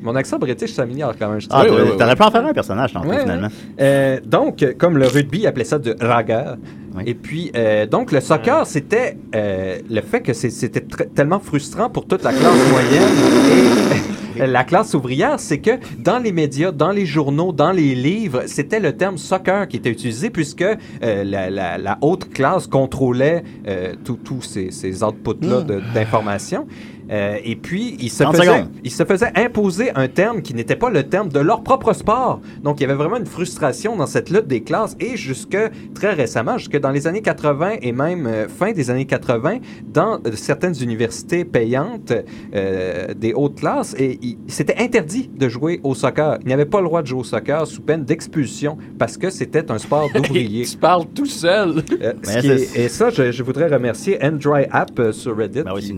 Mon 0.00 0.14
accent 0.14 0.38
british 0.38 0.72
s'améliore 0.74 1.14
quand 1.18 1.28
même. 1.30 1.40
je 1.40 1.48
Ah, 1.50 1.64
trouve. 1.64 1.78
t'aurais- 1.78 1.96
t'aurais 1.96 2.14
pu 2.16 2.22
en 2.22 2.30
faire 2.30 2.46
un 2.46 2.52
personnage, 2.52 2.92
tantôt, 2.92 3.08
Ouais, 3.08 3.20
finalement. 3.20 3.48
euh, 3.80 4.20
donc, 4.24 4.62
euh, 4.62 4.74
comme 4.78 4.96
le 4.98 5.06
rugby 5.08 5.46
appelait 5.46 5.64
ça 5.64 5.78
de 5.78 5.96
raga. 6.00 6.56
Oui. 6.94 7.02
Et 7.06 7.14
puis, 7.14 7.50
euh, 7.56 7.86
donc, 7.86 8.12
le 8.12 8.20
soccer, 8.20 8.66
c'était 8.66 9.16
euh, 9.34 9.78
le 9.90 10.00
fait 10.02 10.20
que 10.20 10.32
c'était 10.34 10.84
tellement 11.14 11.40
frustrant 11.40 11.88
pour 11.90 12.06
toute 12.06 12.22
la 12.22 12.32
classe 12.32 12.70
moyenne 12.70 13.08
et 13.50 13.96
la 14.38 14.64
classe 14.64 14.94
ouvrière, 14.94 15.38
c'est 15.38 15.58
que 15.58 15.72
dans 15.98 16.18
les 16.18 16.32
médias, 16.32 16.72
dans 16.72 16.90
les 16.90 17.06
journaux, 17.06 17.52
dans 17.52 17.72
les 17.72 17.94
livres, 17.94 18.42
c'était 18.46 18.80
le 18.80 18.96
terme 18.96 19.18
soccer 19.18 19.68
qui 19.68 19.76
était 19.76 19.90
utilisé 19.90 20.30
puisque 20.30 20.62
euh, 20.62 20.76
la, 21.24 21.50
la- 21.50 21.78
la 21.78 21.98
haute 22.00 22.28
classe 22.30 22.66
contrôlait 22.66 23.42
euh, 23.68 23.94
tous 24.24 24.42
ces, 24.42 24.70
ces 24.70 25.02
outputs-là 25.02 25.62
de- 25.62 25.82
d'informations. 25.94 26.66
Euh, 27.12 27.36
et 27.44 27.56
puis, 27.56 27.96
ils 28.00 28.10
se, 28.10 28.22
30 28.22 28.36
faisaient, 28.36 28.64
ils 28.84 28.90
se 28.90 29.04
faisaient 29.04 29.32
imposer 29.36 29.90
un 29.94 30.08
terme 30.08 30.40
qui 30.42 30.54
n'était 30.54 30.76
pas 30.76 30.88
le 30.90 31.02
terme 31.04 31.28
de 31.28 31.38
leur 31.40 31.62
propre 31.62 31.92
sport. 31.92 32.40
Donc, 32.62 32.80
il 32.80 32.84
y 32.84 32.86
avait 32.86 32.94
vraiment 32.94 33.18
une 33.18 33.26
frustration 33.26 33.96
dans 33.96 34.06
cette 34.06 34.30
lutte 34.30 34.46
des 34.46 34.62
classes 34.62 34.96
et 34.98 35.16
jusque 35.16 35.56
très 35.94 36.12
récemment, 36.14 36.56
jusque 36.58 36.78
dans 36.80 36.90
les 36.90 37.06
années 37.06 37.20
80 37.22 37.72
et 37.82 37.92
même 37.92 38.26
euh, 38.26 38.48
fin 38.48 38.72
des 38.72 38.90
années 38.90 39.04
80, 39.04 39.58
dans 39.92 40.14
euh, 40.26 40.32
certaines 40.34 40.74
universités 40.82 41.44
payantes 41.44 42.12
euh, 42.54 43.14
des 43.14 43.32
hautes 43.34 43.56
classes, 43.56 43.94
et 43.98 44.18
il- 44.22 44.38
c'était 44.46 44.76
interdit 44.78 45.30
de 45.36 45.48
jouer 45.48 45.80
au 45.82 45.94
soccer. 45.94 46.38
Il 46.42 46.46
n'y 46.46 46.52
avait 46.54 46.64
pas 46.64 46.80
le 46.80 46.86
droit 46.86 47.02
de 47.02 47.06
jouer 47.06 47.20
au 47.20 47.24
soccer 47.24 47.66
sous 47.66 47.82
peine 47.82 48.04
d'expulsion 48.04 48.78
parce 48.98 49.16
que 49.16 49.30
c'était 49.30 49.70
un 49.70 49.78
sport 49.78 50.08
d'ouvriers. 50.14 50.64
tu 50.64 50.76
parles 50.76 51.04
tout 51.14 51.26
seul. 51.26 51.82
Euh, 52.00 52.12
ce 52.22 52.34
Mais 52.34 52.40
qui 52.40 52.46
c'est- 52.48 52.78
est- 52.80 52.84
et 52.84 52.88
ça, 52.88 53.10
je, 53.10 53.30
je 53.32 53.42
voudrais 53.42 53.66
remercier 53.68 54.18
Andry 54.22 54.64
App 54.70 54.98
euh, 54.98 55.12
sur 55.12 55.36
Reddit 55.36 55.62
Ben 55.62 55.72
oui, 55.74 55.82
qui, 55.82 55.96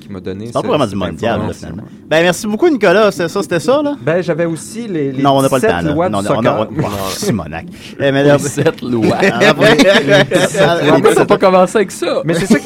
qui 0.00 0.12
m'a 0.12 0.20
donné 0.20 0.46
Pas 0.56 0.62
ce- 0.62 0.66
vraiment 0.68 0.86
du 0.86 0.96
mondial, 0.96 1.40
là, 1.46 1.52
finalement. 1.52 1.82
Ben, 2.08 2.22
merci 2.22 2.46
beaucoup, 2.46 2.68
Nicolas. 2.68 3.10
C'est 3.12 3.28
ça, 3.28 3.42
c'était 3.42 3.60
ça, 3.60 3.82
là? 3.82 3.94
Ben, 4.00 4.22
j'avais 4.22 4.44
aussi 4.46 4.86
les, 4.88 5.12
les 5.12 5.22
non, 5.22 5.38
on 5.38 5.42
n'a 5.42 5.48
pas 5.48 5.56
le 5.56 5.60
17 5.62 5.70
temps, 5.80 5.86
là. 5.88 5.92
lois 5.94 6.08
non, 6.08 6.20
du 6.22 6.28
non, 6.28 6.34
soccer. 6.36 6.54
non, 6.54 6.66
on- 6.84 7.10
Simonac. 7.10 7.66
Eh, 7.98 8.12
mais 8.12 8.22
Les 8.22 8.28
là- 8.28 8.38
sept 8.38 8.80
lois. 8.82 9.16
Après, 9.16 10.90
On 10.92 11.00
peut 11.00 11.26
pas 11.26 11.38
commencer 11.38 11.76
avec 11.76 11.90
ça. 11.90 12.22
Mais 12.24 12.34
c'est 12.34 12.46
ça 12.46 12.58
qui 12.58 12.64